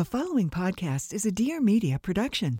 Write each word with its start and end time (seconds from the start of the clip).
The 0.00 0.06
following 0.06 0.48
podcast 0.48 1.12
is 1.12 1.26
a 1.26 1.30
Dear 1.30 1.60
Media 1.60 1.98
production. 1.98 2.58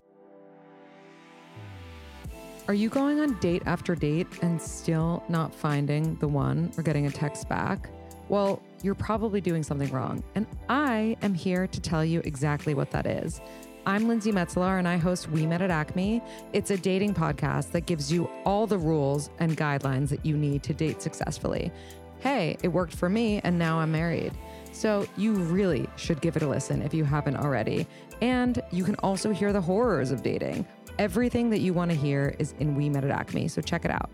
Are 2.67 2.75
you 2.75 2.87
going 2.87 3.19
on 3.19 3.33
date 3.39 3.63
after 3.65 3.95
date 3.95 4.27
and 4.43 4.61
still 4.61 5.23
not 5.27 5.55
finding 5.55 6.17
the 6.17 6.27
one 6.27 6.71
or 6.77 6.83
getting 6.83 7.07
a 7.07 7.09
text 7.09 7.49
back? 7.49 7.89
Well, 8.29 8.61
you're 8.83 8.93
probably 8.93 9.41
doing 9.41 9.63
something 9.63 9.91
wrong. 9.91 10.23
And 10.35 10.45
I 10.69 11.17
am 11.23 11.33
here 11.33 11.65
to 11.65 11.81
tell 11.81 12.05
you 12.05 12.21
exactly 12.25 12.75
what 12.75 12.91
that 12.91 13.07
is. 13.07 13.41
I'm 13.87 14.07
Lindsey 14.07 14.31
Metselaar 14.31 14.77
and 14.77 14.87
I 14.87 14.97
host 14.97 15.27
We 15.31 15.47
Met 15.47 15.63
at 15.63 15.71
Acme. 15.71 16.21
It's 16.53 16.69
a 16.69 16.77
dating 16.77 17.15
podcast 17.15 17.71
that 17.71 17.87
gives 17.87 18.13
you 18.13 18.29
all 18.45 18.67
the 18.67 18.77
rules 18.77 19.31
and 19.39 19.57
guidelines 19.57 20.09
that 20.09 20.23
you 20.23 20.37
need 20.37 20.61
to 20.61 20.75
date 20.75 21.01
successfully. 21.01 21.71
Hey, 22.19 22.55
it 22.61 22.67
worked 22.67 22.93
for 22.93 23.09
me 23.09 23.41
and 23.43 23.57
now 23.57 23.79
I'm 23.79 23.91
married. 23.91 24.37
So 24.71 25.05
you 25.15 25.33
really 25.33 25.87
should 25.95 26.21
give 26.21 26.35
it 26.35 26.41
a 26.41 26.47
listen 26.47 26.81
if 26.81 26.93
you 26.93 27.03
haven't 27.03 27.37
already. 27.37 27.85
And 28.21 28.61
you 28.71 28.83
can 28.83 28.95
also 28.95 29.31
hear 29.31 29.53
the 29.53 29.61
horrors 29.61 30.11
of 30.11 30.23
dating. 30.23 30.65
Everything 30.97 31.49
that 31.51 31.59
you 31.59 31.73
want 31.73 31.91
to 31.91 31.97
hear 31.97 32.35
is 32.39 32.53
in 32.59 32.75
We 32.75 32.89
Met 32.89 33.03
at 33.03 33.11
Acme, 33.11 33.47
so 33.47 33.61
check 33.61 33.85
it 33.85 33.91
out. 33.91 34.09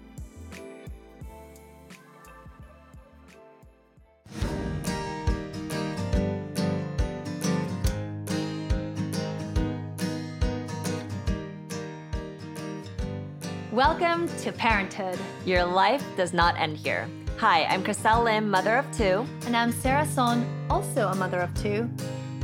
Welcome 13.72 14.28
to 14.40 14.52
Parenthood. 14.52 15.20
Your 15.46 15.64
life 15.64 16.04
does 16.18 16.34
not 16.34 16.58
end 16.58 16.78
here. 16.78 17.08
Hi, 17.40 17.66
I'm 17.66 17.84
Chriselle 17.84 18.24
Lim, 18.24 18.50
mother 18.50 18.78
of 18.78 18.92
two. 18.92 19.24
And 19.46 19.56
I'm 19.56 19.72
Sara 19.72 20.08
Sohn, 20.08 20.44
also 20.72 21.10
a 21.10 21.14
mother 21.14 21.40
of 21.40 21.54
two. 21.54 21.88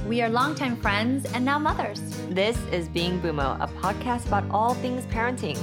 We 0.07 0.21
are 0.21 0.29
longtime 0.29 0.75
friends 0.75 1.25
and 1.33 1.43
now 1.43 1.57
mothers. 1.57 1.99
This 2.29 2.59
is 2.71 2.89
Being 2.89 3.19
Bumo, 3.19 3.59
a 3.59 3.66
podcast 3.81 4.27
about 4.27 4.43
all 4.52 4.75
things 4.75 5.08
parenting. 5.08 5.58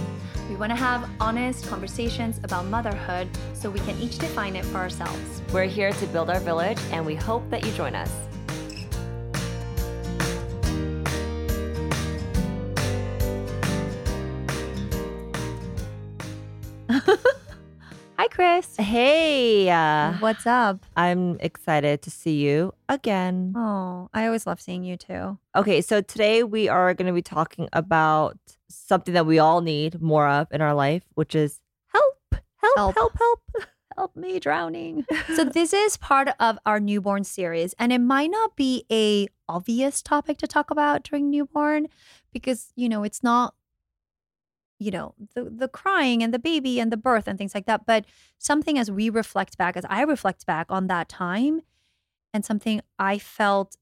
We 0.48 0.56
want 0.56 0.70
to 0.70 0.76
have 0.76 1.08
honest 1.20 1.68
conversations 1.68 2.40
about 2.42 2.66
motherhood 2.66 3.28
so 3.54 3.70
we 3.70 3.78
can 3.78 3.96
each 4.00 4.18
define 4.18 4.56
it 4.56 4.64
for 4.64 4.78
ourselves. 4.78 5.42
We're 5.52 5.66
here 5.66 5.92
to 5.92 6.06
build 6.08 6.28
our 6.28 6.40
village, 6.40 6.80
and 6.90 7.06
we 7.06 7.14
hope 7.14 7.48
that 7.50 7.64
you 7.64 7.70
join 7.74 7.94
us. 7.94 8.10
Uh, 19.70 20.16
What's 20.18 20.46
up? 20.46 20.84
I'm 20.96 21.38
excited 21.40 22.02
to 22.02 22.10
see 22.10 22.38
you 22.40 22.74
again. 22.88 23.52
Oh, 23.56 24.08
I 24.12 24.26
always 24.26 24.46
love 24.46 24.60
seeing 24.60 24.84
you 24.84 24.96
too. 24.96 25.38
Okay, 25.56 25.80
so 25.80 26.00
today 26.00 26.42
we 26.42 26.68
are 26.68 26.92
going 26.94 27.06
to 27.06 27.12
be 27.12 27.22
talking 27.22 27.68
about 27.72 28.36
something 28.68 29.14
that 29.14 29.26
we 29.26 29.38
all 29.38 29.60
need 29.60 30.00
more 30.02 30.28
of 30.28 30.48
in 30.50 30.60
our 30.60 30.74
life, 30.74 31.04
which 31.14 31.34
is 31.34 31.60
help, 31.86 32.14
help, 32.56 32.76
Help. 32.76 32.94
help, 32.96 33.18
help. 33.18 33.40
Help 33.96 34.16
me 34.16 34.38
drowning. 34.40 35.04
so 35.34 35.44
this 35.44 35.74
is 35.74 35.98
part 35.98 36.28
of 36.38 36.58
our 36.64 36.80
newborn 36.80 37.22
series 37.22 37.74
and 37.78 37.92
it 37.92 37.98
might 37.98 38.30
not 38.30 38.56
be 38.56 38.86
a 38.90 39.26
obvious 39.46 40.00
topic 40.00 40.38
to 40.38 40.46
talk 40.46 40.70
about 40.70 41.02
during 41.02 41.28
newborn 41.28 41.86
because 42.32 42.72
you 42.76 42.88
know 42.88 43.02
it's 43.02 43.22
not 43.22 43.52
you 44.82 44.90
know 44.90 45.14
the 45.34 45.42
the 45.62 45.68
crying 45.68 46.22
and 46.24 46.32
the 46.34 46.38
baby 46.50 46.80
and 46.80 46.90
the 46.90 46.96
birth 47.08 47.26
and 47.28 47.36
things 47.38 47.54
like 47.54 47.66
that 47.66 47.82
but 47.86 48.02
something 48.38 48.76
as 48.82 48.90
we 48.90 49.10
reflect 49.10 49.52
back 49.62 49.76
as 49.76 49.84
I 49.98 50.00
reflect 50.14 50.46
back 50.46 50.66
on 50.76 50.86
that 50.88 51.06
time 51.08 51.60
and 52.32 52.44
something 52.44 52.80
I 52.98 53.18
felt 53.18 53.76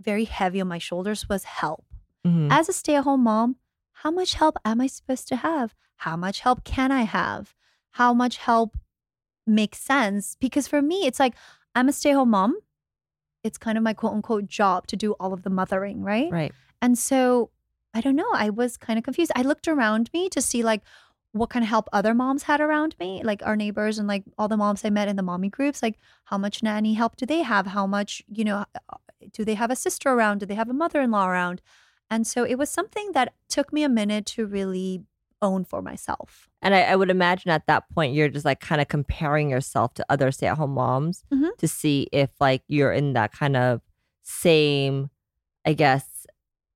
very 0.00 0.24
heavy 0.24 0.60
on 0.60 0.68
my 0.68 0.78
shoulders 0.88 1.28
was 1.28 1.44
help. 1.44 1.84
Mhm. 2.26 2.48
as 2.58 2.68
a 2.68 2.72
stay-at-home 2.72 3.22
mom 3.22 3.56
how 4.02 4.10
much 4.10 4.30
help 4.42 4.56
am 4.64 4.80
i 4.80 4.86
supposed 4.86 5.26
to 5.28 5.36
have? 5.36 5.68
How 6.06 6.16
much 6.24 6.40
help 6.40 6.58
can 6.64 6.90
i 6.90 7.02
have? 7.02 7.54
How 8.00 8.10
much 8.22 8.34
help 8.48 8.70
makes 9.46 9.78
sense? 9.92 10.36
Because 10.44 10.66
for 10.72 10.80
me 10.90 10.98
it's 11.08 11.20
like 11.24 11.34
i'm 11.74 11.88
a 11.88 11.92
stay-at-home 11.92 12.30
mom. 12.30 12.52
It's 13.44 13.58
kind 13.66 13.76
of 13.78 13.84
my 13.84 13.94
quote-unquote 14.00 14.46
job 14.60 14.86
to 14.88 14.96
do 15.04 15.12
all 15.20 15.32
of 15.36 15.42
the 15.44 15.50
mothering 15.60 15.98
right? 16.12 16.30
Right. 16.40 16.52
and 16.82 16.96
so 16.98 17.50
i 17.94 18.00
don't 18.00 18.16
know 18.16 18.30
i 18.34 18.48
was 18.50 18.76
kind 18.76 18.98
of 18.98 19.04
confused 19.04 19.32
i 19.36 19.42
looked 19.42 19.68
around 19.68 20.10
me 20.12 20.28
to 20.28 20.40
see 20.40 20.62
like 20.62 20.82
what 21.32 21.48
kind 21.50 21.62
of 21.62 21.68
help 21.68 21.88
other 21.92 22.12
moms 22.14 22.44
had 22.44 22.60
around 22.60 22.94
me 22.98 23.22
like 23.22 23.40
our 23.44 23.54
neighbors 23.56 23.98
and 23.98 24.08
like 24.08 24.24
all 24.38 24.48
the 24.48 24.56
moms 24.56 24.84
i 24.84 24.90
met 24.90 25.08
in 25.08 25.16
the 25.16 25.22
mommy 25.22 25.48
groups 25.48 25.82
like 25.82 25.96
how 26.24 26.38
much 26.38 26.62
nanny 26.62 26.94
help 26.94 27.16
do 27.16 27.24
they 27.26 27.42
have 27.42 27.66
how 27.68 27.86
much 27.86 28.22
you 28.28 28.44
know 28.44 28.64
uh, 28.74 28.96
do 29.32 29.44
they 29.44 29.54
have 29.54 29.70
a 29.70 29.76
sister 29.76 30.10
around 30.10 30.38
do 30.38 30.46
they 30.46 30.54
have 30.54 30.68
a 30.70 30.74
mother-in-law 30.74 31.26
around 31.28 31.60
and 32.10 32.26
so 32.26 32.44
it 32.44 32.56
was 32.56 32.68
something 32.68 33.12
that 33.12 33.32
took 33.48 33.72
me 33.72 33.84
a 33.84 33.88
minute 33.88 34.26
to 34.26 34.44
really 34.44 35.04
own 35.42 35.64
for 35.64 35.80
myself. 35.80 36.50
And 36.60 36.74
I, 36.74 36.82
I 36.82 36.96
would 36.96 37.08
imagine 37.08 37.50
at 37.50 37.66
that 37.66 37.88
point 37.94 38.12
you're 38.12 38.28
just 38.28 38.44
like 38.44 38.60
kind 38.60 38.78
of 38.78 38.88
comparing 38.88 39.48
yourself 39.48 39.94
to 39.94 40.04
other 40.10 40.30
stay-at-home 40.32 40.72
moms 40.74 41.22
Mhm. 41.32 41.56
to 41.56 41.66
see 41.68 42.08
if 42.12 42.28
like 42.40 42.62
you're 42.66 42.92
in 42.92 43.14
that 43.14 43.32
kind 43.32 43.56
of 43.56 43.80
same, 44.22 45.08
I 45.64 45.72
guess, 45.74 46.26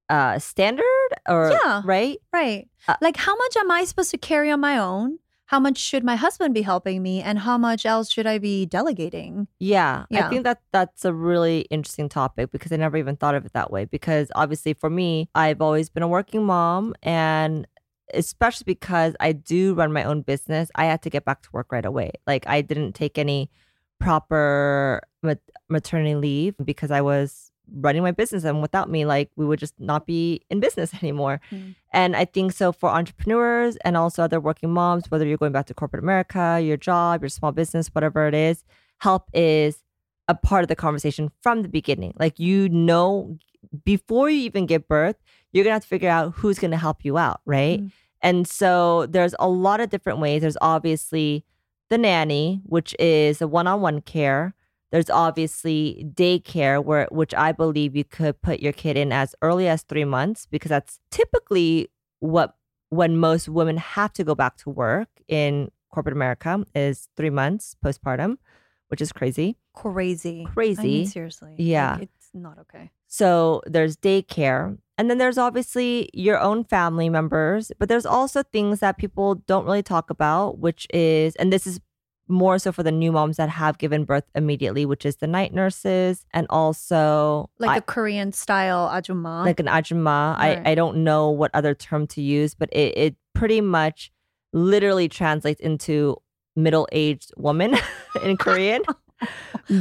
uh 0.08 0.38
standard 0.38 0.84
or 1.28 1.50
Yeah. 1.50 1.82
right? 1.84 2.18
Right. 2.32 2.68
Uh, 2.88 2.96
like, 3.00 3.16
how 3.16 3.34
much 3.36 3.56
am 3.56 3.70
I 3.70 3.84
supposed 3.84 4.10
to 4.10 4.18
carry 4.18 4.50
on 4.50 4.60
my 4.60 4.78
own? 4.78 5.18
How 5.46 5.60
much 5.60 5.76
should 5.78 6.02
my 6.04 6.16
husband 6.16 6.54
be 6.54 6.62
helping 6.62 7.02
me? 7.02 7.20
And 7.20 7.38
how 7.38 7.58
much 7.58 7.84
else 7.84 8.10
should 8.10 8.26
I 8.26 8.38
be 8.38 8.64
delegating? 8.66 9.46
Yeah, 9.58 10.06
Yeah. 10.08 10.26
I 10.26 10.30
think 10.30 10.44
that 10.44 10.60
that's 10.72 11.04
a 11.04 11.12
really 11.12 11.60
interesting 11.70 12.08
topic 12.08 12.50
because 12.50 12.72
I 12.72 12.76
never 12.76 12.96
even 12.96 13.16
thought 13.16 13.34
of 13.34 13.44
it 13.44 13.52
that 13.52 13.70
way. 13.70 13.84
Because 13.84 14.32
obviously, 14.34 14.72
for 14.72 14.88
me, 14.90 15.28
I've 15.34 15.60
always 15.60 15.90
been 15.90 16.02
a 16.02 16.08
working 16.08 16.44
mom, 16.44 16.94
and 17.02 17.66
especially 18.12 18.64
because 18.66 19.14
I 19.20 19.32
do 19.32 19.74
run 19.74 19.92
my 19.92 20.04
own 20.04 20.22
business, 20.22 20.70
I 20.74 20.86
had 20.86 21.02
to 21.02 21.10
get 21.10 21.24
back 21.24 21.42
to 21.42 21.48
work 21.52 21.72
right 21.72 21.84
away. 21.84 22.12
Like 22.26 22.46
I 22.46 22.60
didn't 22.62 22.94
take 22.94 23.18
any 23.18 23.50
proper 23.98 25.00
mat- 25.22 25.40
maternity 25.68 26.14
leave 26.14 26.54
because 26.62 26.90
I 26.90 27.00
was 27.00 27.50
running 27.72 28.02
my 28.02 28.10
business, 28.10 28.44
and 28.44 28.62
without 28.62 28.90
me, 28.90 29.04
like 29.04 29.30
we 29.36 29.46
would 29.46 29.58
just 29.58 29.74
not 29.78 30.06
be 30.06 30.42
in 30.50 30.60
business 30.60 30.92
anymore. 31.02 31.40
Mm. 31.50 31.74
And 31.92 32.16
I 32.16 32.24
think 32.24 32.52
so 32.52 32.72
for 32.72 32.88
entrepreneurs 32.88 33.76
and 33.84 33.96
also 33.96 34.22
other 34.22 34.40
working 34.40 34.70
moms, 34.70 35.10
whether 35.10 35.26
you're 35.26 35.38
going 35.38 35.52
back 35.52 35.66
to 35.66 35.74
corporate 35.74 36.02
America, 36.02 36.60
your 36.62 36.76
job, 36.76 37.22
your 37.22 37.28
small 37.28 37.52
business, 37.52 37.88
whatever 37.88 38.26
it 38.26 38.34
is, 38.34 38.64
help 38.98 39.28
is 39.32 39.78
a 40.28 40.34
part 40.34 40.62
of 40.62 40.68
the 40.68 40.76
conversation 40.76 41.30
from 41.42 41.62
the 41.62 41.68
beginning. 41.68 42.14
Like 42.18 42.38
you 42.38 42.68
know, 42.68 43.38
before 43.84 44.30
you 44.30 44.40
even 44.40 44.66
give 44.66 44.88
birth, 44.88 45.16
you're 45.52 45.64
gonna 45.64 45.74
have 45.74 45.82
to 45.82 45.88
figure 45.88 46.10
out 46.10 46.34
who's 46.34 46.58
gonna 46.58 46.76
help 46.76 47.04
you 47.04 47.18
out, 47.18 47.40
right? 47.44 47.80
Mm. 47.80 47.92
And 48.22 48.48
so 48.48 49.04
there's 49.06 49.34
a 49.38 49.48
lot 49.48 49.80
of 49.80 49.90
different 49.90 50.18
ways. 50.18 50.40
There's 50.40 50.56
obviously 50.62 51.44
the 51.90 51.98
nanny, 51.98 52.62
which 52.64 52.96
is 52.98 53.42
a 53.42 53.46
one-on-one 53.46 54.00
care. 54.00 54.54
There's 54.94 55.10
obviously 55.10 56.06
daycare, 56.14 56.78
where 56.84 57.08
which 57.10 57.34
I 57.34 57.50
believe 57.50 57.96
you 57.96 58.04
could 58.04 58.40
put 58.42 58.60
your 58.60 58.72
kid 58.72 58.96
in 58.96 59.10
as 59.10 59.34
early 59.42 59.66
as 59.66 59.82
three 59.82 60.04
months 60.04 60.46
because 60.46 60.68
that's 60.68 61.00
typically 61.10 61.88
what 62.20 62.54
when 62.90 63.16
most 63.16 63.48
women 63.48 63.76
have 63.78 64.12
to 64.12 64.22
go 64.22 64.36
back 64.36 64.56
to 64.58 64.70
work 64.70 65.08
in 65.26 65.72
corporate 65.90 66.14
America 66.14 66.64
is 66.76 67.08
three 67.16 67.30
months 67.30 67.74
postpartum, 67.84 68.36
which 68.86 69.00
is 69.00 69.10
crazy. 69.10 69.56
Crazy. 69.74 70.44
Crazy. 70.44 70.80
I 70.80 70.84
mean, 70.84 71.06
seriously. 71.08 71.50
Like, 71.50 71.58
Yeah. 71.58 71.98
it's 71.98 72.30
not 72.32 72.60
okay. 72.60 72.92
So 73.08 73.62
there's 73.66 73.96
daycare. 73.96 74.78
And 74.96 75.10
then 75.10 75.18
there's 75.18 75.38
obviously 75.38 76.08
your 76.14 76.38
own 76.38 76.62
family 76.62 77.08
members, 77.08 77.72
but 77.80 77.88
there's 77.88 78.06
also 78.06 78.44
things 78.44 78.78
that 78.78 78.96
people 78.96 79.34
don't 79.48 79.64
really 79.64 79.82
talk 79.82 80.08
about, 80.08 80.58
which 80.60 80.86
is, 80.94 81.34
and 81.34 81.52
this 81.52 81.66
is 81.66 81.80
more 82.28 82.58
so 82.58 82.72
for 82.72 82.82
the 82.82 82.90
new 82.92 83.12
moms 83.12 83.36
that 83.36 83.48
have 83.50 83.76
given 83.78 84.04
birth 84.04 84.24
immediately, 84.34 84.86
which 84.86 85.04
is 85.04 85.16
the 85.16 85.26
night 85.26 85.52
nurses 85.52 86.24
and 86.32 86.46
also 86.50 87.50
Like 87.58 87.70
I- 87.70 87.74
the 87.76 87.82
Korean 87.82 88.32
style 88.32 88.88
ajumma. 88.88 89.44
like 89.44 89.60
an 89.60 89.66
ajumma. 89.66 90.36
Right. 90.38 90.60
I, 90.64 90.70
I 90.72 90.74
don't 90.74 91.04
know 91.04 91.30
what 91.30 91.50
other 91.54 91.74
term 91.74 92.06
to 92.08 92.22
use, 92.22 92.54
but 92.54 92.68
it, 92.72 92.96
it 92.96 93.16
pretty 93.34 93.60
much 93.60 94.10
literally 94.52 95.08
translates 95.08 95.60
into 95.60 96.16
middle 96.56 96.88
aged 96.92 97.32
woman 97.36 97.76
in 98.24 98.36
Korean. 98.44 98.82
but, 98.86 99.28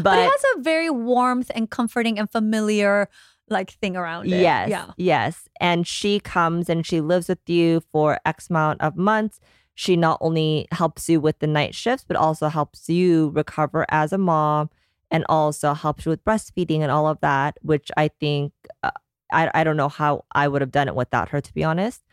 but 0.03 0.19
it 0.19 0.29
has 0.31 0.44
a 0.57 0.62
very 0.62 0.89
warmth 0.89 1.51
and 1.56 1.69
comforting 1.69 2.19
and 2.19 2.29
familiar 2.31 3.07
like 3.50 3.71
thing 3.71 3.95
around 3.95 4.25
it. 4.25 4.29
Yes. 4.39 4.69
Yeah. 4.69 4.91
Yes. 4.97 5.47
And 5.59 5.85
she 5.85 6.19
comes 6.19 6.69
and 6.69 6.85
she 6.85 7.01
lives 7.01 7.27
with 7.29 7.47
you 7.47 7.81
for 7.91 8.19
X 8.25 8.50
amount 8.50 8.81
of 8.81 8.95
months. 8.95 9.39
She 9.75 9.95
not 9.95 10.17
only 10.21 10.67
helps 10.71 11.09
you 11.09 11.19
with 11.19 11.39
the 11.39 11.47
night 11.47 11.73
shifts, 11.73 12.05
but 12.07 12.17
also 12.17 12.47
helps 12.47 12.89
you 12.89 13.31
recover 13.33 13.85
as 13.89 14.13
a 14.13 14.17
mom 14.17 14.69
and 15.09 15.25
also 15.29 15.73
helps 15.73 16.05
you 16.05 16.09
with 16.09 16.23
breastfeeding 16.23 16.79
and 16.81 16.91
all 16.91 17.07
of 17.07 17.19
that, 17.21 17.57
which 17.61 17.91
I 17.97 18.07
think, 18.07 18.53
uh, 18.83 18.91
I, 19.31 19.49
I 19.53 19.63
don't 19.63 19.77
know 19.77 19.89
how 19.89 20.25
I 20.31 20.47
would 20.47 20.61
have 20.61 20.71
done 20.71 20.87
it 20.87 20.95
without 20.95 21.29
her, 21.29 21.41
to 21.41 21.53
be 21.53 21.63
honest. 21.63 22.03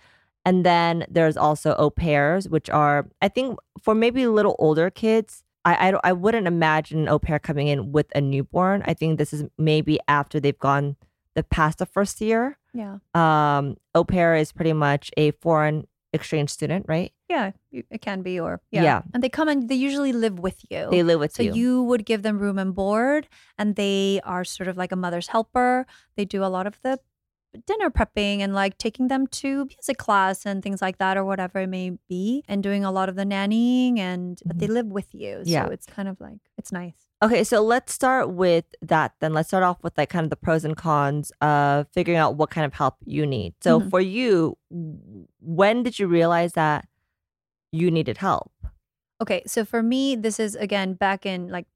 And 0.45 0.65
then 0.65 1.05
there's 1.11 1.37
also 1.37 1.75
au 1.75 1.91
pairs, 1.91 2.49
which 2.49 2.71
are, 2.71 3.09
I 3.21 3.29
think, 3.29 3.59
for 3.83 3.95
maybe 3.95 4.27
little 4.27 4.57
older 4.59 4.91
kids, 4.91 5.43
I, 5.65 5.91
I, 5.91 6.01
I 6.05 6.13
wouldn't 6.13 6.47
imagine 6.47 7.01
an 7.01 7.09
au 7.09 7.19
pair 7.19 7.39
coming 7.39 7.69
in 7.69 7.93
with 7.93 8.07
a 8.15 8.21
newborn. 8.21 8.83
I 8.87 8.95
think 8.95 9.19
this 9.19 9.33
is 9.33 9.45
maybe 9.59 9.99
after 10.09 10.41
they've 10.41 10.59
gone 10.59 10.97
the 11.35 11.43
past 11.43 11.79
the 11.79 11.87
first 11.87 12.21
year. 12.21 12.59
Yeah. 12.73 12.99
Um, 13.15 13.77
au 13.95 14.05
pair 14.05 14.35
is 14.35 14.53
pretty 14.53 14.73
much 14.73 15.11
a 15.17 15.33
foreign 15.33 15.87
exchange 16.13 16.51
student, 16.51 16.87
right? 16.89 17.13
Yeah. 17.29 17.53
It 17.73 18.01
can 18.01 18.23
be, 18.23 18.41
or 18.41 18.61
yeah. 18.71 18.83
Yeah. 18.83 19.03
And 19.15 19.23
they 19.23 19.29
come 19.29 19.49
and 19.49 19.69
they 19.69 19.75
usually 19.75 20.13
live 20.13 20.39
with 20.39 20.59
you. 20.69 20.89
They 20.91 21.03
live 21.03 21.21
with 21.21 21.33
so 21.33 21.43
you. 21.43 21.55
you. 21.55 21.83
would 21.85 22.05
give 22.05 22.23
them 22.23 22.39
room 22.39 22.59
and 22.59 22.75
board, 22.75 23.29
and 23.59 23.77
they 23.77 24.21
are 24.25 24.45
sort 24.45 24.69
of 24.69 24.77
like 24.77 24.93
a 24.93 24.97
mother's 24.97 25.29
helper. 25.29 25.87
They 26.17 26.25
do 26.25 26.45
a 26.45 26.51
lot 26.51 26.67
of 26.67 26.79
the 26.83 26.99
dinner 27.67 27.91
prepping 27.91 28.41
and 28.41 28.55
like 28.55 28.79
taking 28.79 29.09
them 29.09 29.27
to 29.27 29.65
music 29.67 29.99
class 29.99 30.47
and 30.47 30.63
things 30.63 30.81
like 30.81 30.99
that, 30.99 31.17
or 31.17 31.25
whatever 31.25 31.61
it 31.61 31.67
may 31.69 31.99
be, 32.09 32.45
and 32.49 32.63
doing 32.63 32.85
a 32.85 32.91
lot 32.93 33.09
of 33.09 33.17
the 33.17 33.25
nannying. 33.25 33.99
And 33.99 34.41
but 34.45 34.59
they 34.59 34.67
live 34.67 34.87
with 34.87 35.15
you, 35.15 35.37
so 35.45 35.51
Mm-hmm. 35.51 35.51
Yeah. 35.51 35.67
it's 35.69 35.87
kind 35.87 36.09
of 36.09 36.21
like 36.21 36.39
it's 36.59 36.71
nice. 36.73 36.95
Okay, 37.23 37.45
so 37.45 37.61
let's 37.61 37.93
start 37.93 38.31
with 38.31 38.65
that 38.81 39.13
then. 39.21 39.35
Let's 39.35 39.49
start 39.49 39.63
off 39.63 39.83
with 39.83 39.99
like 39.99 40.09
kind 40.09 40.25
of 40.25 40.31
the 40.31 40.37
pros 40.37 40.65
and 40.65 40.77
cons 40.77 41.33
of 41.43 41.87
figuring 41.93 42.19
out 42.19 42.37
what 42.37 42.49
kind 42.51 42.65
of 42.65 42.73
help 42.73 42.95
you 43.05 43.27
need. 43.27 43.55
So 43.61 43.81
Mhm. 43.81 43.91
for 43.91 44.01
you, 44.01 44.57
when 45.41 45.83
did 45.83 45.99
you 45.99 46.07
realize 46.07 46.53
that 46.55 46.87
you 47.73 47.91
needed 47.91 48.19
help? 48.19 48.51
Okay, 49.21 49.43
so 49.47 49.67
for 49.67 49.83
me, 49.83 50.17
this 50.17 50.41
is 50.41 50.55
again 50.57 50.95
back 50.95 51.27
in 51.27 51.49
like 51.49 51.67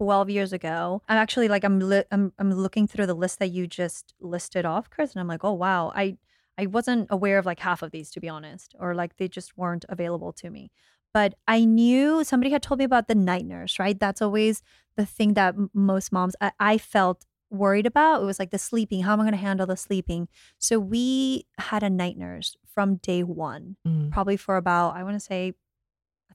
12 0.00 0.30
years 0.30 0.52
ago. 0.54 1.02
I'm 1.10 1.18
actually 1.18 1.48
like 1.48 1.62
I'm 1.62 1.78
li- 1.78 2.04
I'm 2.10 2.32
I'm 2.38 2.52
looking 2.54 2.86
through 2.86 3.04
the 3.04 3.14
list 3.14 3.38
that 3.38 3.50
you 3.50 3.66
just 3.66 4.14
listed 4.18 4.64
off, 4.64 4.88
Chris, 4.88 5.12
and 5.12 5.20
I'm 5.20 5.28
like, 5.28 5.44
oh 5.44 5.52
wow, 5.52 5.92
I 5.94 6.16
I 6.56 6.66
wasn't 6.66 7.08
aware 7.10 7.36
of 7.38 7.44
like 7.44 7.60
half 7.60 7.82
of 7.82 7.90
these 7.90 8.10
to 8.12 8.20
be 8.20 8.28
honest, 8.28 8.74
or 8.78 8.94
like 8.94 9.18
they 9.18 9.28
just 9.28 9.58
weren't 9.58 9.84
available 9.90 10.32
to 10.34 10.48
me. 10.48 10.70
But 11.12 11.34
I 11.46 11.66
knew 11.66 12.24
somebody 12.24 12.50
had 12.50 12.62
told 12.62 12.78
me 12.78 12.84
about 12.84 13.08
the 13.08 13.14
night 13.14 13.44
nurse, 13.44 13.78
right? 13.78 13.98
That's 13.98 14.22
always 14.22 14.62
the 14.96 15.04
thing 15.04 15.34
that 15.34 15.54
m- 15.54 15.70
most 15.74 16.12
moms 16.12 16.34
I, 16.40 16.52
I 16.58 16.78
felt 16.78 17.26
worried 17.50 17.84
about. 17.84 18.22
It 18.22 18.26
was 18.26 18.38
like 18.38 18.52
the 18.52 18.58
sleeping. 18.58 19.02
How 19.02 19.12
am 19.12 19.20
I 19.20 19.24
going 19.24 19.32
to 19.32 19.38
handle 19.38 19.66
the 19.66 19.76
sleeping? 19.76 20.28
So 20.58 20.78
we 20.78 21.44
had 21.58 21.82
a 21.82 21.90
night 21.90 22.16
nurse 22.16 22.56
from 22.72 22.96
day 22.96 23.22
one, 23.22 23.76
mm. 23.86 24.10
probably 24.10 24.38
for 24.38 24.56
about 24.56 24.96
I 24.96 25.02
want 25.02 25.16
to 25.16 25.20
say, 25.20 25.52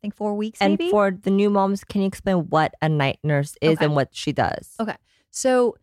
think 0.06 0.16
four 0.16 0.36
weeks. 0.36 0.62
And 0.62 0.72
maybe? 0.78 0.90
for 0.92 1.12
the 1.12 1.32
new 1.32 1.50
moms, 1.50 1.84
can 1.84 2.02
you 2.02 2.08
explain 2.08 2.38
what 2.50 2.74
a 2.82 2.90
night 2.90 3.20
nurse 3.24 3.54
is 3.62 3.78
Okay. 3.78 3.86
and 3.86 3.96
what 3.96 4.10
she 4.12 4.32
does? 4.32 4.66
Okay. 4.80 4.98
So 5.32 5.76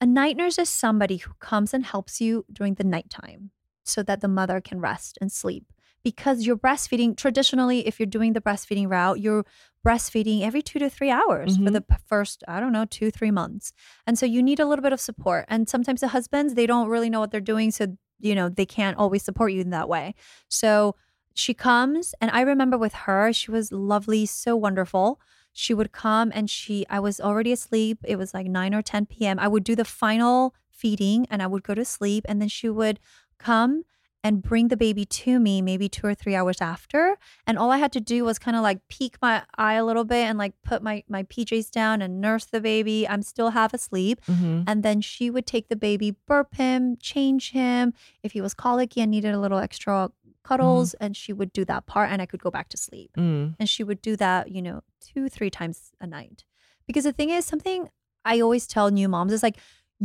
a 0.00 0.06
night 0.06 0.36
nurse 0.36 0.58
is 0.58 0.68
somebody 0.68 1.16
who 1.18 1.32
comes 1.40 1.74
and 1.74 1.84
helps 1.84 2.20
you 2.20 2.44
during 2.52 2.74
the 2.74 2.84
nighttime 2.84 3.50
so 3.84 4.02
that 4.02 4.20
the 4.20 4.28
mother 4.28 4.60
can 4.60 4.80
rest 4.80 5.18
and 5.20 5.30
sleep. 5.30 5.64
Because 6.02 6.44
you're 6.46 6.56
breastfeeding, 6.56 7.16
traditionally, 7.16 7.86
if 7.88 7.98
you're 7.98 8.06
doing 8.18 8.34
the 8.34 8.40
breastfeeding 8.40 8.90
route, 8.90 9.20
you're 9.20 9.44
breastfeeding 9.86 10.42
every 10.42 10.60
two 10.62 10.78
to 10.78 10.88
three 10.90 11.10
hours 11.10 11.56
for 11.56 11.70
Mhm. 11.70 11.72
the 11.72 11.84
first, 12.06 12.44
I 12.46 12.60
don't 12.60 12.72
know, 12.72 12.84
two, 12.84 13.10
three 13.10 13.30
months. 13.30 13.72
And 14.06 14.18
so 14.18 14.26
you 14.26 14.42
need 14.42 14.60
a 14.60 14.66
little 14.66 14.82
bit 14.82 14.92
of 14.92 15.00
support. 15.00 15.46
And 15.48 15.66
sometimes 15.68 16.00
the 16.00 16.08
husbands, 16.08 16.54
they 16.54 16.66
don't 16.66 16.88
really 16.88 17.08
know 17.10 17.20
what 17.20 17.30
they're 17.30 17.40
doing. 17.54 17.70
So, 17.70 17.96
you 18.20 18.34
know, 18.34 18.48
they 18.50 18.66
can't 18.66 18.96
always 18.98 19.22
support 19.22 19.52
you 19.52 19.60
in 19.62 19.70
that 19.70 19.88
way. 19.88 20.14
So 20.48 20.94
she 21.34 21.52
comes, 21.54 22.14
and 22.20 22.30
I 22.30 22.40
remember 22.42 22.78
with 22.78 22.94
her, 23.06 23.32
she 23.32 23.50
was 23.50 23.72
lovely, 23.72 24.24
so 24.26 24.56
wonderful. 24.56 25.20
She 25.52 25.74
would 25.74 25.92
come 25.92 26.32
and 26.34 26.48
she 26.50 26.84
i 26.90 26.98
was 26.98 27.20
already 27.20 27.52
asleep. 27.52 27.98
It 28.04 28.16
was 28.16 28.34
like 28.34 28.46
9 28.46 28.74
or 28.74 28.82
10 28.82 29.06
p.m 29.06 29.38
i 29.38 29.46
would 29.46 29.62
do 29.62 29.76
the 29.76 29.84
final 29.84 30.52
feeding 30.68 31.26
and 31.30 31.40
i 31.42 31.46
would 31.46 31.62
go 31.62 31.74
to 31.74 31.84
sleep 31.84 32.24
and 32.28 32.40
then 32.42 32.48
she 32.48 32.68
would 32.68 32.98
come 33.38 33.84
and 34.24 34.42
bring 34.42 34.66
the 34.68 34.76
baby 34.76 35.04
to 35.04 35.38
me 35.38 35.60
maybe 35.62 35.86
two 35.88 36.06
or 36.06 36.14
three 36.14 36.34
hours 36.34 36.60
after. 36.60 37.16
And 37.46 37.56
all 37.58 37.70
i 37.70 37.78
had 37.78 37.92
to 37.92 38.00
do 38.00 38.24
was 38.24 38.38
kind 38.40 38.56
of 38.56 38.62
like 38.64 38.80
peek 38.88 39.14
my 39.22 39.42
eye 39.56 39.74
a 39.74 39.84
little 39.84 40.04
bit 40.04 40.24
and 40.28 40.36
like 40.38 40.54
put 40.64 40.82
my 40.82 41.04
my 41.08 41.22
pjs 41.24 41.70
down 41.70 42.02
and 42.02 42.20
nurse 42.20 42.46
the 42.46 42.60
baby. 42.60 43.06
I'm 43.06 43.22
still 43.22 43.50
half 43.50 43.72
asleep. 43.74 44.18
Mhm. 44.26 44.64
and 44.66 44.82
then 44.82 45.00
she 45.02 45.30
would 45.30 45.46
take 45.46 45.68
the 45.68 45.76
baby 45.88 46.08
burp 46.26 46.54
him 46.56 46.96
change 47.12 47.44
him. 47.52 47.92
If 48.24 48.32
he 48.32 48.40
was 48.40 48.54
colicky 48.54 49.00
and 49.02 49.10
needed 49.12 49.34
a 49.34 49.38
little 49.44 49.58
extra 49.58 50.10
cuddles 50.44 50.94
and 50.94 51.16
she 51.16 51.32
would 51.32 51.52
do 51.52 51.64
that 51.64 51.86
part 51.86 52.10
and 52.10 52.20
i 52.22 52.26
could 52.26 52.40
go 52.40 52.50
back 52.50 52.68
to 52.68 52.76
sleep. 52.76 53.10
Mm. 53.16 53.56
and 53.58 53.68
she 53.68 53.82
would 53.82 54.00
do 54.02 54.14
that 54.16 54.50
you 54.50 54.62
know 54.62 54.82
two 55.00 55.28
three 55.28 55.50
times 55.50 55.92
a 56.00 56.06
night. 56.06 56.44
Because 56.86 57.04
the 57.04 57.12
thing 57.12 57.30
is 57.30 57.44
something 57.44 57.88
i 58.24 58.40
always 58.40 58.66
tell 58.66 58.90
new 58.90 59.08
moms 59.08 59.32
is 59.32 59.42
like 59.42 59.56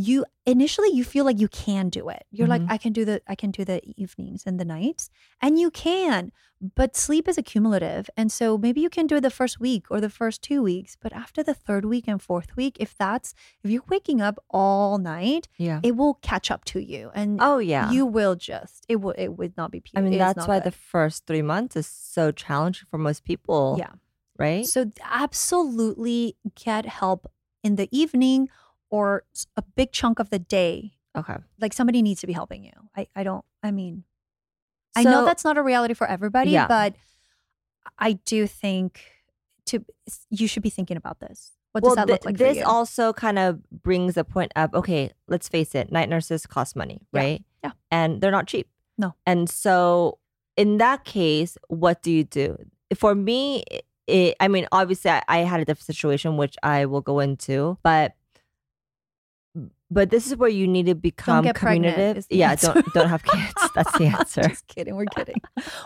you 0.08 0.18
initially 0.54 0.90
you 0.98 1.04
feel 1.14 1.26
like 1.30 1.40
you 1.44 1.48
can 1.64 1.86
do 1.90 2.04
it 2.18 2.24
you're 2.36 2.52
like 2.54 2.62
Mhm. 2.64 2.72
i 2.76 2.78
can 2.84 2.94
do 2.98 3.04
the 3.10 3.16
i 3.34 3.36
can 3.42 3.52
do 3.58 3.64
the 3.72 3.78
evenings 4.04 4.42
and 4.48 4.56
the 4.62 4.66
nights 4.78 5.04
and 5.44 5.52
you 5.64 5.70
can 5.86 6.22
but 6.80 6.96
sleep 7.06 7.26
is 7.32 7.38
accumulative 7.44 8.04
and 8.20 8.28
so 8.40 8.46
maybe 8.66 8.80
you 8.86 8.92
can 8.98 9.06
do 9.12 9.16
it 9.20 9.24
the 9.30 9.36
first 9.42 9.56
week 9.68 9.84
or 9.92 9.98
the 10.06 10.14
first 10.22 10.38
two 10.50 10.62
weeks 10.72 10.92
but 11.04 11.12
after 11.24 11.42
the 11.50 11.54
third 11.66 11.84
week 11.94 12.06
and 12.12 12.20
fourth 12.30 12.52
week 12.62 12.76
if 12.86 12.92
that's 13.04 13.30
if 13.64 13.68
you're 13.72 13.90
waking 13.96 14.20
up 14.28 14.36
all 14.62 14.98
night 15.16 15.44
Yeah. 15.68 15.80
it 15.88 15.94
will 16.00 16.16
catch 16.32 16.48
up 16.56 16.64
to 16.72 16.80
you 16.94 17.04
and 17.20 17.30
Oh 17.50 17.58
yeah. 17.74 17.86
you 17.96 18.04
will 18.18 18.36
just 18.52 18.80
it 18.94 18.98
would 19.04 19.18
it 19.26 19.32
would 19.38 19.56
not 19.62 19.70
be 19.72 19.82
I 19.96 20.02
mean, 20.02 20.18
that's 20.26 20.48
why 20.50 20.58
good. 20.60 20.68
the 20.72 20.78
first 20.96 21.18
three 21.28 21.46
months 21.54 21.74
is 21.82 21.88
so 22.16 22.24
challenging 22.44 22.88
for 22.92 22.98
most 23.10 23.22
people. 23.32 23.64
yeah 23.84 23.94
Right. 24.48 24.66
So 24.66 24.80
absolutely 25.34 26.36
get 26.66 26.86
help 26.86 27.22
in 27.62 27.76
the 27.76 27.88
evening 28.02 28.48
or 28.90 29.24
a 29.56 29.62
big 29.62 29.92
chunk 29.92 30.20
of 30.20 30.30
the 30.30 30.40
day. 30.40 30.94
okay. 31.16 31.36
Like 31.60 31.74
somebody 31.74 32.02
needs 32.02 32.22
to 32.22 32.28
be 32.28 32.34
helping 32.34 32.64
you. 32.64 32.72
I, 32.96 33.08
I 33.16 33.24
don't, 33.24 33.46
I 33.64 33.72
mean, 33.72 34.04
I 34.96 35.04
know 35.04 35.26
that's 35.26 35.44
not 35.46 35.58
a 35.58 35.64
reality 35.64 35.94
for 35.94 36.08
everybody, 36.08 36.52
Yeah. 36.52 36.68
but 36.68 36.96
I 37.98 38.14
do 38.14 38.48
think 38.48 39.02
to 39.68 39.86
you 40.30 40.48
should 40.48 40.64
be 40.64 40.70
thinking 40.70 40.98
about 40.98 41.20
this. 41.20 41.52
What 41.72 41.84
well, 41.84 41.92
does 41.94 41.98
that 41.98 42.08
thi- 42.08 42.14
look 42.14 42.26
like 42.26 42.38
this 42.38 42.64
also 42.66 43.14
kind 43.14 43.38
of 43.38 43.62
brings 43.70 44.18
a 44.18 44.24
point 44.24 44.52
up. 44.56 44.74
Okay, 44.74 45.12
let's 45.28 45.48
face 45.48 45.76
it, 45.76 45.92
night 45.92 46.10
nurses 46.10 46.48
cost 46.48 46.76
money, 46.76 47.02
Yeah, 47.14 47.20
right? 47.22 47.44
yeah. 47.64 47.72
and 47.92 48.20
they're 48.22 48.32
not 48.32 48.48
cheap. 48.48 48.68
No. 48.98 49.14
and 49.26 49.50
so 49.50 50.18
in 50.58 50.78
that 50.80 51.06
case, 51.06 51.58
what 51.70 52.02
do 52.02 52.12
you 52.12 52.24
do? 52.26 52.58
For 52.96 53.14
me, 53.16 53.64
it, 54.08 54.36
I 54.40 54.48
mean, 54.48 54.68
obviously, 54.72 55.12
I, 55.12 55.22
I 55.28 55.38
had 55.40 55.62
a 55.62 55.66
different 55.66 55.86
situation, 55.86 56.36
which 56.36 56.58
I 56.64 56.86
will 56.88 57.02
go 57.02 57.20
into, 57.20 57.78
but. 57.84 58.14
But 59.92 60.12
this 60.12 60.28
is 60.28 60.36
where 60.36 60.50
you 60.50 60.68
need 60.68 60.86
to 60.86 60.96
become 60.96 61.44
pregnant 61.44 61.96
communicative. 61.96 62.28
Yeah, 62.30 62.52
answer. 62.52 62.74
don't 62.74 62.94
don't 62.94 63.10
have 63.10 63.24
kids. 63.24 63.54
That's 63.76 63.98
the 63.98 64.06
answer. 64.06 64.44
Just 64.44 64.68
kidding. 64.68 64.96
We're 64.96 65.06
kidding. 65.06 65.42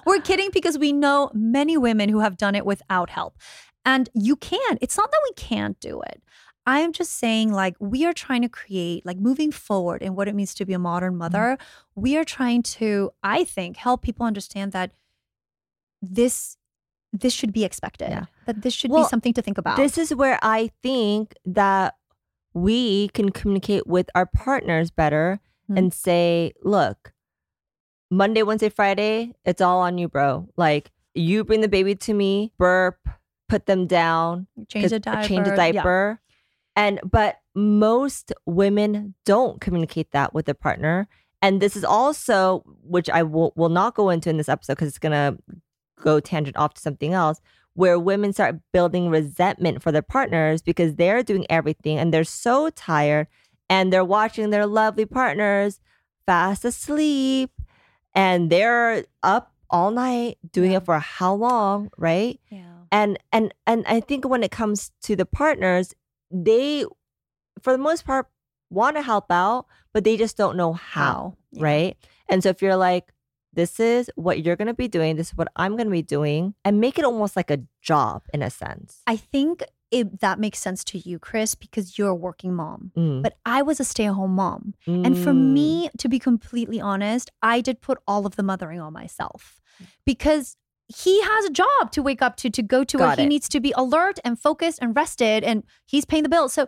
We're 0.06 0.20
kidding 0.20 0.50
because 0.52 0.78
we 0.78 0.92
know 0.92 1.32
many 1.34 1.78
women 1.78 2.10
who 2.10 2.20
have 2.20 2.38
done 2.38 2.56
it 2.56 2.66
without 2.66 3.10
help. 3.10 3.38
And 3.86 4.10
you 4.14 4.36
can. 4.36 4.78
It's 4.82 4.98
not 4.98 5.12
that 5.12 5.22
we 5.24 5.34
can't 5.36 5.80
do 5.80 6.02
it. 6.02 6.22
I'm 6.66 6.94
just 6.94 7.18
saying, 7.18 7.52
like, 7.52 7.76
we 7.80 8.06
are 8.06 8.14
trying 8.14 8.42
to 8.44 8.50
create, 8.50 9.06
like, 9.06 9.18
moving 9.18 9.52
forward 9.52 10.02
in 10.02 10.16
what 10.16 10.30
it 10.30 10.36
means 10.36 10.54
to 10.56 10.66
be 10.66 10.74
a 10.74 10.80
modern 10.80 11.12
mm-hmm. 11.12 11.20
mother. 11.20 11.58
We 11.96 12.16
are 12.16 12.24
trying 12.24 12.64
to, 12.64 13.12
I 13.22 13.44
think, 13.44 13.78
help 13.78 14.02
people 14.02 14.26
understand 14.26 14.72
that 14.72 14.92
this 16.02 16.58
this 17.16 17.32
should 17.32 17.54
be 17.54 17.64
expected. 17.64 18.10
Yeah. 18.10 18.26
That 18.48 18.64
this 18.64 18.74
should 18.74 18.90
Well, 18.90 19.04
be 19.04 19.10
something 19.10 19.34
to 19.34 19.42
think 19.44 19.60
about. 19.60 19.78
This 19.78 20.00
is 20.00 20.16
where 20.16 20.40
I 20.42 20.72
think 20.82 21.36
that 21.46 21.94
we 22.54 23.10
can 23.10 23.30
communicate 23.32 23.88
with 23.88 24.10
our 24.16 24.26
partners 24.26 24.92
better 24.92 25.40
Mhm. 25.70 25.78
and 25.78 25.94
say, 25.94 26.54
look, 26.64 27.14
Monday, 28.12 28.44
Wednesday, 28.44 28.70
Friday, 28.70 29.34
it's 29.46 29.62
all 29.62 29.80
on 29.80 29.98
you, 29.98 30.08
bro. 30.08 30.48
Like 30.56 30.92
you 31.16 31.44
bring 31.44 31.62
the 31.62 31.68
baby 31.68 31.96
to 31.96 32.14
me, 32.14 32.52
burp, 32.58 32.98
put 33.50 33.66
them 33.66 33.88
down, 33.88 34.48
change 34.68 34.92
a 34.92 35.00
diaper. 35.00 35.28
change 35.28 35.48
Yeah. 35.48 35.56
diaper. 35.56 36.20
And 36.76 37.00
but 37.10 37.38
most 37.56 38.34
women 38.46 39.14
don't 39.26 39.62
communicate 39.62 40.12
that 40.12 40.34
with 40.34 40.46
their 40.46 40.56
partner. 40.56 41.08
And 41.42 41.62
this 41.62 41.76
is 41.76 41.84
also, 41.84 42.64
which 42.84 43.10
I 43.10 43.22
will, 43.24 43.54
will 43.56 43.70
not 43.70 43.96
go 43.96 44.10
into 44.10 44.30
in 44.30 44.38
this 44.38 44.50
episode 44.50 44.74
because 44.74 44.88
it's 44.88 44.98
gonna 45.00 45.38
go 46.02 46.20
tangent 46.20 46.58
off 46.58 46.74
to 46.76 46.82
something 46.82 47.14
else, 47.14 47.42
where 47.76 47.98
women 48.00 48.34
start 48.34 48.56
building 48.72 49.10
resentment 49.10 49.82
for 49.82 49.92
their 49.92 50.02
partners 50.04 50.62
because 50.62 50.96
they're 50.96 51.24
doing 51.24 51.46
everything 51.50 51.98
and 51.98 52.14
they're 52.14 52.24
so 52.24 52.70
tired 52.70 53.28
and 53.70 53.92
they're 53.92 54.06
watching 54.06 54.50
their 54.52 54.66
lovely 54.68 55.06
partners 55.06 55.80
fast 56.26 56.64
asleep 56.66 57.52
and 58.14 58.50
they're 58.50 59.04
up 59.24 59.52
all 59.70 59.90
night 59.92 60.38
doing 60.52 60.72
Yeah. 60.72 60.78
it 60.78 60.86
for 60.86 61.00
how 61.00 61.34
long, 61.34 61.90
right? 61.98 62.40
Yeah. 62.50 62.62
and 62.92 63.18
and 63.32 63.52
and 63.66 63.84
i 63.88 64.00
think 64.00 64.24
when 64.28 64.44
it 64.44 64.52
comes 64.52 64.92
to 65.02 65.16
the 65.16 65.26
partners 65.26 65.96
they 66.30 66.86
for 67.60 67.72
the 67.74 67.80
most 67.80 68.06
part 68.06 68.28
want 68.70 68.96
to 68.98 69.02
help 69.02 69.32
out 69.32 69.66
but 69.94 70.04
they 70.04 70.16
just 70.18 70.38
don't 70.38 70.56
know 70.58 70.74
how. 70.74 71.36
Yeah. 71.52 71.64
right 71.64 71.98
and 72.30 72.44
so 72.44 72.50
if 72.50 72.62
you're 72.62 72.76
like 72.78 73.12
this 73.54 73.80
is 73.80 74.10
what 74.16 74.44
you're 74.44 74.56
going 74.56 74.68
to 74.68 74.74
be 74.74 74.88
doing 74.88 75.16
this 75.16 75.28
is 75.30 75.38
what 75.38 75.48
i'm 75.56 75.74
going 75.78 75.86
to 75.88 75.92
be 75.92 76.02
doing 76.02 76.54
and 76.66 76.80
make 76.82 76.98
it 77.00 77.06
almost 77.06 77.36
like 77.36 77.52
a 77.52 77.60
job 77.82 78.24
in 78.34 78.42
a 78.42 78.50
sense 78.50 79.02
I 79.08 79.16
think 79.18 79.64
it, 79.92 80.22
that 80.22 80.40
makes 80.40 80.58
sense 80.58 80.84
to 80.86 80.98
you, 80.98 81.20
Chris, 81.20 81.54
because 81.54 82.00
you're 82.00 82.10
a 82.10 82.16
working 82.16 82.56
mom. 82.56 82.92
Mm, 82.98 83.22
But 83.22 83.38
I 83.46 83.62
was 83.62 83.80
a 83.80 83.84
stay 83.84 84.08
at 84.08 84.14
home 84.16 84.32
mom. 84.34 84.74
And 84.88 85.16
for 85.16 85.34
mm, 85.34 85.54
me, 85.54 85.90
to 86.00 86.10
be 86.10 86.18
completely 86.18 86.82
honest, 86.82 87.30
I 87.44 87.62
did 87.62 87.80
put 87.80 88.00
all 88.08 88.26
of 88.26 88.36
the 88.36 88.42
mothering 88.42 88.80
on 88.82 88.92
myself 88.92 89.62
because 90.04 90.58
he 90.88 91.22
has 91.22 91.46
a 91.46 91.52
job 91.52 91.92
to 91.92 92.02
wake 92.02 92.24
up 92.24 92.38
to, 92.38 92.50
to 92.50 92.64
go 92.64 92.84
to, 92.84 92.98
where 92.98 93.10
Got 93.10 93.20
he 93.20 93.28
needs 93.28 93.48
to 93.50 93.60
be 93.60 93.72
alert 93.78 94.18
and 94.26 94.40
focused 94.40 94.80
and 94.82 94.96
rested, 94.96 95.44
and 95.44 95.62
he's 95.86 96.06
paying 96.06 96.24
the 96.24 96.30
bill. 96.30 96.50
So, 96.50 96.68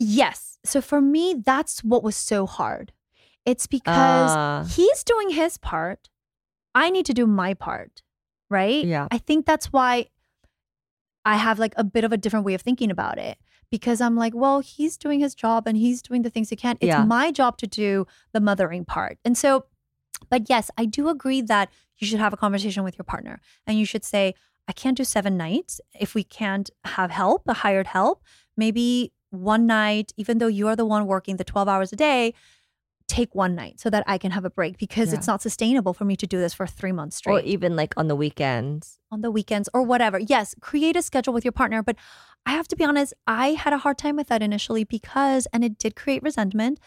yes. 0.00 0.58
So 0.64 0.80
for 0.80 1.00
me, 1.00 1.40
that's 1.44 1.84
what 1.84 2.02
was 2.02 2.16
so 2.16 2.46
hard 2.46 2.92
It's 3.44 3.68
because 3.68 4.32
Ah. 4.34 4.64
he's 4.68 5.04
doing 5.04 5.30
his 5.30 5.56
part. 5.56 6.08
I 6.76 6.90
need 6.90 7.06
to 7.06 7.14
do 7.14 7.26
my 7.26 7.54
part, 7.54 8.02
right? 8.50 8.84
Yeah. 8.84 9.08
I 9.10 9.18
think 9.18 9.46
that's 9.46 9.72
why 9.72 10.06
I 11.24 11.36
have 11.36 11.58
like 11.58 11.74
a 11.76 11.84
bit 11.84 12.04
of 12.04 12.12
a 12.12 12.16
different 12.16 12.44
way 12.46 12.54
of 12.54 12.62
thinking 12.62 12.90
about 12.90 13.18
it 13.18 13.38
because 13.70 14.00
I'm 14.00 14.14
like, 14.16 14.34
well, 14.34 14.60
he's 14.60 14.96
doing 14.96 15.18
his 15.20 15.34
job 15.34 15.66
and 15.66 15.76
he's 15.76 16.00
doing 16.02 16.22
the 16.22 16.30
things 16.30 16.50
he 16.50 16.56
can. 16.56 16.76
It's 16.80 16.88
Yeah. 16.88 17.04
my 17.04 17.32
job 17.32 17.56
to 17.58 17.66
do 17.66 18.06
the 18.32 18.40
mothering 18.40 18.84
part. 18.84 19.18
And 19.24 19.36
so, 19.36 19.66
but 20.30 20.48
yes, 20.48 20.70
I 20.78 20.84
do 20.84 21.08
agree 21.08 21.40
that 21.42 21.68
you 21.98 22.06
should 22.06 22.20
have 22.20 22.32
a 22.32 22.36
conversation 22.36 22.84
with 22.84 22.96
your 22.98 23.04
partner 23.04 23.40
and 23.66 23.78
you 23.78 23.86
should 23.86 24.04
say, 24.04 24.34
I 24.68 24.72
can't 24.72 24.96
do 24.96 25.04
seven 25.04 25.36
nights. 25.36 25.80
If 25.98 26.14
we 26.14 26.24
can't 26.24 26.68
have 26.84 27.10
help, 27.10 27.42
a 27.48 27.54
hired 27.54 27.86
help, 27.88 28.22
maybe 28.56 29.12
one 29.30 29.66
night, 29.66 30.12
even 30.16 30.38
though 30.38 30.46
you're 30.58 30.76
the 30.76 30.86
one 30.86 31.06
working 31.06 31.36
the 31.36 31.44
12 31.44 31.68
hours 31.68 31.92
a 31.92 31.96
day, 31.96 32.34
take 33.08 33.34
one 33.34 33.54
night 33.54 33.78
so 33.78 33.88
that 33.90 34.02
I 34.06 34.18
can 34.18 34.32
have 34.32 34.44
a 34.44 34.50
break 34.50 34.78
because 34.78 35.08
Yeah. 35.10 35.18
it's 35.18 35.26
not 35.26 35.40
sustainable 35.42 35.94
for 35.94 36.04
me 36.04 36.16
to 36.16 36.26
do 36.26 36.38
this 36.38 36.52
for 36.54 36.66
three 36.66 36.92
months 36.92 37.16
straight 37.16 37.32
Or 37.34 37.40
even 37.40 37.76
like 37.76 37.94
on 37.96 38.08
the 38.08 38.16
weekends. 38.16 38.98
on 39.12 39.20
the 39.20 39.30
weekends 39.30 39.68
or 39.72 39.82
whatever. 39.82 40.18
Yes, 40.18 40.54
create 40.60 40.96
a 40.96 41.02
schedule 41.02 41.32
with 41.32 41.44
your 41.44 41.52
partner. 41.52 41.82
But 41.82 41.96
I 42.44 42.50
have 42.52 42.66
to 42.68 42.76
be 42.76 42.84
honest, 42.84 43.14
I 43.26 43.50
had 43.50 43.72
a 43.72 43.78
hard 43.78 43.98
time 43.98 44.16
with 44.16 44.26
that 44.28 44.42
initially 44.42 44.84
because, 44.84 45.46
and 45.52 45.64
it 45.64 45.78
did 45.78 45.94
create 45.96 46.22
resentment 46.22 46.80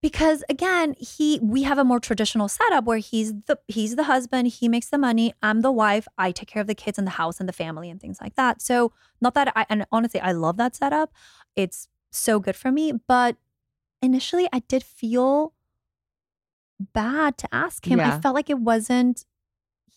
because 0.00 0.42
again, 0.48 0.94
he 0.98 1.38
we 1.42 1.62
have 1.62 1.78
a 1.78 1.84
more 1.84 2.00
traditional 2.00 2.48
setup 2.48 2.84
where 2.84 2.98
he's 2.98 3.32
the 3.46 3.58
he's 3.68 3.94
the 3.94 4.04
husband, 4.04 4.48
he 4.48 4.68
makes 4.68 4.88
the 4.88 4.98
money, 4.98 5.32
I'm 5.42 5.60
the 5.60 5.70
wife, 5.70 6.08
I 6.18 6.32
take 6.32 6.48
care 6.48 6.60
of 6.60 6.66
the 6.66 6.74
kids 6.74 6.98
and 6.98 7.06
the 7.06 7.12
house 7.12 7.38
and 7.38 7.48
the 7.48 7.52
family 7.52 7.88
and 7.90 8.00
things 8.00 8.18
like 8.20 8.34
that. 8.34 8.60
So 8.62 8.92
not 9.20 9.34
that 9.34 9.52
I 9.54 9.64
and 9.68 9.86
honestly, 9.92 10.20
I 10.20 10.32
love 10.32 10.56
that 10.56 10.74
setup. 10.74 11.12
It's 11.54 11.88
so 12.10 12.40
good 12.40 12.56
for 12.56 12.72
me, 12.72 12.92
but 13.06 13.36
initially 14.02 14.48
I 14.52 14.58
did 14.60 14.82
feel 14.82 15.54
bad 16.92 17.38
to 17.38 17.48
ask 17.54 17.86
him. 17.86 18.00
I 18.00 18.18
felt 18.20 18.34
like 18.34 18.50
it 18.50 18.58
wasn't 18.58 19.24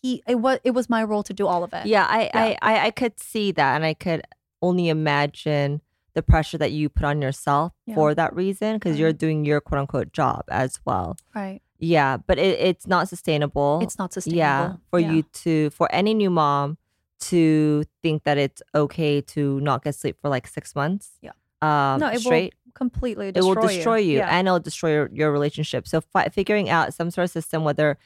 he 0.02 0.22
it 0.28 0.36
was 0.36 0.60
it 0.64 0.72
was 0.72 0.90
my 0.90 1.04
role 1.04 1.24
to 1.24 1.34
do 1.34 1.48
all 1.48 1.64
of 1.64 1.74
it. 1.74 1.86
Yeah, 1.88 2.06
I, 2.08 2.22
Yeah. 2.24 2.30
I, 2.34 2.58
I, 2.62 2.86
I 2.88 2.92
could 2.92 3.20
see 3.20 3.52
that, 3.54 3.76
and 3.76 3.84
I 3.86 3.94
could 3.94 4.22
only 4.62 4.90
imagine 4.90 5.82
the 6.14 6.22
pressure 6.22 6.58
that 6.58 6.72
you 6.72 6.88
put 6.90 7.04
on 7.04 7.22
yourself 7.22 7.74
Yeah. 7.86 7.96
for 7.96 8.14
that 8.16 8.34
reason 8.36 8.76
because 8.78 8.98
you're 9.00 9.14
doing 9.14 9.44
your 9.46 9.60
quote 9.62 9.80
unquote 9.80 10.14
job 10.14 10.44
as 10.50 10.80
well. 10.86 11.18
Right. 11.34 11.62
Yeah, 11.78 12.18
but 12.18 12.38
it, 12.40 12.58
it's 12.60 12.88
not 12.88 13.10
sustainable. 13.10 13.80
It's 13.84 13.98
not 13.98 14.14
sustainable. 14.14 14.40
yeah 14.40 14.74
for 14.92 15.00
you 15.00 15.24
to 15.44 15.70
for 15.72 15.88
any 15.92 16.14
new 16.14 16.30
mom 16.30 16.78
to 17.20 17.84
think 18.04 18.24
that 18.24 18.38
it's 18.38 18.62
okay 18.74 19.22
to 19.22 19.60
not 19.62 19.84
get 19.84 19.96
sleep 19.96 20.18
for 20.22 20.30
like 20.30 20.48
six 20.48 20.76
months. 20.76 21.12
Yeah. 21.22 21.32
um, 21.62 22.00
No, 22.00 22.08
it 22.10 22.20
straight. 22.20 22.54
Completely 22.76 23.30
it 23.30 23.42
will 23.44 23.56
destroy 23.56 23.98
you, 23.98 24.18
Yeah. 24.20 24.28
and 24.30 24.48
it'll 24.48 24.60
destroy 24.60 24.92
your, 24.94 25.10
your 25.14 25.32
relationship. 25.32 25.88
So 25.88 26.02
fi- 26.02 26.30
figuring 26.30 26.70
out 26.70 26.94
some 26.94 27.10
sort 27.10 27.24
of 27.26 27.32
system, 27.32 27.64
whether 27.64 27.98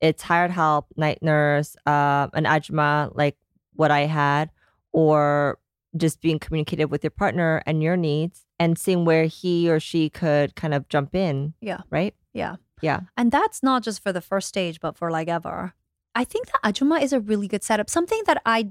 it's 0.00 0.22
hired 0.22 0.52
help, 0.52 0.86
night 0.96 1.18
nurse, 1.22 1.74
uh, 1.86 2.28
an 2.34 2.44
ajma 2.44 3.10
like 3.16 3.36
what 3.74 3.90
I 3.90 4.00
had, 4.00 4.50
or 4.92 5.58
just 5.96 6.20
being 6.20 6.38
communicative 6.38 6.90
with 6.90 7.02
your 7.02 7.10
partner 7.10 7.62
and 7.66 7.82
your 7.82 7.96
needs, 7.96 8.44
and 8.60 8.78
seeing 8.78 9.04
where 9.04 9.24
he 9.24 9.68
or 9.70 9.80
she 9.80 10.08
could 10.10 10.54
kind 10.54 10.74
of 10.74 10.88
jump 10.88 11.14
in. 11.14 11.54
Yeah. 11.60 11.80
Right. 11.90 12.14
Yeah. 12.32 12.56
Yeah. 12.82 13.00
And 13.16 13.32
that's 13.32 13.62
not 13.62 13.82
just 13.82 14.02
for 14.02 14.12
the 14.12 14.20
first 14.20 14.46
stage, 14.48 14.78
but 14.80 14.96
for 14.96 15.10
like 15.10 15.28
ever. 15.28 15.72
I 16.14 16.24
think 16.24 16.46
that 16.46 16.62
Ajuma 16.62 17.02
is 17.02 17.12
a 17.12 17.20
really 17.20 17.48
good 17.48 17.64
setup. 17.64 17.90
Something 17.90 18.22
that 18.26 18.40
I 18.46 18.70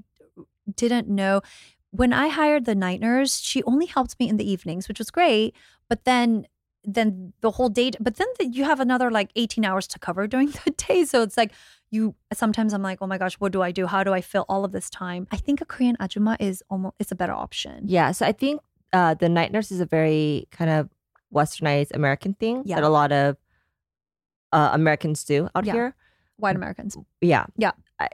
didn't 0.75 1.07
know. 1.07 1.41
When 1.97 2.13
I 2.13 2.27
hired 2.29 2.65
the 2.65 2.75
night 2.75 2.99
nurse, 3.01 3.39
she 3.39 3.63
only 3.63 3.85
helped 3.87 4.19
me 4.19 4.29
in 4.29 4.37
the 4.37 4.49
evenings, 4.49 4.87
which 4.87 4.99
was 4.99 5.09
great. 5.11 5.55
But 5.89 6.05
then 6.05 6.47
then 6.89 7.33
the 7.41 7.51
whole 7.51 7.67
day 7.67 7.91
but 7.99 8.15
then 8.15 8.27
the, 8.39 8.45
you 8.45 8.63
have 8.63 8.79
another 8.79 9.11
like 9.11 9.29
18 9.35 9.65
hours 9.65 9.87
to 9.87 9.99
cover 9.99 10.25
during 10.25 10.47
the 10.63 10.71
day 10.71 11.03
so 11.03 11.21
it's 11.21 11.35
like 11.35 11.51
you 11.89 12.15
sometimes 12.31 12.71
i'm 12.73 12.81
like 12.81 12.99
oh 13.01 13.07
my 13.07 13.17
gosh 13.17 13.33
what 13.41 13.51
do 13.51 13.61
i 13.61 13.71
do 13.71 13.85
how 13.87 14.05
do 14.05 14.13
i 14.13 14.21
fill 14.21 14.45
all 14.47 14.63
of 14.63 14.71
this 14.71 14.89
time 14.89 15.27
i 15.33 15.35
think 15.35 15.59
a 15.59 15.65
korean 15.65 15.97
ajuma 15.99 16.37
is 16.39 16.63
almost 16.69 16.95
is 16.99 17.11
a 17.11 17.15
better 17.15 17.33
option 17.33 17.81
Yeah. 17.85 18.13
So 18.13 18.25
I 18.25 18.31
think 18.31 18.61
uh, 18.93 19.15
the 19.15 19.27
night 19.27 19.51
nurse 19.51 19.69
is 19.69 19.81
a 19.81 19.85
very 19.85 20.47
kind 20.49 20.69
of 20.71 20.89
westernized 21.33 21.91
American 21.93 22.35
thing 22.35 22.61
Yeah. 22.63 22.75
that 22.75 22.85
a 22.85 22.89
lot 22.99 23.11
of 23.11 23.35
uh, 24.53 24.69
Americans 24.71 25.25
do 25.25 25.49
out 25.55 25.65
Yeah. 25.65 25.73
here. 25.73 25.95
white 26.37 26.55
americans 26.55 26.95
Yeah. 27.19 27.47
Yeah. 27.57 27.71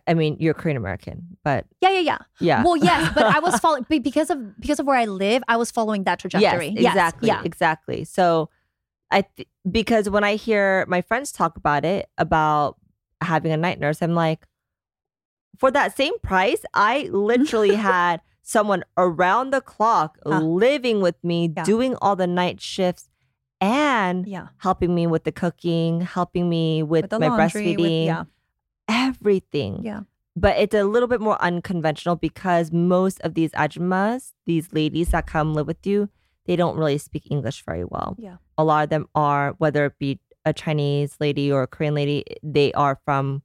I, 0.08 0.14
mean, 0.14 0.38
you're 0.40 0.54
Korean 0.54 0.78
American, 0.78 1.38
but 1.44 1.66
yeah 1.82 1.90
yeah 1.90 2.00
yeah 2.00 2.18
yeah. 2.40 2.64
Well, 2.64 2.78
yes, 2.78 3.12
but 3.14 3.26
I 3.26 3.40
was 3.40 3.60
following 3.64 3.86
because 3.90 4.30
of 4.30 4.60
because 4.60 4.80
of 4.80 4.86
where 4.88 4.96
I 4.98 5.06
live. 5.06 5.44
I 5.48 5.58
was 5.58 5.72
following 5.72 6.06
that 6.06 6.20
trajectory. 6.20 6.70
Yes, 6.70 6.94
exactly. 6.94 7.28
Yeah. 7.28 7.42
Exactly. 7.44 8.04
So 8.06 8.50
I 9.12 9.24
th- 9.36 9.48
because 9.70 10.10
when 10.10 10.24
I 10.24 10.36
hear 10.36 10.86
my 10.88 11.02
friends 11.02 11.32
talk 11.32 11.58
about 11.58 11.84
it 11.86 12.08
about 12.18 12.78
having 13.22 13.52
a 13.52 13.58
night 13.58 13.80
nurse, 13.80 14.02
I'm 14.02 14.16
like, 14.16 14.46
for 15.58 15.70
that 15.72 15.96
same 15.96 16.18
price, 16.20 16.64
I 16.74 17.10
literally 17.12 17.76
had 17.92 18.22
someone 18.42 18.84
around 18.98 19.52
the 19.52 19.62
clock 19.62 20.18
Huh. 20.26 20.40
living 20.40 21.02
with 21.02 21.16
me, 21.24 21.52
Yeah. 21.56 21.64
doing 21.64 21.96
all 22.02 22.16
the 22.16 22.28
night 22.28 22.60
shifts 22.62 23.10
and 23.62 24.26
Yeah. 24.28 24.48
helping 24.58 24.94
me 24.96 25.08
with 25.08 25.24
the 25.26 25.32
cooking, 25.32 26.02
helping 26.02 26.50
me 26.50 26.84
with, 26.84 27.12
With 27.12 27.20
my 27.20 27.28
laundry. 27.28 27.76
With, 27.76 27.80
breastfeeding, 27.80 28.06
yeah. 28.06 28.24
Everything. 28.88 29.82
Yeah. 29.84 30.02
But 30.36 30.58
it's 30.58 30.74
a 30.74 30.84
little 30.84 31.08
bit 31.08 31.22
more 31.22 31.40
unconventional 31.42 32.16
because 32.16 32.72
most 32.72 33.22
of 33.22 33.36
these 33.36 33.52
ajmas, 33.54 34.34
these 34.46 34.74
ladies 34.74 35.10
that 35.10 35.28
come 35.28 35.54
live 35.54 35.68
with 35.68 35.86
you, 35.86 36.10
they 36.46 36.56
don't 36.56 36.76
really 36.76 36.98
speak 36.98 37.28
English 37.30 37.64
very 37.66 37.84
well. 37.86 38.16
Yeah. 38.18 38.38
A 38.58 38.64
lot 38.64 38.84
of 38.84 38.90
them 38.90 39.08
are, 39.14 39.54
whether 39.60 39.86
it 39.86 40.00
be 40.00 40.20
a 40.46 40.52
Chinese 40.54 41.16
lady 41.20 41.52
or 41.52 41.64
a 41.64 41.68
Korean 41.68 41.94
lady, 41.94 42.26
they 42.42 42.74
are 42.74 43.00
from, 43.06 43.44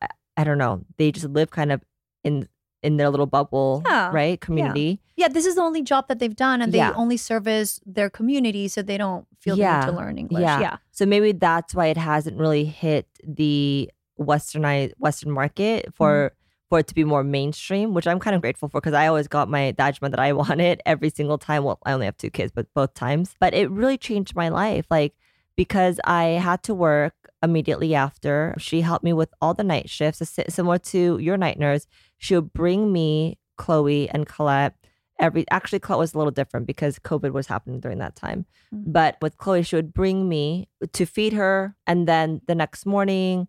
I, 0.00 0.06
I 0.36 0.44
don't 0.44 0.56
know, 0.58 0.84
they 0.96 1.10
just 1.12 1.28
live 1.28 1.50
kind 1.50 1.72
of 1.72 1.82
in 2.24 2.48
in 2.80 2.96
their 2.96 3.10
little 3.10 3.26
bubble, 3.26 3.82
Yeah. 3.84 4.08
right? 4.12 4.40
Community. 4.40 5.00
Yeah. 5.16 5.26
This 5.26 5.46
is 5.46 5.56
the 5.56 5.62
only 5.62 5.82
job 5.82 6.06
that 6.06 6.20
they've 6.20 6.34
done, 6.36 6.62
and 6.62 6.72
they 6.72 6.78
Yeah. 6.78 6.92
only 6.94 7.16
service 7.16 7.80
their 7.84 8.08
community, 8.08 8.68
so 8.68 8.82
they 8.82 8.96
don't 8.96 9.26
feel 9.40 9.56
the 9.56 9.64
need 9.64 9.86
to 9.86 9.90
learn 9.90 10.16
English. 10.16 10.42
Yeah. 10.42 10.60
Yeah. 10.60 10.76
So 10.92 11.04
maybe 11.04 11.32
that's 11.32 11.74
why 11.74 11.86
it 11.86 11.96
hasn't 11.96 12.38
really 12.38 12.64
hit 12.66 13.08
the 13.26 13.90
westernized 14.18 14.92
Western 14.98 15.30
market 15.32 15.94
for 15.94 16.32
for 16.68 16.80
it 16.80 16.86
to 16.86 16.94
be 16.94 17.04
more 17.04 17.24
mainstream, 17.24 17.94
which 17.94 18.06
I'm 18.06 18.18
kind 18.18 18.36
of 18.36 18.42
grateful 18.42 18.68
for 18.68 18.80
because 18.80 18.94
I 18.94 19.06
always 19.06 19.26
got 19.26 19.48
my 19.48 19.72
Dajma 19.72 20.10
that 20.10 20.20
I 20.20 20.32
wanted 20.42 20.82
every 20.84 21.10
single 21.10 21.38
time. 21.38 21.64
Well, 21.64 21.78
I 21.84 21.92
only 21.92 22.06
have 22.06 22.18
two 22.18 22.30
kids, 22.30 22.52
but 22.54 22.66
both 22.74 22.94
times. 22.94 23.34
But 23.40 23.54
it 23.54 23.70
really 23.70 23.96
changed 23.96 24.36
my 24.36 24.48
life, 24.48 24.86
like 24.90 25.14
because 25.56 25.98
I 26.04 26.24
had 26.24 26.62
to 26.64 26.74
work 26.74 27.14
immediately 27.42 27.94
after. 27.94 28.54
She 28.58 28.82
helped 28.82 29.04
me 29.04 29.12
with 29.12 29.32
all 29.40 29.54
the 29.54 29.64
night 29.64 29.88
shifts, 29.88 30.28
si- 30.28 30.44
similar 30.48 30.78
to 30.78 31.18
your 31.18 31.36
night 31.36 31.58
nurse. 31.58 31.86
She 32.18 32.34
would 32.34 32.52
bring 32.52 32.92
me 32.92 33.38
Chloe 33.56 34.08
and 34.10 34.26
Colette. 34.26 34.74
Every 35.18 35.44
actually, 35.50 35.80
Colette 35.80 35.98
was 35.98 36.14
a 36.14 36.18
little 36.18 36.30
different 36.30 36.66
because 36.66 36.98
COVID 37.00 37.32
was 37.32 37.48
happening 37.48 37.80
during 37.80 37.98
that 37.98 38.14
time. 38.14 38.46
Mm. 38.72 38.84
But 38.92 39.16
with 39.20 39.36
Chloe, 39.36 39.62
she 39.62 39.74
would 39.74 39.92
bring 39.92 40.28
me 40.28 40.68
to 40.92 41.06
feed 41.06 41.32
her, 41.32 41.74
and 41.86 42.06
then 42.06 42.40
the 42.46 42.54
next 42.54 42.86
morning, 42.86 43.48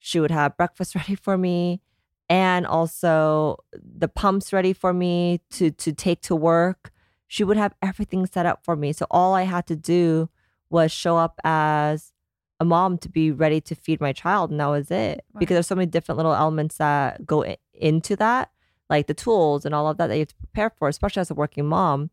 she 0.00 0.18
would 0.18 0.32
have 0.32 0.56
breakfast 0.56 0.94
ready 0.98 1.14
for 1.14 1.38
me, 1.38 1.80
and 2.28 2.66
also 2.66 3.58
the 3.72 4.08
pumps 4.08 4.52
ready 4.52 4.72
for 4.72 4.92
me 4.92 5.40
to 5.50 5.70
to 5.70 5.92
take 5.92 6.20
to 6.22 6.34
work. 6.34 6.90
She 7.28 7.44
would 7.44 7.56
have 7.56 7.74
everything 7.80 8.26
set 8.26 8.44
up 8.44 8.64
for 8.64 8.74
me. 8.74 8.92
So 8.92 9.06
all 9.08 9.34
I 9.34 9.42
had 9.44 9.64
to 9.68 9.76
do 9.76 10.28
was 10.68 10.90
show 10.90 11.16
up 11.16 11.38
as 11.44 12.12
a 12.58 12.64
mom 12.64 12.98
to 12.98 13.08
be 13.08 13.30
ready 13.30 13.60
to 13.60 13.74
feed 13.76 14.00
my 14.00 14.12
child, 14.12 14.50
and 14.50 14.58
that 14.60 14.66
was 14.66 14.90
it. 14.90 15.22
Right. 15.32 15.38
Because 15.38 15.54
there's 15.54 15.66
so 15.68 15.76
many 15.76 15.86
different 15.86 16.16
little 16.16 16.34
elements 16.34 16.76
that 16.78 17.24
go 17.24 17.44
i- 17.44 17.56
into 17.72 18.16
that, 18.16 18.50
like 18.90 19.06
the 19.06 19.14
tools 19.14 19.64
and 19.64 19.74
all 19.74 19.88
of 19.88 19.96
that 19.98 20.08
that 20.08 20.14
you 20.16 20.20
have 20.22 20.28
to 20.28 20.34
prepare 20.36 20.70
for, 20.70 20.88
especially 20.88 21.20
as 21.20 21.30
a 21.30 21.34
working 21.34 21.66
mom. 21.66 22.10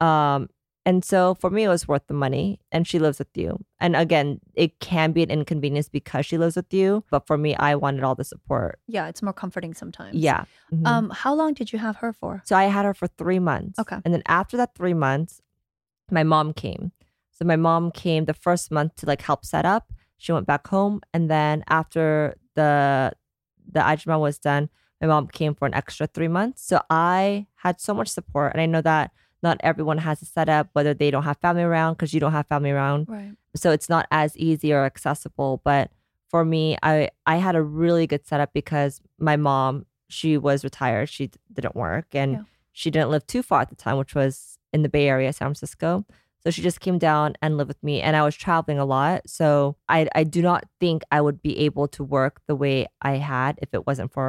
Um, 0.00 0.48
and 0.86 1.04
so 1.04 1.34
for 1.34 1.50
me, 1.50 1.64
it 1.64 1.68
was 1.68 1.88
worth 1.88 2.06
the 2.06 2.14
money. 2.14 2.60
And 2.70 2.86
she 2.86 2.98
lives 2.98 3.18
with 3.18 3.34
you. 3.36 3.64
And 3.80 3.96
again, 3.96 4.40
it 4.54 4.80
can 4.80 5.12
be 5.12 5.22
an 5.22 5.30
inconvenience 5.30 5.88
because 5.88 6.26
she 6.26 6.36
lives 6.38 6.56
with 6.56 6.72
you. 6.74 7.04
But 7.10 7.26
for 7.26 7.38
me, 7.38 7.54
I 7.56 7.74
wanted 7.74 8.04
all 8.04 8.14
the 8.14 8.24
support. 8.24 8.78
Yeah. 8.86 9.08
It's 9.08 9.22
more 9.22 9.32
comforting 9.32 9.74
sometimes. 9.74 10.16
Yeah. 10.16 10.44
Mhm. 10.72 10.86
Um. 10.86 11.10
How 11.10 11.32
long 11.34 11.54
did 11.54 11.72
you 11.72 11.78
have 11.78 11.96
her 11.96 12.12
for? 12.12 12.42
So 12.44 12.54
I 12.56 12.64
had 12.64 12.84
her 12.84 12.94
for 12.94 13.06
three 13.06 13.38
months. 13.38 13.78
Okay. 13.78 13.98
And 14.04 14.12
then 14.14 14.22
after 14.26 14.56
that 14.58 14.74
three 14.74 14.94
months, 14.94 15.40
my 16.10 16.22
mom 16.22 16.52
came. 16.52 16.92
So 17.30 17.44
my 17.44 17.56
mom 17.56 17.90
came 17.90 18.26
the 18.26 18.34
first 18.34 18.70
month 18.70 18.96
to 18.96 19.06
like 19.06 19.22
help 19.22 19.44
set 19.44 19.64
up. 19.64 19.92
She 20.18 20.32
went 20.32 20.46
back 20.46 20.66
home. 20.68 21.00
And 21.12 21.30
then 21.30 21.64
after 21.68 22.36
the 22.54 23.12
the 23.66 23.80
ajma 23.80 24.20
was 24.20 24.38
done, 24.38 24.68
my 25.00 25.06
mom 25.08 25.26
came 25.28 25.54
for 25.54 25.66
an 25.66 25.74
extra 25.74 26.06
three 26.06 26.28
months. 26.28 26.62
So 26.66 26.80
I 26.90 27.46
had 27.56 27.80
so 27.80 27.94
much 27.94 28.08
support. 28.08 28.52
And 28.52 28.60
I 28.60 28.66
know 28.66 28.82
that 28.82 29.10
not 29.46 29.56
everyone 29.70 29.98
has 29.98 30.22
a 30.22 30.24
setup, 30.36 30.68
whether 30.72 30.94
they 30.94 31.10
don't 31.12 31.22
have 31.30 31.38
family 31.38 31.62
around, 31.70 31.90
because 31.94 32.12
you 32.14 32.20
don't 32.20 32.32
have 32.38 32.46
family 32.54 32.70
around 32.76 33.00
Right. 33.08 33.32
so 33.62 33.70
it's 33.76 33.88
not 33.94 34.04
as 34.10 34.30
easy 34.48 34.72
or 34.76 34.84
accessible 34.92 35.52
but 35.70 35.84
for 36.32 36.42
me 36.44 36.64
i 36.82 36.94
i 37.32 37.36
had 37.46 37.54
a 37.56 37.62
really 37.82 38.06
good 38.12 38.24
setup 38.30 38.50
because 38.60 38.92
my 39.30 39.36
mom 39.48 39.72
she 40.16 40.30
was 40.48 40.58
retired 40.68 41.06
she 41.08 41.24
d- 41.28 41.38
didn't 41.56 41.76
work 41.86 42.06
and 42.22 42.30
Yeah. 42.32 42.42
she 42.80 42.88
didn't 42.94 43.10
live 43.14 43.24
too 43.32 43.42
far 43.48 43.60
at 43.64 43.68
the 43.68 43.76
time 43.84 43.96
which 44.02 44.14
was 44.20 44.58
in 44.72 44.80
the 44.82 44.88
bay 44.96 45.06
area 45.14 45.30
san 45.32 45.46
francisco 45.48 46.04
So 46.44 46.50
she 46.54 46.60
just 46.68 46.80
came 46.86 46.98
down 46.98 47.28
and 47.42 47.56
lived 47.58 47.68
with 47.74 47.82
me 47.88 47.94
and 48.04 48.12
I 48.20 48.22
was 48.28 48.36
traveling 48.44 48.78
a 48.78 48.84
lot. 48.96 49.18
So 49.38 49.46
I 49.96 49.98
I 50.20 50.22
do 50.36 50.40
not 50.50 50.60
think 50.82 50.98
I 51.16 51.18
would 51.24 51.38
be 51.48 51.54
able 51.66 51.86
to 51.96 52.02
work 52.16 52.34
the 52.50 52.56
way 52.64 52.76
I 53.10 53.14
had 53.32 53.52
if 53.64 53.70
it 53.76 53.82
wasn't 53.88 54.10
for 54.16 54.28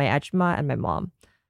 my 0.00 0.06
ajma 0.16 0.48
and 0.58 0.66
my 0.72 0.78
mom. 0.86 1.02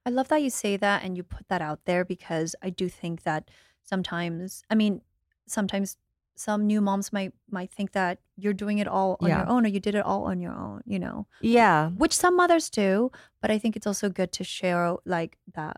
I 0.07 0.09
love 0.09 0.29
that 0.29 0.41
you 0.41 0.49
say 0.49 0.77
that 0.77 1.03
and 1.03 1.17
you 1.17 1.23
put 1.23 1.49
that 1.49 1.61
out 1.61 1.81
there 1.83 2.05
because 2.05 2.55
I 2.61 2.69
do 2.69 2.87
think 2.87 3.23
that 3.23 3.51
sometimes, 3.83 4.63
I 4.69 4.75
mean, 4.75 5.01
sometimes 5.47 5.97
some 6.37 6.65
new 6.65 6.79
moms 6.79 7.11
might 7.11 7.33
might 7.51 7.71
think 7.71 7.91
that 7.91 8.19
you're 8.37 8.53
doing 8.53 8.77
it 8.77 8.87
all 8.87 9.17
on 9.19 9.27
Yeah. 9.27 9.39
your 9.39 9.49
own 9.49 9.65
or 9.65 9.69
you 9.69 9.81
did 9.81 9.95
it 9.95 10.05
all 10.05 10.23
on 10.23 10.39
your 10.39 10.53
own, 10.53 10.81
you 10.85 10.97
know. 10.97 11.27
Yeah. 11.41 11.89
Which 11.89 12.15
some 12.15 12.37
mothers 12.37 12.69
do, 12.69 13.11
but 13.41 13.51
I 13.51 13.57
think 13.59 13.75
it's 13.75 13.87
also 13.87 14.07
good 14.07 14.31
to 14.33 14.45
share 14.45 14.85
oh, 14.85 15.01
like 15.05 15.37
that. 15.55 15.77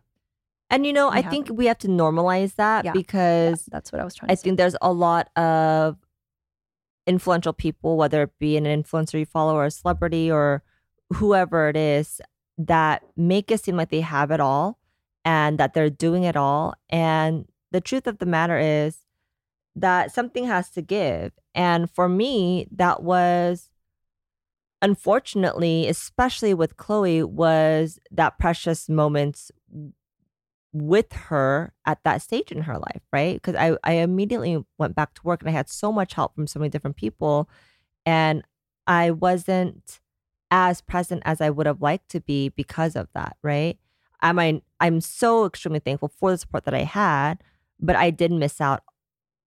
And 0.70 0.86
you 0.86 0.94
know, 0.94 1.10
I 1.10 1.24
think 1.24 1.48
it. 1.50 1.54
we 1.54 1.66
have 1.66 1.80
to 1.80 1.88
normalize 1.88 2.54
that 2.58 2.86
Yeah. 2.86 2.90
Yeah, 2.90 2.94
because 2.94 3.66
that's 3.66 3.92
what 3.92 4.00
I 4.00 4.04
was 4.04 4.14
trying 4.14 4.30
I 4.30 4.36
to 4.36 4.38
say. 4.38 4.44
think 4.44 4.58
there's 4.58 4.76
a 4.80 4.94
lot 4.94 5.30
of 5.36 5.98
influential 7.08 7.54
people, 7.54 7.98
whether 7.98 8.22
it 8.24 8.38
be 8.38 8.58
an 8.58 8.66
influencer 8.66 9.18
you 9.18 9.26
follow 9.26 9.56
or 9.56 9.66
a 9.66 9.72
celebrity 9.72 10.30
or 10.30 10.62
whoever 11.14 11.70
it 11.70 11.78
is, 11.78 12.22
that 12.60 13.04
make 13.16 13.50
it 13.50 13.64
seem 13.64 13.78
like 13.78 13.90
they 13.90 14.02
have 14.02 14.32
it 14.32 14.40
all 14.40 14.78
and 15.24 15.58
that 15.58 15.74
they're 15.74 15.90
doing 15.90 16.24
it 16.24 16.36
all. 16.36 16.76
And 16.90 17.46
the 17.72 17.82
truth 17.82 18.06
of 18.06 18.20
the 18.20 18.26
matter 18.26 18.60
is 18.60 18.98
that 19.76 20.12
something 20.12 20.46
has 20.46 20.70
to 20.72 20.82
give. 20.82 21.32
And 21.56 21.90
for 21.90 22.10
me, 22.10 22.68
that 22.72 23.02
was 23.02 23.70
unfortunately, 24.82 25.88
especially 25.88 26.54
with 26.54 26.78
Chloe, 26.78 27.24
was 27.24 28.00
that 28.12 28.40
precious 28.40 28.90
moments 28.90 29.52
with 30.72 31.12
her 31.14 31.74
at 31.86 32.04
that 32.04 32.22
stage 32.22 32.52
in 32.52 32.62
her 32.64 32.78
life, 32.78 33.02
right? 33.12 33.36
Because 33.36 33.56
I, 33.56 33.78
I 33.84 33.94
immediately 33.94 34.64
went 34.78 34.96
back 34.96 35.14
to 35.16 35.22
work 35.24 35.42
and 35.42 35.50
I 35.50 35.54
had 35.54 35.70
so 35.70 35.92
much 35.92 36.14
help 36.14 36.36
from 36.36 36.48
so 36.48 36.60
many 36.60 36.70
different 36.70 36.96
people. 36.98 37.50
And 38.06 38.44
I 38.86 39.12
wasn't 39.12 40.00
as 40.52 40.82
present 40.82 41.22
as 41.26 41.42
I 41.42 41.50
would 41.50 41.66
have 41.66 41.82
liked 41.82 42.10
to 42.10 42.20
be 42.20 42.50
because 42.50 42.96
of 42.96 43.08
that, 43.14 43.38
right? 43.44 43.78
I 44.22 44.62
I'm 44.80 45.02
so 45.02 45.46
extremely 45.46 45.80
thankful 45.80 46.10
for 46.10 46.32
the 46.32 46.38
support 46.38 46.66
that 46.66 46.74
I 46.74 46.84
had, 46.84 47.36
but 47.80 47.96
I 47.96 48.10
did 48.10 48.32
miss 48.32 48.60
out 48.60 48.84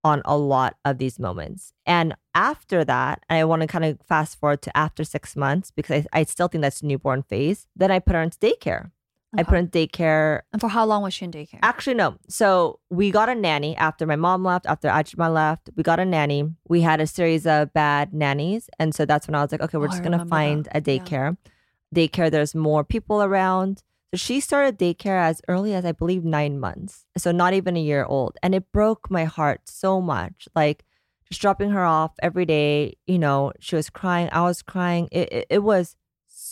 on 0.04 0.22
a 0.24 0.36
lot 0.36 0.76
of 0.84 0.98
these 0.98 1.18
moments. 1.18 1.72
And 1.86 2.14
after 2.34 2.84
that, 2.84 3.24
and 3.28 3.38
I 3.38 3.44
want 3.44 3.62
to 3.62 3.68
kind 3.68 3.84
of 3.84 3.98
fast 4.08 4.38
forward 4.38 4.62
to 4.62 4.76
after 4.76 5.04
six 5.04 5.36
months 5.36 5.70
because 5.70 6.06
I, 6.12 6.20
I 6.20 6.24
still 6.24 6.48
think 6.48 6.62
that's 6.62 6.82
newborn 6.82 7.22
phase. 7.22 7.66
Then 7.76 7.90
I 7.90 7.98
put 7.98 8.14
her 8.14 8.22
into 8.22 8.38
daycare. 8.38 8.90
I 9.34 9.42
put 9.42 9.52
her 9.52 9.56
in 9.56 9.68
daycare 9.68 10.40
and 10.52 10.60
for 10.60 10.68
how 10.68 10.84
long 10.84 11.02
was 11.02 11.14
she 11.14 11.24
in 11.24 11.30
daycare? 11.32 11.58
Actually, 11.62 11.94
no. 11.94 12.16
So 12.28 12.80
we 12.90 13.10
got 13.10 13.28
a 13.28 13.34
nanny 13.34 13.74
after 13.76 14.06
my 14.06 14.16
mom 14.16 14.44
left, 14.44 14.66
after 14.66 14.88
Ajma 14.88 15.32
left. 15.32 15.70
We 15.74 15.82
got 15.82 15.98
a 16.00 16.04
nanny. 16.04 16.44
We 16.68 16.82
had 16.82 17.00
a 17.00 17.06
series 17.06 17.46
of 17.46 17.72
bad 17.72 18.12
nannies. 18.12 18.68
And 18.78 18.94
so 18.94 19.06
that's 19.06 19.26
when 19.26 19.34
I 19.34 19.42
was 19.42 19.50
like, 19.52 19.62
okay, 19.62 19.78
we're 19.78 19.86
Oh, 19.86 19.88
just 19.88 20.02
going 20.02 20.18
to 20.18 20.24
find 20.26 20.66
that. 20.66 20.76
a 20.86 20.92
Yeah. 20.92 20.98
daycare. 20.98 21.36
Daycare, 21.94 22.30
there's 22.30 22.54
more 22.54 22.84
people 22.84 23.22
around. 23.22 23.82
So 24.14 24.18
she 24.18 24.40
started 24.40 24.78
daycare 24.78 25.20
as 25.22 25.40
early 25.48 25.72
as 25.74 25.84
I 25.86 25.92
believe 25.92 26.24
nine 26.24 26.58
months. 26.60 27.06
So 27.16 27.32
not 27.32 27.54
even 27.54 27.76
a 27.76 27.80
year 27.80 28.04
old. 28.04 28.36
And 28.42 28.54
it 28.54 28.70
broke 28.72 29.10
my 29.10 29.24
heart 29.24 29.62
so 29.66 30.00
much. 30.02 30.46
Like 30.54 30.84
just 31.30 31.40
dropping 31.40 31.70
her 31.70 31.84
off 31.84 32.12
every 32.22 32.44
day, 32.44 32.96
you 33.06 33.18
know, 33.18 33.52
she 33.60 33.76
was 33.76 33.88
crying. 33.88 34.28
I 34.32 34.42
was 34.42 34.60
crying. 34.60 35.08
It, 35.10 35.32
it, 35.32 35.46
it 35.48 35.58
was 35.62 35.96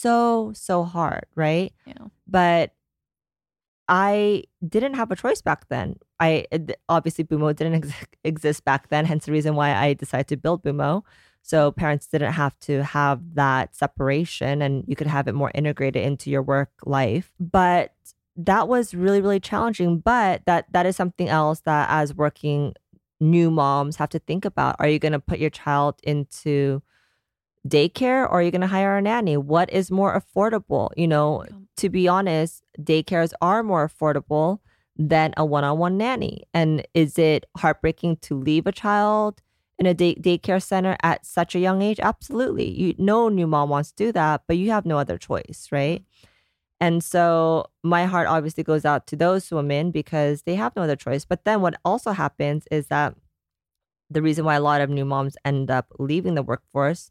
so, 0.01 0.53
so 0.55 0.85
hard, 0.85 1.27
right? 1.35 1.73
Yeah. 1.87 2.07
but 2.27 2.73
I 3.89 4.45
didn't 4.67 4.95
have 4.95 5.11
a 5.11 5.17
choice 5.17 5.43
back 5.43 5.69
then. 5.69 5.97
I 6.21 6.47
eh, 6.53 6.59
obviously 6.89 7.25
Bumo 7.25 7.55
didn't 7.55 7.75
ex- 7.85 8.07
exist 8.25 8.65
back 8.65 8.89
then, 8.89 9.05
hence 9.05 9.27
the 9.27 9.33
reason 9.33 9.57
why 9.57 9.75
I 9.75 9.95
decided 9.95 10.29
to 10.29 10.37
build 10.37 10.63
Bumo. 10.63 11.03
So 11.43 11.73
parents 11.73 12.07
didn't 12.07 12.33
have 12.33 12.59
to 12.61 12.85
have 12.85 13.35
that 13.35 13.75
separation, 13.75 14.63
and 14.63 14.85
you 14.87 14.95
could 14.95 15.07
have 15.07 15.27
it 15.27 15.35
more 15.35 15.51
integrated 15.55 16.05
into 16.05 16.31
your 16.31 16.43
work 16.43 16.71
life. 16.85 17.33
But 17.41 17.95
that 18.37 18.69
was 18.69 18.95
really, 18.95 19.21
really 19.21 19.41
challenging. 19.41 19.99
But 19.99 20.43
that 20.47 20.67
that 20.73 20.87
is 20.87 20.97
something 20.97 21.29
else 21.29 21.61
that 21.61 21.89
as 21.91 22.15
working 22.15 22.75
new 23.21 23.51
moms 23.51 23.97
have 23.97 24.11
to 24.11 24.19
think 24.21 24.45
about. 24.45 24.77
Are 24.79 24.89
you 24.89 24.99
going 24.99 25.13
to 25.13 25.19
put 25.19 25.39
your 25.39 25.51
child 25.51 25.97
into 26.03 26.83
daycare 27.69 28.23
or 28.25 28.29
are 28.29 28.43
you 28.43 28.51
going 28.51 28.61
to 28.61 28.67
hire 28.67 28.97
a 28.97 29.03
nanny? 29.03 29.37
What 29.37 29.73
is 29.73 29.91
more 29.91 30.21
affordable? 30.21 30.91
You 30.97 31.09
know, 31.09 31.45
to 31.77 31.89
be 31.89 32.09
honest, 32.09 32.63
daycares 32.79 33.33
are 33.41 33.63
more 33.63 33.89
affordable 33.89 34.59
than 34.97 35.33
a 35.37 35.45
one 35.45 35.65
on 35.65 35.79
one 35.79 35.97
nanny. 35.97 36.45
And 36.53 36.87
is 36.95 37.19
it 37.19 37.47
heartbreaking 37.57 38.17
to 38.23 38.39
leave 38.39 38.67
a 38.67 38.73
child 38.73 39.43
in 39.79 39.87
a 39.87 39.95
day- 39.95 40.17
daycare 40.17 40.63
center 40.63 40.97
at 41.03 41.25
such 41.25 41.55
a 41.55 41.59
young 41.59 41.83
age? 41.83 42.01
Absolutely. 42.01 42.71
You 42.71 42.95
no 42.99 43.29
new 43.29 43.47
mom 43.47 43.71
wants 43.71 43.93
to 43.93 44.05
do 44.07 44.13
that, 44.13 44.43
but 44.47 44.57
you 44.57 44.71
have 44.71 44.87
no 44.87 44.99
other 44.99 45.19
choice, 45.19 45.69
right? 45.73 46.03
And 46.81 47.05
so 47.05 47.67
my 47.83 48.07
heart 48.07 48.27
obviously 48.27 48.65
goes 48.65 48.87
out 48.87 49.07
to 49.09 49.17
those 49.17 49.51
women 49.51 49.91
because 49.91 50.43
they 50.43 50.55
have 50.55 50.75
no 50.75 50.83
other 50.83 50.97
choice. 50.97 51.27
But 51.27 51.45
then 51.45 51.61
what 51.61 51.75
also 51.85 52.13
happens 52.13 52.65
is 52.71 52.87
that 52.87 53.15
the 54.09 54.23
reason 54.23 54.45
why 54.45 54.57
a 54.57 54.61
lot 54.61 54.81
of 54.81 54.91
new 54.91 55.05
moms 55.05 55.37
end 55.45 55.71
up 55.71 55.87
leaving 55.99 56.35
the 56.35 56.43
workforce 56.43 57.11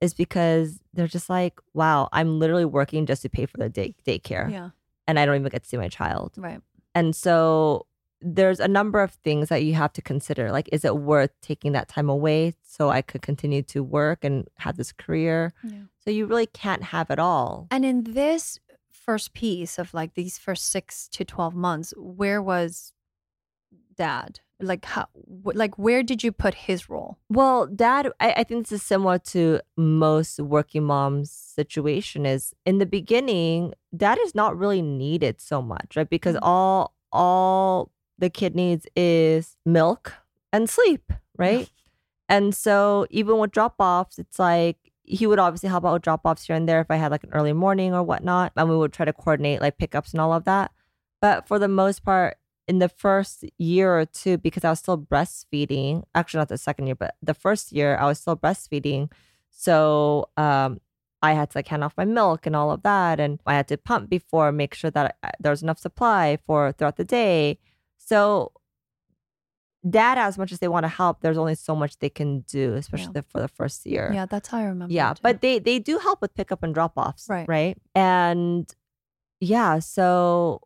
is 0.00 0.14
because 0.14 0.80
they're 0.92 1.06
just 1.06 1.30
like, 1.30 1.58
wow, 1.74 2.08
I'm 2.12 2.38
literally 2.38 2.64
working 2.64 3.06
just 3.06 3.22
to 3.22 3.28
pay 3.28 3.46
for 3.46 3.56
the 3.56 3.68
day 3.68 3.94
daycare 4.06 4.50
Yeah. 4.50 4.70
and 5.06 5.18
I 5.18 5.24
don't 5.26 5.36
even 5.36 5.50
get 5.50 5.62
to 5.62 5.68
see 5.68 5.76
my 5.76 5.88
child. 5.88 6.32
Right. 6.36 6.60
And 6.94 7.14
so 7.16 7.86
there's 8.22 8.60
a 8.60 8.68
number 8.68 9.00
of 9.02 9.12
things 9.12 9.48
that 9.50 9.62
you 9.62 9.74
have 9.74 9.92
to 9.94 10.02
consider. 10.02 10.50
Like, 10.50 10.68
is 10.72 10.84
it 10.84 10.96
worth 10.96 11.30
taking 11.42 11.72
that 11.72 11.88
time 11.88 12.08
away 12.08 12.54
so 12.62 12.88
I 12.90 13.02
could 13.02 13.22
continue 13.22 13.62
to 13.64 13.82
work 13.82 14.24
and 14.24 14.48
have 14.58 14.76
this 14.76 14.92
career? 14.92 15.52
Yeah. 15.62 15.82
So 16.04 16.10
you 16.10 16.26
really 16.26 16.46
can't 16.46 16.82
have 16.84 17.10
it 17.10 17.18
all. 17.18 17.66
And 17.70 17.84
in 17.84 18.04
this 18.04 18.58
first 18.90 19.34
piece 19.34 19.78
of 19.78 19.92
like 19.94 20.14
these 20.14 20.38
first 20.38 20.66
six 20.70 21.08
to 21.08 21.24
12 21.24 21.54
months, 21.54 21.92
where 21.96 22.42
was 22.42 22.92
dad? 23.96 24.40
Like, 24.58 24.84
how, 24.86 25.06
like, 25.44 25.76
where 25.78 26.02
did 26.02 26.24
you 26.24 26.32
put 26.32 26.54
his 26.54 26.88
role? 26.88 27.18
Well, 27.28 27.66
dad, 27.66 28.10
I, 28.20 28.32
I 28.38 28.44
think 28.44 28.64
this 28.66 28.72
is 28.80 28.82
similar 28.82 29.18
to 29.18 29.60
most 29.76 30.38
working 30.40 30.84
moms' 30.84 31.30
situation 31.30 32.24
is 32.24 32.54
in 32.64 32.78
the 32.78 32.86
beginning, 32.86 33.74
dad 33.94 34.18
is 34.24 34.34
not 34.34 34.56
really 34.56 34.80
needed 34.80 35.40
so 35.40 35.60
much, 35.60 35.94
right? 35.96 36.08
Because 36.08 36.36
Mhm. 36.36 36.40
all 36.42 36.94
all 37.12 37.90
the 38.18 38.28
kid 38.30 38.54
needs 38.54 38.86
is 38.96 39.56
milk 39.66 40.14
and 40.52 40.68
sleep, 40.70 41.12
right? 41.36 41.70
And 42.28 42.54
so 42.56 43.06
even 43.10 43.38
with 43.38 43.52
drop 43.52 43.76
offs, 43.78 44.18
it's 44.18 44.38
like 44.40 44.78
he 45.04 45.28
would 45.28 45.38
obviously 45.38 45.68
help 45.68 45.84
out 45.84 45.92
with 45.92 46.02
drop 46.02 46.22
offs 46.24 46.44
here 46.44 46.56
and 46.56 46.68
there 46.68 46.80
if 46.80 46.90
I 46.90 46.96
had 46.96 47.12
like 47.12 47.22
an 47.22 47.30
early 47.32 47.52
morning 47.52 47.94
or 47.94 48.02
whatnot. 48.02 48.50
And 48.56 48.68
we 48.68 48.76
would 48.76 48.92
try 48.92 49.04
to 49.04 49.12
coordinate 49.12 49.60
like 49.60 49.78
pickups 49.78 50.10
and 50.12 50.20
all 50.20 50.32
of 50.32 50.42
that. 50.44 50.72
But 51.20 51.46
for 51.46 51.60
the 51.60 51.68
most 51.68 52.04
part, 52.04 52.36
in 52.68 52.78
the 52.80 52.88
first 52.88 53.44
year 53.58 53.96
or 53.98 54.04
two, 54.06 54.38
because 54.38 54.64
I 54.64 54.70
was 54.70 54.80
still 54.80 54.98
breastfeeding, 54.98 56.02
actually 56.14 56.38
not 56.40 56.48
the 56.48 56.58
second 56.58 56.86
year, 56.86 56.96
but 56.96 57.14
the 57.22 57.34
first 57.34 57.70
year 57.72 57.96
I 57.96 58.06
was 58.06 58.18
still 58.18 58.36
breastfeeding. 58.36 59.10
So 59.50 60.28
um 60.36 60.80
I 61.22 61.32
had 61.32 61.50
to 61.50 61.58
like 61.58 61.68
hand 61.68 61.82
off 61.82 61.94
my 61.96 62.04
milk 62.04 62.46
and 62.46 62.54
all 62.54 62.70
of 62.70 62.82
that. 62.82 63.18
And 63.20 63.40
I 63.46 63.54
had 63.54 63.68
to 63.68 63.76
pump 63.78 64.10
before, 64.10 64.52
make 64.52 64.74
sure 64.74 64.90
that 64.90 65.16
I- 65.22 65.30
there 65.40 65.50
was 65.50 65.62
enough 65.62 65.78
supply 65.78 66.38
for 66.46 66.72
throughout 66.72 66.96
the 66.96 67.04
day. 67.04 67.58
So 67.96 68.52
dad, 69.88 70.18
as 70.18 70.36
much 70.36 70.52
as 70.52 70.58
they 70.58 70.68
want 70.68 70.84
to 70.84 70.88
help, 70.88 71.20
there's 71.20 71.38
only 71.38 71.54
so 71.54 71.74
much 71.76 71.98
they 71.98 72.10
can 72.10 72.40
do, 72.40 72.74
especially 72.74 73.12
Yeah. 73.14 73.20
for 73.32 73.40
the 73.40 73.48
first 73.48 73.86
year. 73.86 74.10
Yeah, 74.12 74.26
that's 74.26 74.48
how 74.48 74.58
I 74.58 74.64
remember. 74.64 74.92
Yeah, 74.92 75.14
but 75.22 75.40
they 75.40 75.58
they 75.58 75.78
do 75.78 75.98
help 75.98 76.20
with 76.20 76.34
pickup 76.34 76.62
and 76.62 76.74
drop 76.74 76.92
offs, 76.96 77.28
Right. 77.28 77.48
Right, 77.48 77.78
and 77.94 78.66
yeah, 79.40 79.78
so 79.78 80.60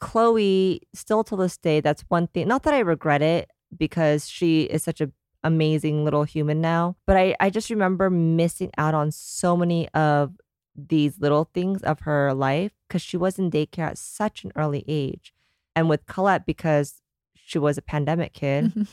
Chloe 0.00 0.80
still 0.94 1.24
to 1.24 1.36
this 1.36 1.56
day, 1.56 1.80
that's 1.80 2.02
one 2.08 2.26
thing. 2.28 2.48
Not 2.48 2.62
that 2.64 2.74
I 2.74 2.80
regret 2.80 3.22
it 3.22 3.50
because 3.76 4.28
she 4.28 4.62
is 4.64 4.82
such 4.82 5.00
a 5.00 5.10
amazing 5.44 6.04
little 6.04 6.24
human 6.24 6.60
now, 6.60 6.96
but 7.06 7.16
I 7.16 7.36
I 7.40 7.50
just 7.50 7.70
remember 7.70 8.10
missing 8.10 8.70
out 8.78 8.94
on 8.94 9.10
so 9.12 9.56
many 9.56 9.88
of 9.90 10.32
these 10.74 11.18
little 11.20 11.48
things 11.54 11.82
of 11.82 12.00
her 12.00 12.34
life 12.34 12.72
because 12.88 13.00
she 13.02 13.16
was 13.16 13.38
in 13.38 13.50
daycare 13.50 13.86
at 13.88 13.98
such 13.98 14.44
an 14.44 14.52
early 14.56 14.84
age, 14.88 15.32
and 15.74 15.88
with 15.88 16.04
Colette 16.06 16.46
because 16.46 17.00
she 17.34 17.58
was 17.58 17.78
a 17.78 17.82
pandemic 17.82 18.32
kid. 18.32 18.74
Mhm. 18.74 18.88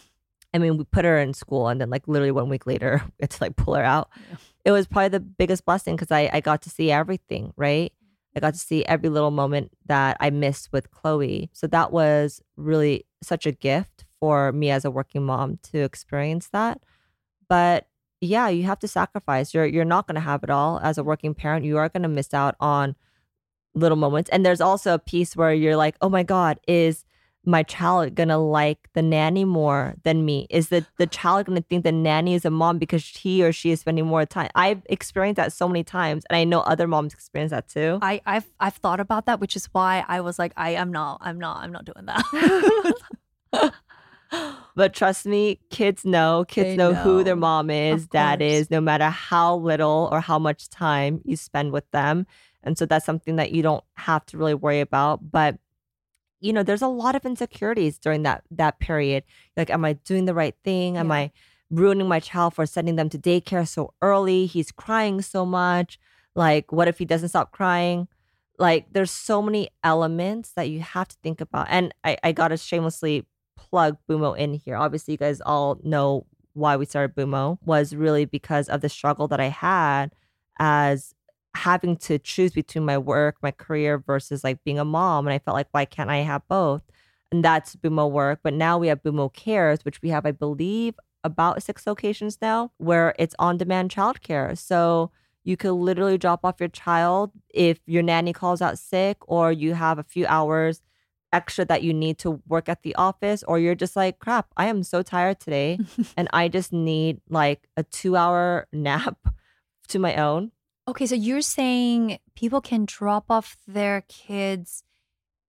I 0.54 0.60
mean, 0.60 0.78
we 0.78 0.84
put 0.84 1.06
her 1.06 1.18
in 1.18 1.34
school, 1.34 1.68
and 1.68 1.82
then 1.82 1.90
like 1.90 2.08
literally 2.08 2.32
one 2.32 2.48
week 2.50 2.68
later, 2.68 3.02
we 3.20 3.24
had 3.24 3.32
to 3.32 3.44
like 3.44 3.56
pull 3.56 3.74
her 3.74 3.84
out. 3.84 4.10
Yeah. 4.30 4.38
It 4.66 4.72
was 4.72 4.86
probably 4.86 5.10
the 5.10 5.20
biggest 5.20 5.66
blessing 5.66 5.96
because 5.96 6.12
I 6.12 6.30
I 6.32 6.40
got 6.40 6.62
to 6.64 6.70
see 6.70 6.92
everything. 6.92 7.54
Right, 7.58 7.92
I 8.36 8.40
got 8.40 8.54
to 8.54 8.60
see 8.60 8.84
every 8.86 9.10
little 9.10 9.32
moment 9.32 9.72
that 9.86 10.18
I 10.20 10.30
missed 10.30 10.72
with 10.72 10.92
Chloe. 10.92 11.50
So 11.54 11.68
that 11.68 11.92
was 11.92 12.42
really 12.58 13.06
such 13.22 13.46
a 13.46 13.52
gift 13.52 14.06
for 14.20 14.52
me 14.52 14.70
as 14.70 14.86
a 14.86 14.92
working 14.92 15.26
mom 15.26 15.60
to 15.72 15.80
experience 15.80 16.50
that. 16.50 16.82
But 17.48 17.88
yeah, 18.22 18.48
you 18.48 18.64
have 18.64 18.80
to 18.80 18.88
sacrifice. 18.88 19.54
You're 19.54 19.66
you're 19.66 19.86
not 19.86 20.08
going 20.08 20.16
to 20.16 20.22
have 20.22 20.44
it 20.44 20.50
all 20.50 20.80
as 20.82 20.98
a 20.98 21.04
working 21.04 21.34
parent. 21.34 21.66
You 21.66 21.78
are 21.78 21.90
going 21.90 22.04
to 22.04 22.10
miss 22.10 22.34
out 22.34 22.56
on 22.60 22.96
little 23.76 23.98
moments. 23.98 24.30
And 24.30 24.46
there's 24.46 24.62
also 24.62 24.94
a 24.94 25.00
piece 25.00 25.36
where 25.36 25.54
you're 25.54 25.76
like, 25.76 25.96
oh 26.02 26.10
my 26.10 26.24
god, 26.24 26.60
is 26.68 27.06
my 27.46 27.64
child 27.64 28.16
gonna 28.16 28.38
like 28.38 28.90
the 28.94 29.02
nanny 29.02 29.46
more 29.46 29.96
than 30.04 30.26
me? 30.26 30.48
Is 30.50 30.70
the 30.70 30.86
the 30.98 31.08
child 31.20 31.46
gonna 31.46 31.62
think 31.62 31.84
the 31.84 31.92
nanny 31.92 32.34
is 32.34 32.46
a 32.46 32.50
mom 32.50 32.78
because 32.78 33.06
he 33.06 33.44
or 33.44 33.52
she 33.52 33.72
is 33.72 33.82
spending 33.82 34.06
more 34.06 34.26
time? 34.26 34.50
I've 34.56 34.82
experienced 34.88 35.38
that 35.38 35.54
so 35.54 35.68
many 35.68 35.84
times, 35.84 36.24
and 36.30 36.38
I 36.38 36.44
know 36.44 36.62
other 36.62 36.88
moms 36.88 37.14
experience 37.14 37.52
that 37.52 37.68
too. 37.68 38.00
I, 38.02 38.22
I've 38.26 38.48
I've 38.60 38.76
thought 38.76 39.00
about 39.00 39.26
that, 39.26 39.40
which 39.40 39.56
is 39.56 39.66
why 39.72 40.06
I 40.08 40.22
was 40.22 40.40
like, 40.40 40.54
I 40.58 40.72
am 40.72 40.92
not, 40.92 41.20
I'm 41.22 41.40
not, 41.40 41.58
I'm 41.58 41.72
not 41.72 41.86
doing 41.86 42.06
that. 42.06 42.94
but 44.76 44.94
trust 44.94 45.26
me, 45.26 45.60
kids 45.70 46.06
know. 46.06 46.46
Kids 46.48 46.70
They 46.70 46.78
know, 46.78 46.94
who 46.94 47.24
their 47.24 47.36
mom 47.36 47.70
is, 47.70 48.08
dad 48.08 48.42
is, 48.42 48.72
no 48.72 48.82
matter 48.82 49.10
how 49.10 49.56
little 49.58 50.10
or 50.12 50.22
how 50.22 50.40
much 50.40 50.70
time 50.70 51.22
you 51.26 51.36
spend 51.36 51.72
with 51.72 51.90
them. 51.92 52.26
And 52.64 52.78
so 52.78 52.86
that's 52.86 53.06
something 53.06 53.36
that 53.36 53.52
you 53.52 53.62
don't 53.62 53.84
have 53.96 54.26
to 54.28 54.38
really 54.38 54.54
worry 54.54 54.80
about. 54.80 55.32
But 55.32 55.58
you 56.44 56.52
know, 56.54 56.62
there's 56.64 56.82
a 56.82 56.88
lot 56.88 57.16
of 57.16 57.26
insecurities 57.26 57.98
during 57.98 58.24
that 58.24 58.44
that 58.52 58.80
period. 58.80 59.24
Like, 59.58 59.70
am 59.70 59.86
I 59.86 59.94
doing 59.94 60.26
the 60.26 60.34
right 60.34 60.56
thing? 60.64 60.98
Am 60.98 61.08
Yeah. 61.08 61.16
I 61.16 61.32
ruining 61.72 62.08
my 62.08 62.20
child 62.20 62.54
for 62.54 62.66
sending 62.66 62.98
them 62.98 63.10
to 63.10 63.18
daycare 63.18 63.68
so 63.68 63.94
early? 64.02 64.46
He's 64.46 64.72
crying 64.72 65.22
so 65.22 65.46
much. 65.46 65.98
Like, 66.36 66.72
what 66.72 66.88
if 66.90 66.98
he 67.00 67.06
doesn't 67.06 67.30
stop 67.30 67.52
crying? 67.52 68.08
Like, 68.60 68.88
there's 68.92 69.10
so 69.12 69.42
many 69.42 69.70
elements 69.84 70.52
that 70.56 70.70
you 70.70 70.82
have 70.82 71.08
to 71.08 71.16
think 71.24 71.42
about. 71.42 71.68
And 71.70 71.94
I, 72.04 72.18
I 72.24 72.32
gotta 72.34 72.58
shamelessly 72.58 73.26
plug 73.58 73.98
Bumo 74.10 74.38
in 74.38 74.54
here. 74.54 74.76
Obviously, 74.76 75.14
you 75.14 75.18
guys 75.18 75.42
all 75.42 75.80
know 75.84 76.26
why 76.54 76.76
we 76.76 76.86
started 76.86 77.16
Bumo 77.16 77.58
was 77.66 77.96
really 77.96 78.26
because 78.26 78.68
of 78.70 78.82
the 78.82 78.90
struggle 78.90 79.28
that 79.30 79.40
I 79.40 79.48
had 79.48 80.14
as 80.60 81.16
having 81.56 81.98
to 81.98 82.20
choose 82.20 82.52
between 82.52 82.86
my 82.86 82.98
work, 82.98 83.38
my 83.42 83.52
career 83.52 83.98
versus 83.98 84.44
like 84.44 84.64
being 84.64 84.80
a 84.80 84.86
mom. 84.86 85.28
And 85.28 85.34
I 85.34 85.40
felt 85.40 85.56
like, 85.56 85.68
why 85.72 85.86
can't 85.86 86.10
I 86.10 86.18
have 86.18 86.48
both? 86.48 86.82
And 87.32 87.44
that's 87.44 87.76
Bumo 87.76 88.10
work. 88.10 88.40
But 88.44 88.54
now 88.54 88.78
we 88.78 88.88
have 88.88 89.04
Bumo 89.04 89.32
Cares, 89.32 89.86
which 89.86 90.02
we 90.02 90.10
have, 90.10 90.26
I 90.26 90.32
believe, 90.32 90.96
about 91.24 91.64
six 91.64 91.88
locations 91.88 92.40
now 92.42 92.72
where 92.78 93.16
it's 93.18 93.36
on 93.40 93.58
demand 93.58 93.92
childcare. 93.92 94.58
So 94.58 95.12
you 95.44 95.58
could 95.58 95.74
literally 95.74 96.18
drop 96.18 96.42
off 96.44 96.60
your 96.60 96.70
child 96.70 97.32
if 97.54 97.80
your 97.86 98.04
nanny 98.04 98.34
calls 98.34 98.62
out 98.62 98.80
sick 98.80 99.18
or 99.22 99.52
you 99.52 99.74
have 99.74 100.00
a 100.00 100.04
few 100.04 100.26
hours 100.28 100.82
extra 101.32 101.66
that 101.66 101.82
you 101.84 101.94
need 101.94 102.18
to 102.20 102.42
work 102.48 102.70
at 102.70 102.84
the 102.84 102.94
office 102.96 103.44
or 103.48 103.58
you're 103.58 103.74
just 103.74 103.96
like 103.96 104.20
crap 104.20 104.48
i 104.56 104.68
am 104.68 104.84
so 104.84 105.02
tired 105.02 105.40
today 105.40 105.80
and 106.18 106.28
i 106.32 106.48
just 106.48 106.72
need 106.72 107.20
like 107.28 107.68
a 107.76 107.82
two 107.84 108.16
hour 108.16 108.68
nap 108.72 109.18
to 109.88 109.98
my 109.98 110.16
own 110.16 110.52
okay, 110.88 111.06
so 111.06 111.16
you're 111.16 111.42
saying 111.42 112.20
people 112.36 112.62
can 112.62 112.86
drop 112.86 113.26
off 113.30 113.58
their 113.68 114.02
kids 114.08 114.84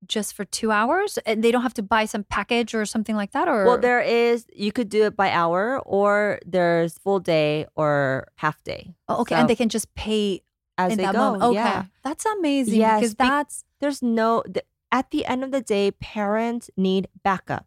just 0.07 0.35
for 0.35 0.45
two 0.45 0.71
hours, 0.71 1.19
and 1.25 1.43
they 1.43 1.51
don't 1.51 1.63
have 1.63 1.73
to 1.75 1.83
buy 1.83 2.05
some 2.05 2.25
package 2.25 2.75
or 2.75 2.85
something 2.85 3.17
like 3.17 3.33
that, 3.33 3.49
or 3.49 3.65
well 3.65 3.79
there 3.79 4.01
is 4.03 4.45
you 4.55 4.71
could 4.71 4.91
do 4.91 5.05
it 5.05 5.17
by 5.17 5.31
hour 5.31 5.81
or 5.87 6.39
there's 6.45 6.99
full 6.99 7.21
day 7.21 7.67
or 7.75 8.27
half 8.37 8.63
day 8.65 8.95
Oh, 9.09 9.23
okay, 9.23 9.35
so- 9.35 9.41
and 9.41 9.49
they 9.49 9.57
can 9.57 9.71
just 9.71 9.95
pay 9.95 10.43
as 10.77 10.97
they 10.97 11.05
go 11.05 11.13
moment. 11.13 11.43
Okay, 11.45 11.55
yeah 11.55 11.85
that's 12.03 12.27
amazing 12.27 12.81
Yes, 12.81 13.01
because 13.01 13.15
be- 13.15 13.25
that's 13.25 13.65
there's 13.81 14.03
no 14.03 14.43
th- 14.43 14.67
at 14.93 15.11
the 15.11 15.25
end 15.25 15.43
of 15.43 15.53
the 15.53 15.63
day 15.63 15.91
parents 15.93 16.69
need 16.77 17.09
backup 17.23 17.65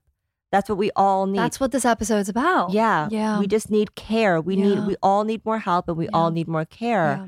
that's 0.52 0.70
what 0.70 0.78
we 0.78 0.92
all 0.96 1.26
need 1.26 1.40
that's 1.40 1.60
what 1.60 1.72
this 1.72 1.86
episode's 1.86 2.30
about. 2.30 2.72
yeah 2.72 3.08
yeah. 3.10 3.40
we 3.40 3.48
just 3.48 3.72
need 3.72 3.96
care 3.96 4.40
we 4.42 4.56
need 4.58 4.86
we 4.86 4.96
all 5.02 5.24
need 5.24 5.44
more 5.44 5.58
help 5.60 5.88
and 5.88 5.98
we 5.98 6.08
all 6.10 6.30
need 6.32 6.48
more 6.48 6.66
care 6.66 7.16
Yeah. 7.24 7.28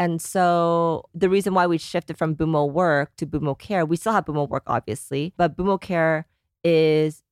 And 0.00 0.18
so 0.22 1.04
the 1.14 1.28
reason 1.28 1.52
why 1.52 1.66
we 1.66 1.76
shifted 1.76 2.16
from 2.16 2.34
Bumo 2.34 2.72
Work 2.72 3.14
to 3.16 3.26
Bumo 3.26 3.56
Care, 3.56 3.84
we 3.84 3.96
still 3.98 4.14
have 4.14 4.24
Bumo 4.24 4.48
Work, 4.48 4.62
obviously, 4.66 5.34
but 5.36 5.58
Bumo 5.58 5.78
Care 5.78 6.26
is 6.64 7.22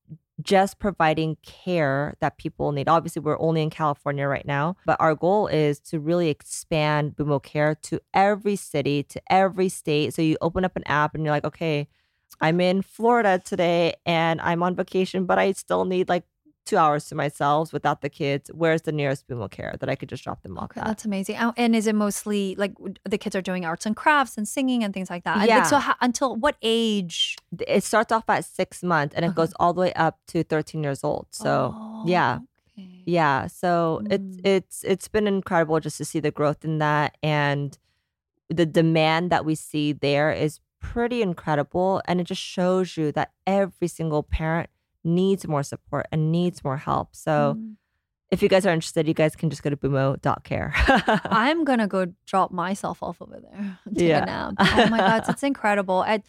just 0.43 0.79
providing 0.79 1.39
care 1.43 2.15
that 2.21 2.37
people 2.37 2.73
need. 2.73 2.87
Obviously, 2.87 3.21
we're 3.21 3.41
only 3.41 3.63
in 3.63 3.71
California 3.71 4.29
right 4.29 4.45
now, 4.45 4.77
but 4.85 4.99
our 5.01 5.15
goal 5.15 5.47
is 5.47 5.81
to 5.81 5.99
really 5.99 6.29
expand 6.29 7.17
Bumo 7.17 7.43
Care 7.43 7.75
to 7.75 8.03
every 8.13 8.55
city, 8.55 9.03
to 9.03 9.23
every 9.31 9.71
state. 9.71 10.13
So 10.13 10.21
you 10.21 10.37
open 10.43 10.63
up 10.63 10.77
an 10.77 10.85
app 10.85 11.15
and 11.15 11.25
you're 11.25 11.33
like, 11.33 11.47
okay, 11.47 11.89
I'm 12.39 12.61
in 12.61 12.83
Florida 12.83 13.41
today 13.43 13.95
and 14.05 14.43
I'm 14.43 14.63
on 14.63 14.77
vacation, 14.77 15.25
but 15.25 15.39
I 15.39 15.53
still 15.53 15.87
need 15.87 16.11
like 16.11 16.25
two 16.69 16.77
hours 16.77 17.07
to 17.09 17.15
myself 17.15 17.73
without 17.73 18.01
the 18.03 18.09
kids. 18.11 18.51
Where's 18.55 18.83
the 18.83 18.93
nearest 18.93 19.27
Bumo 19.29 19.51
Care 19.51 19.75
that 19.81 19.89
I 19.89 19.95
could 19.95 20.09
just 20.09 20.23
drop 20.23 20.43
them 20.43 20.59
off 20.59 20.71
Okay, 20.73 20.81
at? 20.81 20.87
that's 20.87 21.05
amazing. 21.05 21.37
Oh, 21.41 21.53
And 21.57 21.75
is 21.75 21.87
it 21.87 21.95
mostly 21.95 22.55
like 22.57 22.75
the 23.09 23.19
kids 23.19 23.35
are 23.35 23.41
doing 23.51 23.65
arts 23.65 23.87
and 23.87 23.97
crafts 23.97 24.37
and 24.39 24.47
singing 24.47 24.85
and 24.85 24.93
things 24.93 25.09
like 25.11 25.25
that? 25.25 25.39
And, 25.39 25.49
like, 25.49 25.49
Yeah. 25.49 25.63
so 25.65 25.79
ho- 25.79 25.95
until 26.01 26.37
what 26.37 26.57
age? 26.63 27.37
it 27.67 27.83
starts 27.83 28.13
off 28.13 28.25
at 28.29 28.45
six 28.45 28.83
months 28.83 29.15
and 29.15 29.25
it 29.25 29.29
Okay. 29.29 29.37
goes 29.37 29.53
all 29.59 29.73
the 29.73 29.81
way 29.81 29.93
up 29.95 30.19
to 30.29 30.43
13 30.45 30.83
years 30.83 31.03
old 31.03 31.27
so 31.31 31.75
Oh, 31.75 32.03
yeah 32.07 32.41
okay. 32.73 33.03
yeah 33.07 33.47
so 33.47 34.03
it's 34.11 34.37
Mm. 34.37 34.41
it's 34.55 34.85
it's 34.85 35.09
been 35.09 35.27
incredible 35.27 35.81
just 35.81 35.97
to 35.99 36.05
see 36.05 36.21
the 36.21 36.31
growth 36.31 36.65
in 36.65 36.79
that 36.79 37.17
and 37.23 37.79
the 38.51 38.67
demand 38.67 39.31
that 39.31 39.45
we 39.47 39.55
see 39.55 39.93
there 39.93 40.31
is 40.31 40.61
pretty 40.81 41.23
incredible 41.23 42.03
and 42.07 42.21
it 42.21 42.25
just 42.25 42.41
shows 42.43 42.97
you 42.99 43.11
that 43.13 43.33
every 43.47 43.89
single 43.89 44.23
parent 44.23 44.69
needs 45.09 45.47
more 45.49 45.63
support 45.63 46.07
and 46.13 46.31
needs 46.33 46.63
more 46.65 46.77
help 46.77 47.09
so 47.17 47.55
Mm. 47.57 47.75
if 48.31 48.43
you 48.43 48.49
guys 48.49 48.65
are 48.67 48.73
interested 48.73 49.09
you 49.09 49.15
guys 49.15 49.35
can 49.37 49.49
just 49.51 49.63
go 49.63 49.71
to 49.71 49.77
bumo.care 49.77 50.73
I'm 51.45 51.65
gonna 51.65 51.89
go 51.89 52.07
drop 52.27 52.51
myself 52.53 53.03
off 53.03 53.21
over 53.23 53.41
there. 53.41 53.79
Take 53.95 54.09
Yeah. 54.09 54.23
a 54.23 54.27
nap. 54.27 54.55
Oh 54.59 54.89
my 54.91 54.99
god, 54.99 55.25
it's 55.29 55.43
incredible. 55.43 56.03
And 56.03 56.23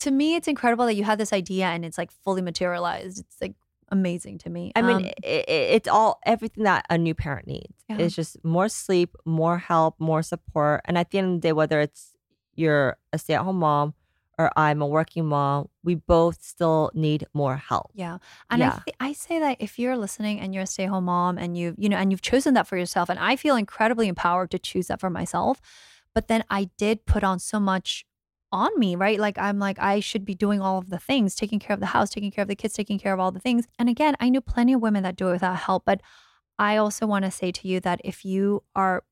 to 0.00 0.10
me, 0.10 0.34
it's 0.34 0.48
incredible 0.48 0.84
that 0.86 0.94
you 0.94 1.04
had 1.04 1.18
this 1.18 1.32
idea 1.32 1.66
and 1.66 1.84
it's 1.84 1.96
like 1.98 2.10
fully 2.24 2.42
materialized. 2.42 3.20
It's 3.20 3.36
like 3.40 3.54
amazing 3.90 4.38
to 4.38 4.50
me. 4.50 4.72
I 4.74 4.82
mean, 4.82 4.96
Um, 5.06 5.12
i 5.24 5.44
i 5.48 5.52
it's 5.76 5.88
all 5.88 6.18
everything 6.26 6.64
that 6.64 6.84
a 6.90 6.96
new 6.98 7.14
parent 7.14 7.46
needs. 7.46 7.76
Yeah. 7.88 7.98
It's 7.98 8.14
just 8.14 8.32
more 8.44 8.68
sleep, 8.68 9.10
more 9.24 9.58
help, 9.58 9.94
more 10.00 10.22
support. 10.22 10.80
And 10.86 10.96
at 10.98 11.10
the 11.10 11.18
end 11.18 11.26
of 11.28 11.34
the 11.40 11.48
day, 11.48 11.52
whether 11.52 11.80
it's 11.80 12.16
you're 12.54 12.96
a 13.12 13.18
stay 13.18 13.34
at 13.34 13.42
home 13.42 13.58
mom 13.58 13.94
or 14.38 14.50
I'm 14.56 14.80
a 14.82 14.86
working 14.86 15.26
mom, 15.26 15.68
we 15.84 15.94
both 15.94 16.42
still 16.42 16.90
need 16.94 17.26
more 17.34 17.56
help. 17.56 17.90
Yeah. 17.94 18.18
And 18.50 18.62
I, 18.62 18.70
th- 18.84 18.96
I 19.00 19.12
say 19.12 19.38
that 19.38 19.58
if 19.60 19.78
you're 19.78 19.96
listening 19.96 20.40
and 20.40 20.54
you're 20.54 20.64
a 20.64 20.66
stay 20.66 20.86
home 20.86 21.04
mom 21.04 21.38
and 21.38 21.56
you 21.56 21.74
you 21.78 21.88
know 21.88 21.96
and 21.96 22.10
you've 22.10 22.22
chosen 22.22 22.54
that 22.54 22.66
for 22.66 22.76
yourself 22.76 23.08
and 23.08 23.18
I 23.18 23.36
feel 23.36 23.56
incredibly 23.56 24.08
empowered 24.08 24.50
to 24.52 24.58
choose 24.58 24.88
that 24.88 25.00
for 25.00 25.10
myself, 25.10 25.60
but 26.14 26.28
then 26.28 26.44
I 26.50 26.70
did 26.78 27.04
put 27.04 27.24
on 27.24 27.38
so 27.38 27.60
much 27.60 28.04
on 28.50 28.78
me, 28.78 28.96
right? 28.96 29.18
Like 29.18 29.38
I'm 29.38 29.58
like 29.58 29.78
I 29.78 30.00
should 30.00 30.24
be 30.24 30.34
doing 30.34 30.60
all 30.60 30.78
of 30.78 30.90
the 30.90 30.98
things, 30.98 31.34
taking 31.34 31.58
care 31.58 31.74
of 31.74 31.80
the 31.80 31.86
house, 31.86 32.10
taking 32.10 32.30
care 32.30 32.42
of 32.42 32.48
the 32.48 32.56
kids, 32.56 32.74
taking 32.74 32.98
care 32.98 33.12
of 33.12 33.20
all 33.20 33.32
the 33.32 33.40
things. 33.40 33.66
And 33.78 33.88
again, 33.88 34.14
I 34.20 34.28
knew 34.28 34.40
plenty 34.40 34.72
of 34.72 34.80
women 34.80 35.02
that 35.02 35.16
do 35.16 35.28
it 35.28 35.32
without 35.32 35.56
help, 35.56 35.84
but 35.84 36.00
I 36.58 36.76
also 36.76 37.06
want 37.06 37.24
to 37.24 37.30
say 37.30 37.50
to 37.50 37.68
you 37.68 37.80
that 37.80 38.00
if 38.04 38.24
you 38.24 38.62
are 38.74 39.04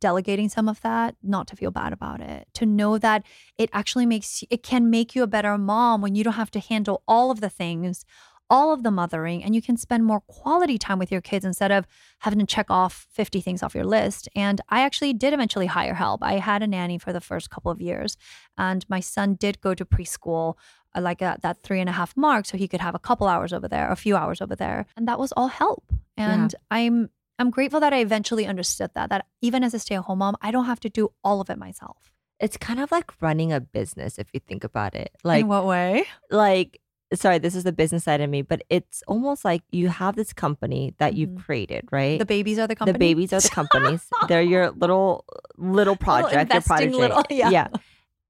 delegating 0.00 0.48
some 0.48 0.68
of 0.68 0.80
that, 0.82 1.16
not 1.22 1.46
to 1.48 1.56
feel 1.56 1.70
bad 1.70 1.92
about 1.92 2.20
it, 2.20 2.48
to 2.54 2.66
know 2.66 2.98
that 2.98 3.24
it 3.56 3.70
actually 3.72 4.06
makes 4.06 4.44
it 4.50 4.62
can 4.62 4.90
make 4.90 5.14
you 5.14 5.22
a 5.22 5.26
better 5.26 5.56
mom 5.58 6.00
when 6.02 6.14
you 6.14 6.24
don't 6.24 6.34
have 6.34 6.50
to 6.52 6.60
handle 6.60 7.02
all 7.06 7.30
of 7.30 7.40
the 7.40 7.48
things, 7.48 8.04
all 8.50 8.72
of 8.72 8.82
the 8.82 8.90
mothering, 8.90 9.44
and 9.44 9.54
you 9.54 9.60
can 9.60 9.76
spend 9.76 10.04
more 10.04 10.20
quality 10.20 10.78
time 10.78 10.98
with 10.98 11.12
your 11.12 11.20
kids 11.20 11.44
instead 11.44 11.70
of 11.70 11.86
having 12.20 12.38
to 12.38 12.46
check 12.46 12.70
off 12.70 13.06
50 13.10 13.40
things 13.40 13.62
off 13.62 13.74
your 13.74 13.84
list. 13.84 14.28
And 14.34 14.60
I 14.70 14.80
actually 14.80 15.12
did 15.12 15.34
eventually 15.34 15.66
hire 15.66 15.94
help. 15.94 16.22
I 16.22 16.34
had 16.38 16.62
a 16.62 16.66
nanny 16.66 16.98
for 16.98 17.12
the 17.12 17.20
first 17.20 17.50
couple 17.50 17.70
of 17.70 17.80
years, 17.80 18.16
and 18.56 18.86
my 18.88 19.00
son 19.00 19.34
did 19.34 19.60
go 19.60 19.74
to 19.74 19.84
preschool. 19.84 20.54
uh, 20.96 21.02
Like 21.02 21.20
at 21.20 21.42
that 21.42 21.62
three 21.62 21.80
and 21.80 21.90
a 21.90 21.92
half 21.92 22.16
mark, 22.16 22.46
so 22.46 22.56
he 22.56 22.68
could 22.68 22.80
have 22.80 22.94
a 22.94 22.98
couple 22.98 23.26
hours 23.28 23.52
over 23.52 23.68
there, 23.68 23.90
a 23.90 23.96
few 23.96 24.16
hours 24.16 24.40
over 24.40 24.56
there, 24.56 24.86
and 24.96 25.06
that 25.08 25.18
was 25.18 25.32
all 25.32 25.48
help. 25.48 25.84
And 26.16 26.54
I'm 26.70 27.10
I'm 27.38 27.50
grateful 27.50 27.80
that 27.80 27.92
I 27.92 28.00
eventually 28.00 28.46
understood 28.46 28.90
that. 28.94 29.10
That 29.10 29.26
even 29.42 29.62
as 29.62 29.74
a 29.74 29.78
stay 29.78 29.94
at 29.96 30.02
home 30.02 30.18
mom, 30.18 30.36
I 30.42 30.50
don't 30.50 30.64
have 30.66 30.80
to 30.80 30.88
do 30.88 31.12
all 31.22 31.40
of 31.40 31.50
it 31.50 31.58
myself. 31.58 32.12
It's 32.40 32.56
kind 32.56 32.80
of 32.80 32.90
like 32.92 33.10
running 33.20 33.52
a 33.52 33.60
business 33.60 34.18
if 34.18 34.28
you 34.32 34.40
think 34.40 34.64
about 34.64 34.94
it. 34.94 35.10
Like 35.24 35.42
in 35.42 35.48
what 35.48 35.64
way? 35.66 36.04
like 36.30 36.80
sorry, 37.14 37.38
this 37.38 37.54
is 37.54 37.64
the 37.64 37.72
business 37.72 38.04
side 38.04 38.20
of 38.20 38.28
me, 38.28 38.42
but 38.42 38.62
it's 38.68 39.02
almost 39.08 39.42
like 39.44 39.62
you 39.70 39.88
have 39.88 40.14
this 40.14 40.32
company 40.34 40.94
that 40.98 41.14
you've 41.14 41.30
Mhm. 41.30 41.44
created, 41.44 41.88
right? 41.90 42.18
The 42.18 42.26
babies 42.26 42.58
are 42.58 42.66
the 42.66 42.76
company. 42.76 42.92
The 42.92 42.98
babies 42.98 43.32
are 43.32 43.40
the 43.40 43.48
companies. 43.60 44.06
They're 44.28 44.42
your 44.42 44.70
little 44.72 45.24
little 45.56 45.96
project, 45.96 46.32
your 46.32 46.40
investing 46.42 46.92
protege. 46.92 46.98
little- 46.98 47.24
yeah. 47.30 47.68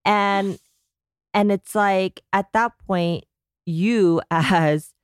And 0.04 0.58
and 1.34 1.52
it's 1.52 1.74
like 1.74 2.22
at 2.32 2.52
that 2.52 2.72
point, 2.86 3.24
you 3.66 4.20
as 4.30 4.94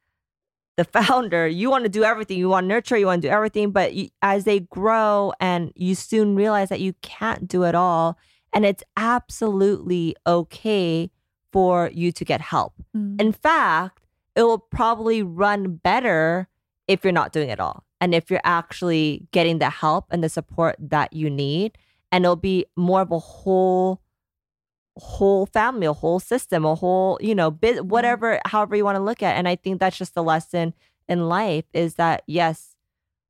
the 0.77 0.85
founder, 0.85 1.47
you 1.47 1.71
want 1.71 1.85
to 1.85 1.91
do 1.91 2.05
everything. 2.05 2.39
You 2.39 2.49
want 2.49 2.65
to 2.65 2.69
nurture, 2.69 2.97
you 2.97 3.07
want 3.07 3.23
to 3.23 3.29
do 3.29 3.33
everything. 3.33 3.71
But 3.71 3.95
you, 3.95 4.09
as 4.23 4.45
they 4.45 4.61
grow 4.61 5.33
and 5.41 5.73
you 5.77 5.95
soon 5.95 6.35
realize 6.35 6.69
that 6.69 6.81
you 6.81 6.95
can't 7.03 7.47
do 7.47 7.65
it 7.65 7.75
all. 7.75 8.19
And 8.53 8.65
it's 8.65 8.85
absolutely 8.97 10.17
okay 10.27 11.11
for 11.53 11.91
you 11.93 12.13
to 12.13 12.25
get 12.25 12.41
help. 12.41 12.75
Mm. 12.97 13.21
In 13.21 13.33
fact, 13.33 14.01
it 14.37 14.43
will 14.43 14.59
probably 14.59 15.23
run 15.23 15.77
better 15.77 16.49
if 16.89 17.05
you're 17.05 17.13
not 17.13 17.33
doing 17.33 17.49
it 17.49 17.61
all. 17.61 17.85
And 18.01 18.15
if 18.15 18.31
you're 18.31 18.41
actually 18.45 19.27
getting 19.33 19.59
the 19.59 19.71
help 19.71 20.07
and 20.11 20.23
the 20.23 20.29
support 20.29 20.77
that 20.79 21.13
you 21.13 21.31
need. 21.31 21.79
And 22.13 22.25
it'll 22.25 22.37
be 22.37 22.67
more 22.77 23.01
of 23.01 23.11
a 23.11 23.19
whole 23.19 24.01
whole 24.96 25.46
family, 25.46 25.87
a 25.87 25.92
whole 25.92 26.20
system, 26.20 26.64
a 26.64 26.74
whole, 26.74 27.18
you 27.20 27.35
know, 27.35 27.50
bit, 27.50 27.76
mm-hmm. 27.76 27.88
whatever, 27.88 28.40
however 28.46 28.76
you 28.76 28.85
want 28.85 28.96
to 28.96 29.02
look 29.02 29.22
at. 29.22 29.37
And 29.37 29.48
I 29.48 29.57
think 29.57 29.80
that's 29.80 29.96
just 29.96 30.14
the 30.14 30.22
lesson 30.22 30.74
in 31.09 31.28
life 31.28 31.64
is 31.72 31.94
that 31.94 32.22
yes, 32.26 32.76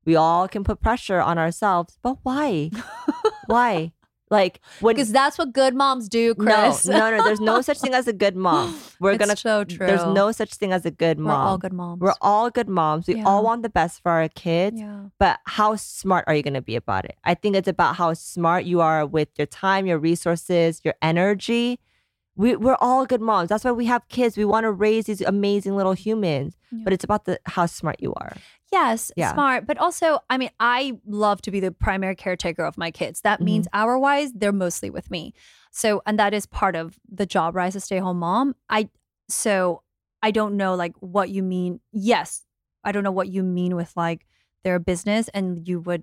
we 0.05 0.17
all 0.17 0.49
can 0.49 0.65
put 0.65 0.81
pressure 0.81 1.21
on 1.21 1.39
ourselves, 1.39 1.99
but 2.03 2.19
why? 2.23 2.71
why? 3.47 3.93
Like 4.31 4.61
when 4.81 4.95
Because 4.97 5.13
that's 5.13 5.37
what 5.39 5.53
good 5.53 5.75
moms 5.75 6.09
do, 6.09 6.35
Chris. 6.35 6.87
no, 6.87 6.99
no, 7.11 7.17
no. 7.19 7.25
There's 7.25 7.41
no 7.41 7.61
such 7.61 7.79
thing 7.79 7.93
as 7.95 8.09
a 8.09 8.13
good 8.13 8.35
mom. 8.35 8.75
We're 9.01 9.13
It's 9.13 9.19
gonna. 9.19 9.37
so 9.37 9.65
true. 9.65 9.87
There's 9.87 10.05
no 10.07 10.33
such 10.33 10.55
thing 10.55 10.73
as 10.73 10.87
a 10.87 10.91
good 10.91 11.19
mom. 11.19 11.29
We're 11.39 11.45
all 11.47 11.59
good 11.59 11.73
moms. 11.75 12.01
We're 12.01 12.15
all 12.23 12.51
good 12.51 12.69
moms. 12.69 13.07
We 13.07 13.17
Yeah. 13.17 13.25
all 13.27 13.45
want 13.45 13.63
the 13.63 13.69
best 13.69 14.03
for 14.03 14.11
our 14.11 14.29
kids. 14.29 14.81
yeah. 14.81 15.05
But 15.19 15.41
how 15.45 15.77
smart 15.77 16.25
are 16.27 16.35
you 16.35 16.43
to 16.43 16.63
be 16.63 16.75
about 16.75 17.05
it? 17.05 17.17
I 17.25 17.35
think 17.35 17.55
it's 17.55 17.69
about 17.69 17.97
how 17.97 18.15
smart 18.15 18.65
you 18.65 18.81
are 18.81 19.05
with 19.07 19.29
your 19.37 19.47
time, 19.47 19.87
your 19.87 19.99
resources, 19.99 20.81
your 20.85 20.95
energy. 21.03 21.79
We, 22.37 22.57
we're 22.57 22.79
all 22.81 23.07
good 23.07 23.21
moms. 23.21 23.51
That's 23.51 23.63
why 23.63 23.71
we 23.73 23.85
have 23.87 24.09
kids. 24.09 24.37
We 24.37 24.45
want 24.45 24.65
to 24.65 24.73
raise 24.73 25.05
these 25.05 25.21
amazing 25.21 25.77
little 25.77 25.93
humans. 25.93 26.57
Yeah. 26.73 26.81
But 26.83 26.93
it's 26.93 27.05
about 27.05 27.27
the 27.27 27.39
how 27.47 27.67
smart 27.67 27.97
you 28.01 28.13
are. 28.15 28.37
Yes, 28.75 29.13
Yeah. 29.17 29.33
smart. 29.33 29.67
But 29.67 29.79
also, 29.79 30.19
I 30.29 30.37
mean, 30.39 30.51
I 30.59 30.99
love 31.07 31.41
to 31.43 31.51
be 31.51 31.61
the 31.61 31.71
primary 31.87 32.17
caretaker 32.17 32.65
of 32.65 32.77
my 32.77 32.91
kids. 32.91 33.21
That 33.21 33.39
Mm-hmm. 33.39 33.45
means 33.45 33.69
hour 33.73 33.99
wise, 33.99 34.33
they're 34.35 34.53
mostly 34.67 34.91
with 34.91 35.11
me. 35.11 35.33
So, 35.71 36.03
and 36.07 36.19
that 36.19 36.33
is 36.35 36.47
part 36.47 36.75
of 36.77 36.99
the 37.21 37.27
job, 37.27 37.55
right? 37.55 37.67
As 37.67 37.77
a 37.77 37.81
stay 37.81 37.99
home 37.99 38.19
mom. 38.19 38.55
I, 38.69 38.89
so 39.29 39.83
I 40.23 40.31
don't 40.31 40.57
know 40.57 40.75
like 40.75 40.95
what 41.01 41.29
you 41.31 41.43
mean. 41.43 41.81
Yes, 41.93 42.43
I 42.83 42.93
don't 42.93 43.05
know 43.05 43.13
what 43.21 43.29
you 43.29 43.43
mean 43.43 43.77
with 43.77 43.93
like 43.97 44.27
their 44.65 44.79
business 44.79 45.29
and 45.35 45.67
you 45.69 45.81
would 45.81 46.03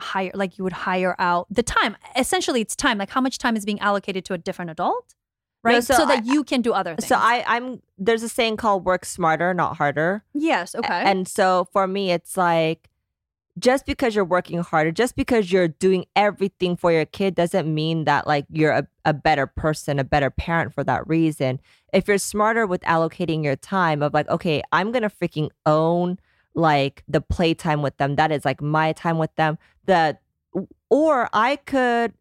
hire, 0.00 0.30
like 0.34 0.58
you 0.58 0.64
would 0.64 0.72
hire 0.88 1.14
out 1.18 1.46
the 1.50 1.62
time. 1.62 1.96
Essentially, 2.16 2.60
it's 2.60 2.76
time. 2.76 2.98
Like 2.98 3.10
how 3.10 3.20
much 3.20 3.38
time 3.38 3.56
is 3.56 3.64
being 3.64 3.80
allocated 3.80 4.24
to 4.26 4.34
a 4.34 4.38
different 4.38 4.70
adult, 4.70 5.14
No, 5.64 5.72
right? 5.72 5.84
so 5.84 5.94
so 5.94 6.06
that 6.06 6.20
I- 6.24 6.32
you 6.32 6.44
can 6.44 6.62
do 6.62 6.72
other 6.72 6.94
things. 6.94 7.06
So 7.08 7.16
I, 7.16 7.44
I'm 7.46 7.82
there's 7.98 8.22
a 8.22 8.28
saying 8.28 8.56
called 8.58 8.84
work 8.84 9.04
smarter, 9.04 9.52
not 9.54 9.76
harder. 9.76 10.22
yes, 10.34 10.74
okay. 10.74 11.02
And 11.04 11.26
so 11.26 11.66
for 11.72 11.86
me, 11.86 12.12
it's 12.12 12.36
like 12.36 12.88
just 13.58 13.86
because 13.86 14.14
you're 14.14 14.24
working 14.24 14.60
harder, 14.60 14.92
just 14.92 15.16
because 15.16 15.50
you're 15.50 15.66
doing 15.66 16.04
everything 16.14 16.76
for 16.76 16.92
your 16.92 17.04
kid 17.04 17.34
doesn't 17.34 17.72
mean 17.72 18.04
that 18.04 18.24
like 18.24 18.46
you're 18.52 18.70
a, 18.70 18.86
a 19.04 19.12
better 19.12 19.48
person, 19.48 19.98
a 19.98 20.04
better 20.04 20.30
parent 20.30 20.72
for 20.72 20.84
that 20.84 21.06
reason. 21.08 21.58
If 21.92 22.06
you're 22.06 22.18
smarter 22.18 22.66
with 22.66 22.80
allocating 22.82 23.42
your 23.42 23.56
time 23.56 24.00
of 24.00 24.14
like, 24.14 24.28
okay, 24.28 24.62
I'm 24.70 24.92
gonna 24.92 25.10
freaking 25.10 25.48
own 25.66 26.18
like 26.54 27.02
the 27.08 27.20
playtime 27.20 27.82
with 27.82 27.96
them. 27.96 28.14
That 28.14 28.30
is 28.30 28.44
like 28.44 28.62
my 28.62 28.92
time 28.92 29.18
with 29.18 29.34
them. 29.34 29.58
That 29.86 30.22
or 30.88 31.28
I 31.32 31.56
could 31.56 32.12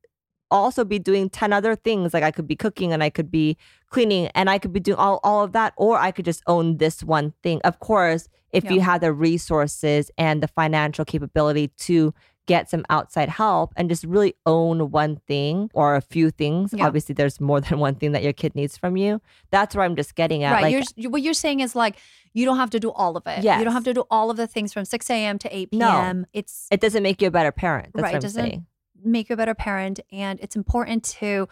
also 0.52 0.84
be 0.86 1.00
doing 1.00 1.30
10 1.30 1.54
other 1.54 1.76
things. 1.76 2.14
Like 2.14 2.24
I 2.24 2.32
could 2.32 2.48
be 2.48 2.56
cooking 2.56 2.94
and 2.94 3.04
I 3.04 3.10
could 3.10 3.30
be 3.32 3.58
cleaning 3.90 4.28
and 4.36 4.50
I 4.50 4.58
could 4.60 4.74
be 4.74 4.80
doing 4.80 4.98
all, 4.98 5.20
all 5.24 5.44
of 5.44 5.52
that, 5.54 5.74
or 5.78 5.98
I 5.98 6.12
could 6.12 6.26
just 6.26 6.44
own 6.48 6.78
this 6.78 7.04
one 7.04 7.34
thing. 7.44 7.62
Of 7.64 7.80
course, 7.80 8.28
if 8.52 8.64
Yeah. 8.66 8.72
you 8.74 8.82
have 8.82 9.02
the 9.02 9.12
resources 9.14 10.10
and 10.18 10.42
the 10.42 10.48
financial 10.48 11.06
capability 11.06 11.70
to 11.80 12.14
get 12.46 12.70
some 12.70 12.86
outside 12.90 13.28
help 13.28 13.74
and 13.76 13.90
just 13.90 14.06
really 14.06 14.34
own 14.46 14.90
one 14.90 15.18
thing 15.28 15.70
or 15.74 15.96
a 15.96 16.02
few 16.02 16.32
things. 16.32 16.74
Yeah. 16.74 16.88
Obviously, 16.88 17.14
there's 17.14 17.42
more 17.42 17.60
than 17.66 17.78
one 17.80 17.96
thing 17.96 18.14
that 18.14 18.24
your 18.24 18.32
kid 18.32 18.56
needs 18.56 18.78
from 18.78 18.96
you. 18.96 19.22
That's 19.52 19.76
where 19.76 19.84
I'm 19.84 19.98
just 19.98 20.16
getting 20.16 20.44
at. 20.44 20.54
right. 20.54 20.62
Like, 20.74 20.86
you're, 20.96 21.12
what 21.12 21.22
you're 21.22 21.34
saying 21.34 21.60
is 21.60 21.76
like 21.76 21.98
you 22.34 22.46
don't 22.46 22.56
have 22.58 22.70
to 22.70 22.80
do 22.80 22.90
all 22.92 23.18
of 23.18 23.24
it. 23.28 23.44
Yeah. 23.44 23.58
You 23.60 23.66
don't 23.66 23.74
have 23.74 23.84
to 23.84 23.94
do 23.94 24.06
all 24.10 24.30
of 24.32 24.38
the 24.38 24.48
things 24.48 24.72
from 24.72 24.86
6 24.86 25.10
a.m. 25.10 25.38
to 25.40 25.54
8 25.58 25.72
p.m. 25.72 26.20
No. 26.22 26.26
It's 26.32 26.68
it 26.72 26.80
doesn't 26.80 27.04
make 27.04 27.22
you 27.22 27.28
a 27.28 27.32
better 27.32 27.52
parent. 27.52 27.90
That's 27.94 28.04
Right, 28.04 28.10
what 28.12 28.16
I'm 28.16 28.22
doesn't- 28.22 28.44
saying. 28.44 28.66
Make 29.04 29.30
you 29.30 29.34
a 29.34 29.38
better 29.38 29.56
parent, 29.56 30.00
and 30.12 30.40
it's 30.42 30.56
important 30.56 31.04
to 31.20 31.48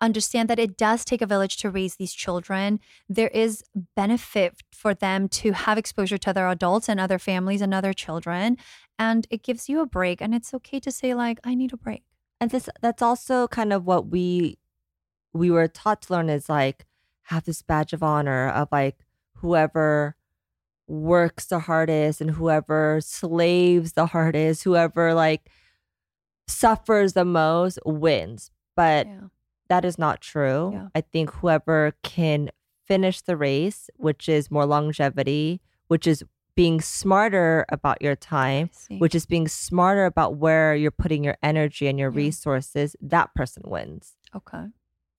understand 0.00 0.50
that 0.50 0.58
it 0.58 0.76
does 0.76 1.04
take 1.04 1.22
a 1.22 1.26
village 1.26 1.56
to 1.58 1.70
raise 1.70 1.96
these 1.96 2.12
children. 2.12 2.80
There 3.08 3.28
is 3.28 3.62
benefit 3.96 4.62
for 4.72 4.92
them 4.94 5.28
to 5.28 5.52
have 5.52 5.78
exposure 5.78 6.18
to 6.18 6.30
other 6.30 6.46
adults 6.48 6.88
and 6.88 7.00
other 7.00 7.18
families 7.18 7.60
and 7.62 7.72
other 7.72 7.92
children, 7.92 8.56
and 8.98 9.26
it 9.30 9.42
gives 9.42 9.68
you 9.68 9.80
a 9.80 9.86
break. 9.86 10.20
And 10.20 10.34
it's 10.34 10.52
okay 10.54 10.80
to 10.80 10.90
say 10.92 11.14
like, 11.14 11.38
I 11.44 11.54
need 11.54 11.72
a 11.72 11.76
break. 11.76 12.02
and 12.40 12.50
this 12.50 12.68
that's 12.82 13.02
also 13.02 13.48
kind 13.48 13.72
of 13.72 13.84
what 13.86 14.08
we 14.08 14.58
we 15.32 15.50
were 15.50 15.68
taught 15.68 16.02
to 16.02 16.12
learn 16.12 16.28
is 16.30 16.48
like 16.48 16.86
have 17.24 17.44
this 17.44 17.62
badge 17.62 17.92
of 17.92 18.02
honor 18.02 18.48
of 18.50 18.68
like 18.72 18.98
whoever 19.36 20.16
works 20.86 21.46
the 21.46 21.60
hardest 21.60 22.20
and 22.20 22.32
whoever 22.32 23.00
slaves 23.02 23.92
the 23.94 24.06
hardest 24.06 24.64
whoever 24.64 25.14
like 25.14 25.50
suffers 26.46 27.12
the 27.14 27.24
most 27.24 27.78
wins 27.84 28.50
but 28.76 29.06
yeah. 29.06 29.20
that 29.68 29.84
is 29.84 29.98
not 29.98 30.20
true 30.20 30.70
Yeah. 30.72 30.88
i 30.94 31.00
think 31.00 31.30
whoever 31.30 31.92
can 32.02 32.50
finish 32.86 33.20
the 33.22 33.36
race 33.36 33.88
which 33.96 34.28
is 34.28 34.50
more 34.50 34.66
longevity 34.66 35.60
which 35.88 36.06
is 36.06 36.22
being 36.56 36.80
smarter 36.80 37.64
about 37.70 38.00
your 38.02 38.14
time 38.14 38.70
which 38.98 39.14
is 39.14 39.26
being 39.26 39.48
smarter 39.48 40.04
about 40.04 40.36
where 40.36 40.74
you're 40.76 40.90
putting 40.92 41.24
your 41.24 41.36
energy 41.42 41.88
and 41.88 41.98
your 41.98 42.10
Yeah. 42.12 42.16
resources, 42.26 42.94
that 43.00 43.34
person 43.34 43.62
wins. 43.66 44.14
okay, 44.36 44.66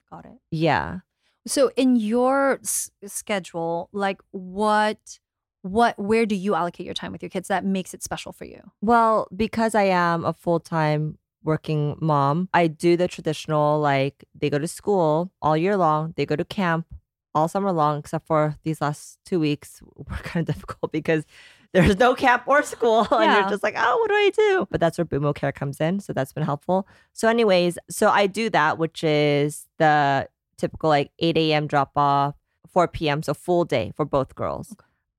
got 0.10 0.26
it. 0.26 0.38
Yeah. 0.52 1.00
So 1.46 1.72
in 1.76 1.96
your 1.98 2.60
s- 2.64 2.90
schedule, 3.06 3.90
like 3.92 4.22
what, 4.32 5.20
what, 5.66 5.98
where 5.98 6.28
do 6.28 6.36
you 6.36 6.54
allocate 6.54 6.86
your 6.86 6.94
time 6.94 7.12
with 7.12 7.24
your 7.24 7.30
kids 7.30 7.48
that 7.48 7.66
makes 7.66 7.94
it 7.96 8.04
special 8.04 8.32
for 8.32 8.46
you? 8.46 8.62
Well, 8.82 9.28
because 9.36 9.74
I 9.74 9.84
am 9.84 10.24
a 10.24 10.32
full 10.32 10.60
time 10.60 11.18
working 11.44 11.98
mom, 12.00 12.50
I 12.54 12.68
do 12.68 12.96
the 12.96 13.08
traditional 13.08 13.80
like 13.80 14.26
they 14.40 14.50
go 14.52 14.60
to 14.60 14.68
school 14.68 15.32
all 15.42 15.58
year 15.58 15.76
long, 15.76 16.14
they 16.18 16.26
go 16.26 16.36
to 16.36 16.46
camp 16.46 16.86
all 17.34 17.48
summer 17.48 17.72
long, 17.72 17.98
except 17.98 18.28
for 18.28 18.56
these 18.64 18.80
last 18.80 19.18
two 19.26 19.40
weeks 19.40 19.82
were 19.96 20.18
kind 20.18 20.48
of 20.48 20.54
difficult 20.56 20.92
because 20.92 21.26
there's 21.74 21.98
no 21.98 22.14
camp 22.14 22.44
or 22.46 22.62
school. 22.62 23.08
And 23.12 23.24
Yeah. 23.24 23.40
you're 23.40 23.50
just 23.50 23.64
like, 23.64 23.74
oh, 23.76 23.98
what 23.98 24.08
do 24.10 24.14
I 24.14 24.32
do? 24.36 24.68
But 24.70 24.80
that's 24.80 25.00
where 25.00 25.06
Bumo 25.06 25.34
Care 25.34 25.52
comes 25.52 25.82
in. 25.82 26.00
So 26.00 26.14
that's 26.14 26.32
been 26.32 26.44
helpful. 26.44 26.88
So, 27.12 27.28
anyways, 27.28 27.78
so 27.90 28.10
I 28.10 28.28
do 28.28 28.50
that, 28.52 28.78
which 28.78 29.04
is 29.04 29.68
the 29.80 30.30
typical 30.58 30.90
like 30.90 31.12
8 31.20 31.36
a.m. 31.38 31.66
drop 31.68 31.92
off, 31.96 32.36
4 32.68 32.88
p.m. 32.88 33.24
So 33.24 33.34
full 33.34 33.66
day 33.66 33.92
for 33.96 34.06
both 34.06 34.36
girls. 34.36 34.76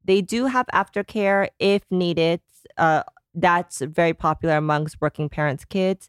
They 0.07 0.23
do 0.23 0.47
have 0.47 0.67
aftercare 0.73 1.49
if 1.59 1.83
needed. 1.91 2.41
Uh, 2.77 3.03
that's 3.35 3.81
very 3.81 4.15
popular 4.15 4.57
amongst 4.57 5.01
working 5.01 5.29
parents' 5.29 5.65
kids. 5.65 6.09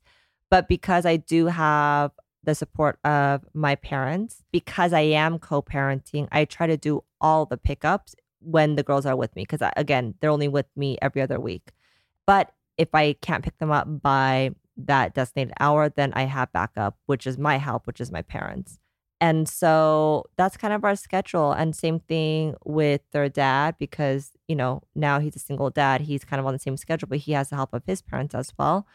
But 0.50 0.68
because 0.68 1.06
I 1.06 1.18
do 1.18 1.48
have 1.48 2.12
the 2.44 2.56
support 2.56 3.00
of 3.04 3.44
my 3.54 3.76
parents, 3.76 4.44
because 4.52 4.94
I 4.94 5.02
am 5.02 5.40
co 5.40 5.62
parenting, 5.62 6.28
I 6.32 6.46
try 6.46 6.68
to 6.68 6.78
do 6.78 7.04
all 7.20 7.46
the 7.46 7.58
pickups 7.58 8.16
when 8.40 8.76
the 8.76 8.84
girls 8.84 9.06
are 9.06 9.16
with 9.16 9.36
me. 9.36 9.44
Because 9.44 9.68
again, 9.76 10.14
they're 10.22 10.30
only 10.30 10.48
with 10.48 10.68
me 10.76 10.98
every 11.02 11.22
other 11.22 11.40
week. 11.40 11.72
But 12.26 12.54
if 12.78 12.90
I 12.94 13.14
can't 13.14 13.44
pick 13.44 13.58
them 13.58 13.72
up 13.72 14.02
by 14.02 14.52
that 14.78 15.16
designated 15.16 15.54
hour, 15.60 15.90
then 15.90 16.14
I 16.14 16.24
have 16.24 16.54
backup, 16.54 16.98
which 17.08 17.26
is 17.26 17.38
my 17.38 17.58
help, 17.58 17.88
which 17.88 18.00
is 18.00 18.12
my 18.12 18.22
parents. 18.22 18.78
And 19.20 19.50
so 19.50 20.26
that's 20.36 20.58
kind 20.58 20.74
of 20.74 20.84
our 20.84 20.96
schedule. 20.96 21.52
And 21.52 21.76
same 21.76 22.00
thing 22.02 22.56
with 22.64 23.02
their 23.12 23.30
dad, 23.30 23.76
because, 23.80 24.32
you 24.48 24.56
know, 24.56 24.84
now 24.94 25.20
he's 25.20 25.36
a 25.36 25.40
single 25.40 25.72
dad. 25.72 26.02
He's 26.02 26.24
kind 26.24 26.40
of 26.40 26.46
on 26.46 26.54
the 26.54 26.60
same 26.60 26.78
schedule, 26.78 27.08
but 27.08 27.18
he 27.20 27.32
has 27.32 27.50
the 27.50 27.56
help 27.56 27.74
of 27.74 27.84
his 27.86 28.02
parents 28.02 28.36
as 28.36 28.54
well. 28.60 28.86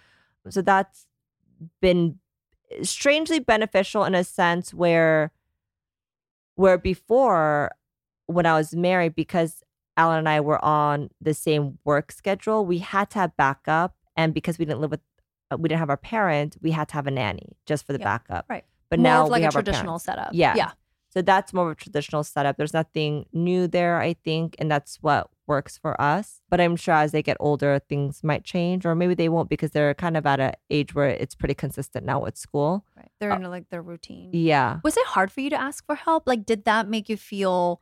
So 0.49 0.63
that's 0.63 1.07
been 1.81 2.19
strangely 2.83 3.39
beneficial 3.39 4.05
in 4.05 4.15
a 4.15 4.25
sense 4.25 4.73
where 4.73 5.33
where 6.55 6.79
before 6.79 7.73
when 8.27 8.47
I 8.47 8.55
was 8.55 8.75
married, 8.75 9.15
because 9.15 9.63
Alan 9.97 10.19
and 10.19 10.29
I 10.29 10.41
were 10.41 10.65
on 10.65 11.11
the 11.21 11.35
same 11.35 11.79
work 11.85 12.13
schedule, 12.13 12.65
we 12.65 12.79
had 12.79 13.11
to 13.11 13.19
have 13.19 13.37
backup. 13.37 13.97
And 14.17 14.33
because 14.33 14.59
we 14.59 14.65
didn't 14.65 14.81
live 14.81 14.91
with 14.93 15.01
uh, 15.51 15.57
we 15.59 15.69
didn't 15.69 15.81
have 15.81 15.91
our 15.91 15.97
parent, 15.97 16.57
we 16.63 16.71
had 16.71 16.89
to 16.89 16.95
have 16.95 17.07
a 17.07 17.11
nanny 17.11 17.57
just 17.67 17.85
for 17.87 17.93
the 17.93 17.99
Yeah, 17.99 18.05
backup. 18.05 18.47
right. 18.49 18.65
But 18.93 18.99
More 18.99 19.05
now 19.05 19.25
of 19.25 19.31
like 19.31 19.41
we 19.41 19.47
a 19.47 19.51
traditional 19.51 19.99
setup. 19.99 20.35
Yeah. 20.35 20.53
yeah. 20.55 20.73
So 21.09 21.23
that's 21.23 21.55
more 21.55 21.71
of 21.71 21.73
a 21.73 21.81
traditional 21.81 22.25
setup. 22.25 22.59
There's 22.59 22.75
nothing 22.75 23.25
new 23.33 23.67
there, 23.67 23.99
I 23.99 24.13
think, 24.23 24.55
and 24.59 24.71
that's 24.71 24.99
what 25.01 25.31
works 25.47 25.79
for 25.79 25.99
us. 25.99 26.43
But 26.51 26.61
I'm 26.61 26.77
sure 26.77 26.93
as 26.93 27.13
they 27.13 27.23
get 27.23 27.39
older, 27.41 27.81
things 27.89 28.23
might 28.23 28.45
change, 28.45 28.85
or 28.85 28.95
maybe 28.95 29.15
they 29.15 29.31
won't 29.31 29.49
because 29.49 29.71
they're 29.71 29.95
kind 29.95 30.19
of 30.19 30.27
at 30.27 30.41
an 30.41 30.53
age 30.69 30.95
where 30.95 31.09
it's 31.09 31.35
pretty 31.35 31.55
consistent 31.55 32.05
now 32.05 32.21
with 32.21 32.37
school. 32.37 32.85
Right. 32.95 33.11
They're 33.19 33.33
Uh, 33.33 33.37
in 33.37 33.51
like 33.51 33.71
their 33.71 33.81
routine. 33.81 34.29
Yeah. 34.35 34.81
Was 34.85 34.99
it 34.99 35.07
hard 35.07 35.33
for 35.33 35.41
you 35.41 35.49
to 35.49 35.61
ask 35.61 35.87
for 35.87 35.95
help? 35.95 36.27
Like, 36.27 36.45
did 36.45 36.67
that 36.67 36.87
make 36.87 37.09
you 37.09 37.17
feel 37.17 37.81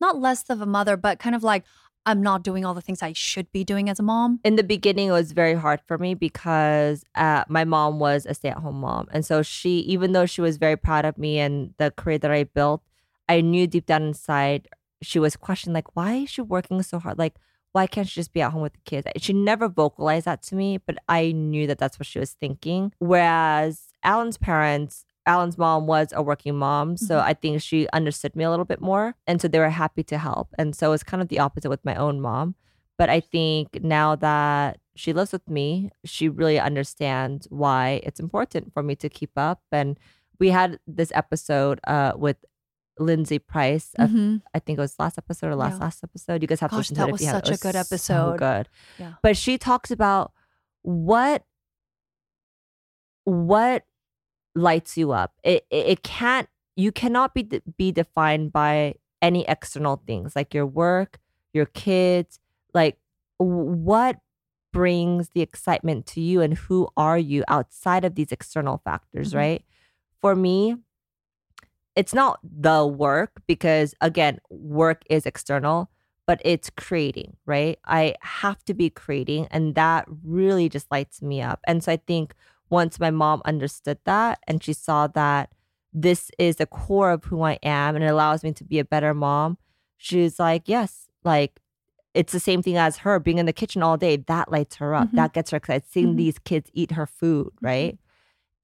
not 0.00 0.18
less 0.18 0.50
of 0.50 0.60
a 0.60 0.66
mother, 0.66 0.96
but 0.96 1.20
kind 1.20 1.36
of 1.36 1.44
like, 1.44 1.64
I'm 2.06 2.22
not 2.22 2.42
doing 2.42 2.64
all 2.64 2.74
the 2.74 2.80
things 2.80 3.02
I 3.02 3.12
should 3.12 3.50
be 3.52 3.64
doing 3.64 3.90
as 3.90 3.98
a 3.98 4.02
mom? 4.02 4.40
in 4.44 4.56
the 4.56 4.62
beginning 4.62 5.08
it 5.08 5.12
was 5.12 5.32
very 5.32 5.54
hard 5.54 5.80
for 5.86 5.98
me 5.98 6.14
because 6.14 7.04
uh, 7.14 7.44
my 7.48 7.64
mom 7.64 7.98
was 7.98 8.24
a 8.26 8.34
stay-at-home 8.34 8.80
mom. 8.80 9.08
And 9.12 9.24
so 9.24 9.42
she 9.42 9.80
even 9.80 10.12
though 10.12 10.26
she 10.26 10.40
was 10.40 10.56
very 10.56 10.76
proud 10.76 11.04
of 11.04 11.18
me 11.18 11.38
and 11.38 11.74
the 11.78 11.90
career 11.90 12.18
that 12.18 12.30
i 12.30 12.44
built 12.44 12.82
i 13.28 13.40
knew 13.40 13.66
deep 13.66 13.86
down 13.86 14.02
inside 14.02 14.68
she 15.02 15.18
was 15.18 15.36
questioning 15.36 15.74
like 15.74 15.94
why 15.96 16.14
is 16.14 16.30
she 16.30 16.40
working 16.40 16.82
so 16.82 16.98
hard? 16.98 17.18
Like 17.18 17.36
why 17.72 17.86
can't 17.86 18.08
she 18.08 18.20
just 18.20 18.32
be 18.32 18.40
at 18.40 18.52
home 18.52 18.62
with 18.62 18.72
the 18.72 18.80
kids? 18.84 19.06
She 19.18 19.32
never 19.32 19.68
vocalized 19.68 20.24
that 20.26 20.42
to 20.44 20.54
me 20.54 20.78
but 20.78 20.96
i 21.08 21.32
knew 21.32 21.66
that 21.66 21.78
that's 21.78 21.98
what 21.98 22.06
she 22.06 22.18
was 22.18 22.32
thinking. 22.32 22.92
Whereas 22.98 23.88
alan's 24.02 24.38
parents 24.38 25.04
Alan's 25.28 25.58
mom 25.58 25.86
was 25.86 26.08
a 26.12 26.22
working 26.22 26.56
mom. 26.56 26.96
So 26.96 27.18
Mhm. 27.18 27.22
I 27.30 27.34
think 27.34 27.60
she 27.62 27.86
understood 27.92 28.34
me 28.34 28.44
a 28.44 28.50
little 28.50 28.64
bit 28.64 28.80
more. 28.80 29.14
And 29.26 29.40
so 29.40 29.46
they 29.48 29.58
were 29.60 29.70
happy 29.70 30.02
to 30.04 30.18
help. 30.18 30.48
And 30.58 30.74
so 30.74 30.92
it's 30.92 31.02
kind 31.04 31.22
of 31.22 31.28
the 31.28 31.38
opposite 31.38 31.68
with 31.70 31.84
my 31.84 31.94
own 31.94 32.20
mom. 32.20 32.54
But 32.96 33.08
I 33.10 33.20
think 33.20 33.82
now 33.84 34.16
that 34.16 34.80
she 34.96 35.12
lives 35.12 35.30
with 35.32 35.46
me, 35.48 35.90
she 36.04 36.28
really 36.28 36.58
understands 36.58 37.46
why 37.50 38.00
it's 38.02 38.18
important 38.18 38.72
for 38.72 38.82
me 38.82 38.96
to 38.96 39.08
keep 39.08 39.30
up. 39.36 39.60
And 39.70 39.98
we 40.40 40.48
had 40.50 40.80
this 40.86 41.12
episode 41.14 41.78
uh, 41.86 42.12
with 42.16 42.38
Lindsay 42.98 43.38
Price. 43.38 43.94
of- 43.98 44.10
Mhm. 44.10 44.42
I 44.54 44.58
think 44.58 44.78
it 44.78 44.82
was 44.82 44.98
last 44.98 45.18
episode 45.18 45.48
or 45.52 45.54
last 45.56 45.74
Yeah. 45.74 45.84
last 45.86 46.02
episode. 46.02 46.42
You 46.42 46.48
guys 46.48 46.58
have 46.60 46.70
to 46.70 46.76
listen 46.78 46.96
to 46.96 47.00
that 47.02 47.08
it 47.10 47.14
if 47.14 47.20
was 47.20 47.30
such 47.30 47.50
a 47.50 47.56
good 47.58 47.76
episode. 47.76 48.32
so 48.32 48.36
good. 48.36 48.68
Yeah. 48.98 49.12
But 49.22 49.36
she 49.36 49.58
talks 49.58 49.90
about 49.92 50.32
what 50.82 51.44
what 53.24 53.84
lights 54.58 54.96
you 54.96 55.12
up. 55.12 55.34
It 55.42 55.66
it, 55.70 55.86
it 55.86 56.02
can't 56.02 56.48
you 56.76 56.92
cannot 56.92 57.34
be 57.34 57.42
de- 57.42 57.62
be 57.76 57.92
defined 57.92 58.52
by 58.52 58.94
any 59.20 59.46
external 59.48 60.02
things 60.06 60.36
like 60.36 60.54
your 60.54 60.66
work, 60.66 61.18
your 61.52 61.66
kids, 61.66 62.38
like 62.74 62.98
what 63.38 64.18
brings 64.72 65.30
the 65.30 65.40
excitement 65.40 66.06
to 66.06 66.20
you 66.20 66.40
and 66.40 66.54
who 66.54 66.88
are 66.96 67.18
you 67.18 67.42
outside 67.48 68.04
of 68.04 68.14
these 68.14 68.30
external 68.30 68.78
factors, 68.84 69.32
Mhm. 69.32 69.36
right? 69.36 69.64
For 70.20 70.36
me, 70.36 70.76
it's 71.96 72.14
not 72.14 72.38
the 72.42 72.86
work 72.86 73.42
because 73.46 73.94
again, 74.00 74.38
work 74.50 75.02
is 75.10 75.26
external, 75.26 75.90
but 76.26 76.40
it's 76.44 76.70
creating, 76.70 77.36
right? 77.46 77.78
I 77.86 78.14
have 78.20 78.62
to 78.64 78.74
be 78.74 78.90
creating 78.90 79.48
and 79.50 79.74
that 79.74 80.06
really 80.24 80.68
just 80.68 80.90
lights 80.90 81.22
me 81.22 81.42
up. 81.42 81.60
And 81.66 81.82
so 81.82 81.92
I 81.92 81.96
think 81.96 82.34
once 82.70 83.00
my 83.00 83.10
mom 83.10 83.42
understood 83.44 83.98
that 84.04 84.38
and 84.46 84.62
she 84.62 84.72
saw 84.72 85.06
that 85.08 85.50
this 85.92 86.30
is 86.38 86.56
the 86.56 86.66
core 86.66 87.10
of 87.10 87.24
who 87.24 87.42
I 87.42 87.58
am 87.62 87.94
and 87.96 88.04
it 88.04 88.08
allows 88.08 88.42
me 88.44 88.52
to 88.52 88.64
be 88.64 88.78
a 88.78 88.84
better 88.84 89.14
mom, 89.14 89.58
she's 89.96 90.38
like, 90.38 90.68
yes, 90.68 91.08
like 91.24 91.60
it's 92.14 92.32
the 92.32 92.40
same 92.40 92.62
thing 92.62 92.76
as 92.76 92.98
her 92.98 93.18
being 93.18 93.38
in 93.38 93.46
the 93.46 93.52
kitchen 93.52 93.82
all 93.82 93.96
day. 93.96 94.16
That 94.16 94.50
lights 94.50 94.76
her 94.76 94.94
up. 94.94 95.08
Mhm. 95.08 95.12
That 95.16 95.32
gets 95.32 95.50
her 95.50 95.56
excited. 95.56 95.84
Seeing 95.88 96.14
Mhm. 96.14 96.16
these 96.16 96.38
kids 96.38 96.70
eat 96.74 96.92
her 96.92 97.06
food, 97.06 97.50
right? 97.60 97.98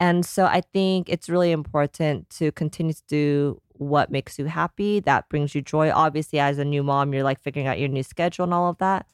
And 0.00 0.26
so 0.26 0.44
I 0.46 0.60
think 0.60 1.08
it's 1.08 1.28
really 1.28 1.52
important 1.52 2.28
to 2.30 2.50
continue 2.52 2.92
to 2.94 3.02
do 3.06 3.60
what 3.76 4.10
makes 4.10 4.38
you 4.38 4.46
happy, 4.46 5.00
that 5.00 5.28
brings 5.28 5.54
you 5.54 5.62
joy. 5.62 5.90
Obviously, 5.90 6.38
as 6.38 6.58
a 6.58 6.64
new 6.64 6.82
mom, 6.82 7.12
you're 7.12 7.22
like 7.24 7.40
figuring 7.40 7.66
out 7.66 7.78
your 7.78 7.88
new 7.88 8.02
schedule 8.02 8.44
and 8.44 8.54
all 8.54 8.68
of 8.70 8.78
that. 8.78 9.06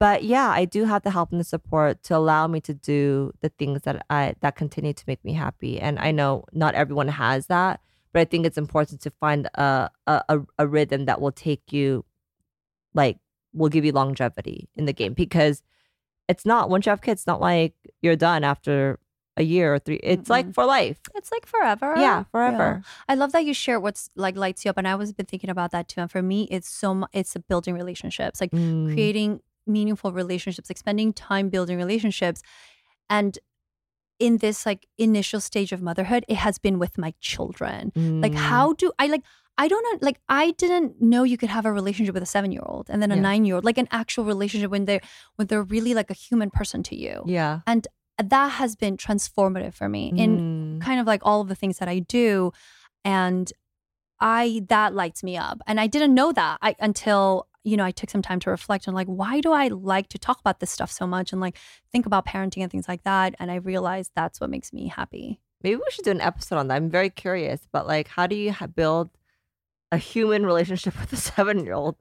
But 0.00 0.24
yeah, 0.24 0.48
I 0.48 0.64
do 0.64 0.84
have 0.86 1.02
the 1.02 1.10
help 1.10 1.30
and 1.30 1.38
the 1.38 1.44
support 1.44 2.02
to 2.04 2.16
allow 2.16 2.46
me 2.48 2.60
to 2.62 2.72
do 2.74 3.32
the 3.42 3.50
things 3.50 3.82
that 3.82 4.04
I 4.10 4.34
that 4.40 4.56
continue 4.56 4.94
to 4.94 5.04
make 5.06 5.22
me 5.24 5.34
happy. 5.34 5.78
And 5.78 5.98
I 5.98 6.10
know 6.10 6.44
not 6.52 6.74
everyone 6.74 7.08
has 7.08 7.46
that, 7.48 7.80
but 8.12 8.20
I 8.20 8.24
think 8.24 8.46
it's 8.46 8.56
important 8.58 9.02
to 9.02 9.10
find 9.10 9.46
a 9.54 9.90
a, 10.06 10.40
a- 10.58 10.66
rhythm 10.66 11.04
that 11.04 11.20
will 11.20 11.32
take 11.32 11.70
you 11.70 12.04
like 12.94 13.18
will 13.52 13.68
give 13.68 13.84
you 13.84 13.92
longevity 13.92 14.68
in 14.74 14.86
the 14.86 14.92
game 14.94 15.12
because 15.12 15.62
it's 16.28 16.46
not 16.46 16.70
once 16.70 16.86
you 16.86 16.90
have 16.90 17.02
kids, 17.02 17.20
it's 17.22 17.26
not 17.26 17.40
like 17.42 17.74
you're 18.00 18.16
done 18.16 18.42
after 18.42 18.98
a 19.36 19.42
year 19.42 19.74
or 19.74 19.78
three. 19.78 20.00
It's 20.02 20.30
like 20.30 20.54
for 20.54 20.64
life. 20.64 20.98
It's 21.14 21.30
like 21.30 21.44
forever. 21.44 21.92
Yeah, 21.98 22.24
forever. 22.32 22.82
I 23.08 23.14
love 23.16 23.32
that 23.32 23.44
you 23.44 23.52
share 23.52 23.78
what's 23.78 24.08
like 24.16 24.34
lights 24.36 24.64
you 24.64 24.70
up, 24.70 24.78
and 24.78 24.88
I 24.88 24.94
was 24.94 25.12
been 25.12 25.26
thinking 25.26 25.50
about 25.50 25.72
that 25.72 25.88
too. 25.88 26.00
And 26.00 26.10
for 26.10 26.22
me, 26.22 26.48
it's 26.50 26.70
so 26.70 26.94
mu- 26.94 27.06
it's 27.12 27.36
building 27.50 27.74
relationships, 27.74 28.40
like 28.40 28.50
Mm. 28.52 28.94
creating 28.94 29.40
meaningful 29.66 30.12
relationships, 30.12 30.70
like 30.70 30.78
spending 30.78 31.12
time 31.12 31.48
building 31.48 31.76
relationships, 31.78 32.42
and 33.08 33.38
in 34.18 34.36
this 34.38 34.66
like 34.66 34.86
initial 34.98 35.40
stage 35.40 35.72
of 35.72 35.80
motherhood, 35.80 36.24
it 36.28 36.36
has 36.36 36.58
been 36.58 36.78
with 36.78 36.98
my 36.98 37.14
children. 37.20 37.90
Like, 37.96 38.32
Mm. 38.32 38.36
how 38.36 38.72
do 38.74 38.92
I 38.98 39.06
like? 39.06 39.22
I 39.56 39.66
don't 39.68 39.82
know. 39.84 39.98
Like, 40.06 40.18
I 40.28 40.52
didn't 40.52 41.00
know 41.02 41.22
you 41.22 41.36
could 41.36 41.48
have 41.50 41.66
a 41.66 41.72
relationship 41.72 42.14
with 42.14 42.22
a 42.22 42.26
seven 42.26 42.50
year 42.52 42.62
old 42.64 42.88
and 42.90 43.00
then 43.02 43.10
a 43.10 43.14
Yeah. 43.16 43.20
nine 43.22 43.44
year 43.46 43.56
old, 43.56 43.64
like 43.64 43.78
an 43.78 43.88
actual 43.90 44.24
relationship 44.24 44.70
when 44.70 44.84
they're 44.84 45.00
when 45.36 45.46
they're 45.48 45.62
really 45.62 45.94
like 45.94 46.10
a 46.10 46.14
human 46.14 46.50
person 46.50 46.82
to 46.84 46.96
you. 46.96 47.22
Yeah. 47.26 47.60
And 47.66 47.86
that 48.22 48.48
has 48.52 48.76
been 48.76 48.96
transformative 48.98 49.72
for 49.74 49.88
me 49.88 50.12
in 50.16 50.38
Mm. 50.78 50.80
kind 50.82 51.00
of 51.00 51.06
like 51.06 51.22
all 51.24 51.40
of 51.40 51.48
the 51.48 51.54
things 51.54 51.78
that 51.78 51.88
I 51.88 51.98
do 52.00 52.52
and 53.04 53.50
I 54.20 54.62
that 54.68 54.94
lights 54.94 55.22
me 55.22 55.36
up 55.38 55.62
and 55.66 55.80
I 55.80 55.86
didn't 55.86 56.14
know 56.14 56.30
that 56.32 56.58
I 56.60 56.76
until 56.78 57.46
you 57.64 57.76
know 57.76 57.84
I 57.84 57.90
took 57.90 58.10
some 58.10 58.22
time 58.22 58.40
to 58.40 58.50
reflect 58.50 58.88
on 58.88 58.94
like 58.94 59.06
why 59.06 59.40
do 59.40 59.52
I 59.52 59.68
like 59.68 60.08
to 60.08 60.18
talk 60.18 60.40
about 60.40 60.60
this 60.60 60.70
stuff 60.70 60.90
so 60.90 61.06
much 61.06 61.32
and 61.32 61.40
like 61.40 61.56
think 61.92 62.06
about 62.06 62.26
parenting 62.26 62.62
and 62.62 62.70
things 62.70 62.88
like 62.88 63.04
that 63.04 63.34
and 63.38 63.50
I 63.50 63.56
realized 63.56 64.12
that's 64.14 64.40
what 64.40 64.50
makes 64.50 64.72
me 64.72 64.88
happy. 64.88 65.40
Maybe 65.62 65.76
we 65.76 65.84
should 65.90 66.04
do 66.04 66.10
an 66.10 66.20
episode 66.20 66.56
on 66.56 66.68
that. 66.68 66.76
I'm 66.76 66.90
very 66.90 67.10
curious. 67.10 67.60
But 67.70 67.86
like, 67.86 68.08
how 68.08 68.26
do 68.26 68.34
you 68.34 68.52
ha- 68.52 68.66
build 68.66 69.10
a 69.92 69.98
human 69.98 70.46
relationship 70.46 70.98
with 71.00 71.12
a 71.12 71.16
seven 71.16 71.64
year 71.64 71.74
old? 71.74 71.96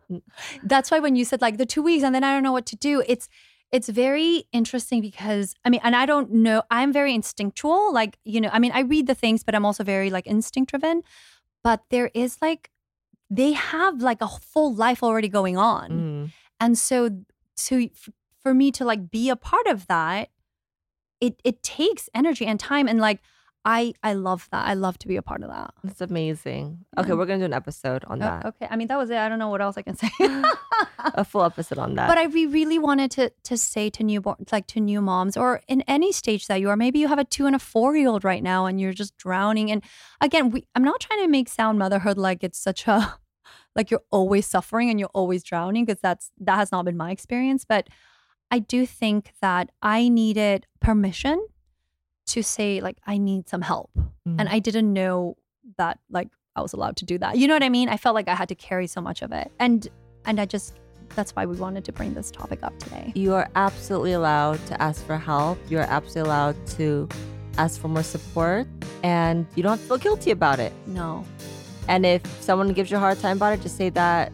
That's 0.64 0.92
why 0.92 1.00
when 1.00 1.16
you 1.16 1.26
said 1.26 1.42
like 1.42 1.58
the 1.58 1.66
2 1.66 1.82
weeks 1.82 2.04
and 2.04 2.14
then 2.16 2.24
I 2.24 2.34
don't 2.34 2.44
know 2.44 2.52
what 2.52 2.66
to 2.68 2.76
do 2.76 3.04
it's 3.08 3.28
it's 3.72 3.88
very 3.88 4.46
interesting 4.52 5.02
because 5.02 5.56
I 5.66 5.70
mean 5.70 5.82
and 5.84 5.96
I 5.96 6.06
don't 6.06 6.32
know 6.32 6.64
I'm 6.72 6.94
very 6.94 7.14
instinctual 7.14 7.94
like 7.94 8.18
you 8.24 8.42
know 8.42 8.50
I 8.52 8.60
mean 8.60 8.72
I 8.74 8.82
read 8.82 9.08
the 9.08 9.16
things 9.16 9.44
but 9.44 9.56
I'm 9.56 9.66
also 9.66 9.84
very 9.84 10.10
like 10.10 10.28
instinct 10.28 10.72
driven 10.72 11.04
but 11.64 11.84
there 11.90 12.10
is 12.14 12.38
like 12.42 12.72
they 13.30 13.52
have 13.54 14.02
like 14.02 14.22
a 14.22 14.28
full 14.28 14.74
life 14.74 15.04
already 15.04 15.30
going 15.30 15.58
on 15.58 15.90
Mm. 15.92 16.32
and 16.60 16.78
so 16.78 17.10
to 17.68 17.90
for 18.42 18.54
me 18.54 18.72
to 18.72 18.86
like 18.86 19.12
be 19.12 19.30
a 19.30 19.36
part 19.36 19.68
of 19.68 19.88
that 19.88 20.30
it 21.22 21.40
it 21.44 21.62
takes 21.62 22.10
energy 22.16 22.46
and 22.46 22.60
time 22.60 22.88
and 22.88 23.00
like 23.00 23.20
i 23.66 23.94
i 24.04 24.14
love 24.14 24.48
that 24.52 24.66
i 24.68 24.74
love 24.74 24.98
to 24.98 25.08
be 25.08 25.16
a 25.18 25.22
part 25.22 25.44
of 25.44 25.50
that 25.50 25.74
That's 25.84 26.02
amazing. 26.02 26.86
Okay, 26.98 27.10
Yeah. 27.10 27.16
we're 27.16 27.26
gonna 27.26 27.40
do 27.40 27.46
an 27.46 27.54
episode 27.54 28.04
on 28.08 28.22
Oh, 28.22 28.26
that. 28.26 28.46
okay 28.46 28.68
i 28.70 28.76
mean 28.76 28.88
that 28.88 28.98
was 28.98 29.10
it 29.10 29.18
i 29.18 29.28
don't 29.30 29.40
know 29.40 29.50
what 29.50 29.62
else 29.62 29.78
i 29.78 29.82
can 29.82 29.96
say 29.96 30.10
A 31.16 31.24
full 31.26 31.44
episode 31.44 31.78
on 31.78 31.96
that. 31.96 32.08
but 32.08 32.18
i 32.18 32.26
re- 32.26 32.46
really 32.46 32.80
wanted 32.80 33.12
to 33.12 33.32
to 33.44 33.58
say 33.58 33.90
to 33.90 34.04
newborn 34.04 34.38
like 34.52 34.68
to 34.68 34.80
new 34.80 35.02
moms 35.02 35.36
or 35.38 35.62
in 35.68 35.82
any 35.88 36.12
stage 36.12 36.48
that 36.48 36.60
you 36.62 36.70
are 36.70 36.76
maybe 36.78 37.00
you 37.00 37.08
have 37.08 37.20
a 37.20 37.24
two 37.26 37.46
and 37.46 37.56
a 37.56 37.60
four 37.60 37.96
year 37.96 38.08
old 38.10 38.24
right 38.24 38.44
now 38.44 38.66
and 38.66 38.80
you're 38.80 38.94
just 38.94 39.18
drowning 39.18 39.70
and 39.72 39.84
again 40.22 40.50
we, 40.52 40.66
i'm 40.76 40.84
not 40.84 41.00
trying 41.00 41.22
to 41.22 41.28
make 41.28 41.50
sound 41.50 41.78
motherhood 41.80 42.18
like 42.18 42.44
it's 42.44 42.60
such 42.60 42.88
a 42.88 43.16
like 43.76 43.92
you're 43.92 44.04
always 44.12 44.46
suffering 44.46 44.90
and 44.90 45.00
you're 45.00 45.10
always 45.14 45.44
drowning 45.44 45.86
because 45.86 46.02
that's 46.02 46.32
that 46.40 46.56
has 46.56 46.72
not 46.72 46.86
been 46.86 46.98
my 46.98 47.12
experience 47.12 47.66
but 47.66 47.88
i 48.52 48.60
do 48.60 48.86
think 48.86 49.34
that 49.42 49.70
i 49.82 50.08
needed 50.10 50.66
permission 50.80 51.46
to 52.30 52.42
say 52.44 52.82
like 52.82 52.98
i 53.06 53.18
need 53.18 53.48
some 53.50 53.62
help. 53.62 53.90
Mm. 54.28 54.36
and 54.40 54.50
i 54.50 54.60
didn't 54.60 54.92
know 54.94 55.38
that 55.78 56.00
like 56.10 56.30
i 56.56 56.62
was 56.62 56.74
allowed 56.74 56.98
to 56.98 57.06
do 57.06 57.18
that. 57.18 57.38
You 57.38 57.48
know 57.48 57.56
what 57.56 57.64
i 57.64 57.70
mean? 57.70 57.90
I 57.90 57.98
felt 57.98 58.16
like 58.16 58.28
i 58.28 58.36
had 58.36 58.50
to 58.50 58.56
carry 58.56 58.88
so 58.88 59.02
much 59.02 59.22
of 59.22 59.32
it. 59.32 59.52
And 59.60 59.88
and 60.26 60.40
i 60.40 60.46
just 60.46 60.74
that's 61.16 61.36
why 61.36 61.46
we 61.46 61.56
wanted 61.56 61.84
to 61.86 61.92
bring 61.92 62.14
this 62.14 62.30
topic 62.32 62.60
up 62.62 62.78
today. 62.80 63.12
You 63.16 63.34
are 63.34 63.48
absolutely 63.56 64.14
allowed 64.14 64.64
to 64.68 64.80
ask 64.82 65.04
for 65.06 65.18
help. 65.18 65.58
You 65.70 65.80
are 65.80 65.90
absolutely 65.98 66.30
allowed 66.30 66.68
to 66.78 67.10
ask 67.58 67.82
for 67.82 67.88
more 67.88 68.04
support, 68.04 68.68
and 69.04 69.48
you 69.56 69.64
don't 69.64 69.72
have 69.72 69.82
to 69.82 69.88
feel 69.88 69.98
guilty 69.98 70.32
about 70.32 70.60
it. 70.60 70.72
no. 70.86 71.26
And 71.88 72.06
if 72.06 72.22
someone 72.42 72.72
gives 72.74 72.92
you 72.92 72.98
a 72.98 73.00
hard 73.00 73.20
time 73.20 73.38
about 73.38 73.54
it, 73.54 73.62
just 73.64 73.76
say 73.76 73.90
that 73.90 74.32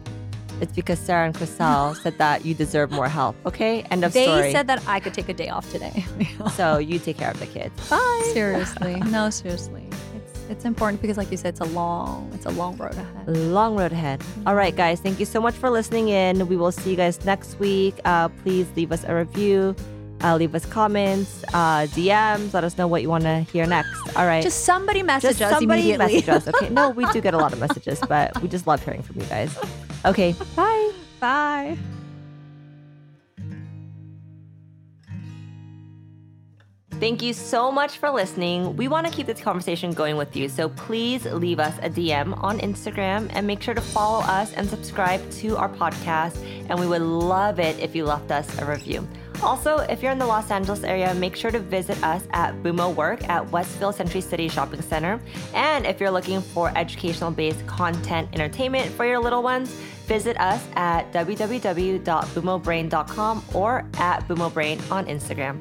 it's 0.60 0.72
because 0.72 0.98
Sara 0.98 1.26
and 1.26 1.34
Chriselle 1.34 1.96
said 2.02 2.16
that 2.18 2.44
you 2.44 2.54
deserve 2.54 2.90
more 2.90 3.08
help. 3.08 3.36
Okay, 3.46 3.82
end 3.90 4.04
of 4.04 4.12
they 4.12 4.24
story. 4.24 4.42
They 4.42 4.52
said 4.52 4.66
that 4.68 4.82
i 4.86 5.00
could 5.00 5.14
take 5.14 5.28
a 5.28 5.34
day 5.34 5.48
off 5.48 5.70
today 5.72 6.04
so. 6.54 6.78
You 6.78 6.98
take 6.98 7.18
care 7.18 7.30
of 7.30 7.38
the 7.40 7.46
kids. 7.46 7.74
Bye. 7.90 8.30
seriously 8.32 8.94
no 9.10 9.30
seriously 9.30 9.84
it's 10.14 10.40
it's 10.48 10.64
important 10.64 11.00
because 11.02 11.16
like 11.16 11.30
you 11.30 11.36
said 11.36 11.48
it's 11.50 11.60
a 11.60 11.64
long 11.64 12.30
it's 12.34 12.46
a 12.46 12.50
long 12.50 12.76
road 12.76 12.92
ahead 12.94 13.28
Long 13.28 13.76
road 13.76 13.92
ahead. 13.92 14.22
All 14.46 14.54
right, 14.54 14.74
guys. 14.74 15.00
Thank 15.00 15.18
you 15.18 15.26
so 15.26 15.40
much 15.40 15.54
for 15.54 15.68
listening 15.68 16.08
in. 16.08 16.46
We 16.46 16.56
will 16.56 16.70
see 16.72 16.90
you 16.90 16.96
guys 16.96 17.24
next 17.24 17.58
week. 17.58 17.98
Uh, 18.04 18.28
please 18.28 18.66
leave 18.76 18.92
us 18.92 19.02
a 19.04 19.14
review. 19.14 19.74
Uh, 20.22 20.36
leave 20.36 20.54
us 20.54 20.64
comments, 20.64 21.44
uh, 21.52 21.86
DMs. 21.94 22.54
Let 22.54 22.64
us 22.64 22.78
know 22.78 22.86
what 22.86 23.02
you 23.02 23.08
want 23.10 23.24
to 23.24 23.40
hear 23.40 23.66
next. 23.66 24.16
All 24.16 24.26
right. 24.26 24.42
just 24.42 24.64
somebody 24.64 25.02
message 25.02 25.38
Just 25.38 25.42
us 25.42 25.58
somebody 25.58 25.82
immediately 25.92 26.14
message 26.22 26.28
us. 26.28 26.48
Okay. 26.48 26.70
No, 26.70 26.88
we 26.90 27.04
do 27.12 27.20
get 27.20 27.34
a 27.34 27.36
lot 27.38 27.52
of 27.52 27.58
messages, 27.60 28.00
but 28.08 28.40
we 28.40 28.48
just 28.48 28.66
love 28.66 28.82
hearing 28.82 29.02
from 29.02 29.20
you 29.20 29.26
guys. 29.26 29.54
Okay. 30.06 30.34
Bye. 30.56 30.92
bye 31.20 31.76
Thank 36.98 37.20
you 37.20 37.34
so 37.34 37.70
much 37.70 37.98
for 37.98 38.08
listening. 38.08 38.74
We 38.74 38.88
want 38.88 39.06
to 39.06 39.12
keep 39.12 39.26
this 39.26 39.38
conversation 39.38 39.92
going 39.92 40.16
with 40.16 40.34
you, 40.34 40.48
so 40.48 40.70
please 40.70 41.26
leave 41.26 41.60
us 41.60 41.76
a 41.82 41.90
DM 41.90 42.42
on 42.42 42.58
Instagram 42.60 43.30
and 43.34 43.46
make 43.46 43.60
sure 43.60 43.74
to 43.74 43.82
follow 43.82 44.20
us 44.20 44.54
and 44.54 44.66
subscribe 44.66 45.20
to 45.32 45.58
our 45.58 45.68
podcast. 45.68 46.42
And 46.70 46.80
we 46.80 46.86
would 46.86 47.02
love 47.02 47.60
it 47.60 47.78
if 47.80 47.94
you 47.94 48.06
left 48.06 48.30
us 48.30 48.48
a 48.60 48.64
review. 48.64 49.06
Also, 49.42 49.80
if 49.80 50.02
you're 50.02 50.12
in 50.12 50.18
the 50.18 50.26
Los 50.26 50.50
Angeles 50.50 50.84
area, 50.84 51.12
make 51.14 51.36
sure 51.36 51.50
to 51.50 51.58
visit 51.58 52.02
us 52.02 52.26
at 52.30 52.54
Bumo 52.62 52.94
Work 52.94 53.28
at 53.28 53.50
Westfield 53.52 53.94
Century 53.94 54.22
City 54.22 54.48
Shopping 54.48 54.80
Center. 54.80 55.20
And 55.52 55.84
if 55.84 56.00
you're 56.00 56.10
looking 56.10 56.40
for 56.40 56.72
educational 56.74 57.30
based 57.30 57.64
content 57.66 58.30
entertainment 58.32 58.90
for 58.92 59.04
your 59.04 59.18
little 59.18 59.42
ones, 59.42 59.78
Visit 60.06 60.40
us 60.40 60.64
at 60.76 61.12
www.bumobrain.com 61.12 63.44
or 63.52 63.78
at 63.94 64.26
bumobrain 64.28 64.90
on 64.90 65.06
Instagram. 65.06 65.60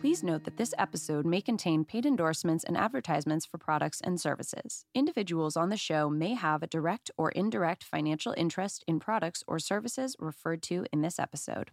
Please 0.00 0.22
note 0.22 0.44
that 0.44 0.56
this 0.56 0.72
episode 0.78 1.26
may 1.26 1.40
contain 1.40 1.84
paid 1.84 2.06
endorsements 2.06 2.62
and 2.62 2.76
advertisements 2.76 3.44
for 3.44 3.58
products 3.58 4.00
and 4.00 4.20
services. 4.20 4.84
Individuals 4.94 5.56
on 5.56 5.68
the 5.68 5.76
show 5.76 6.08
may 6.08 6.34
have 6.34 6.62
a 6.62 6.68
direct 6.68 7.10
or 7.18 7.32
indirect 7.32 7.82
financial 7.82 8.32
interest 8.36 8.84
in 8.86 9.00
products 9.00 9.42
or 9.48 9.58
services 9.58 10.14
referred 10.20 10.62
to 10.62 10.86
in 10.92 11.02
this 11.02 11.18
episode. 11.18 11.72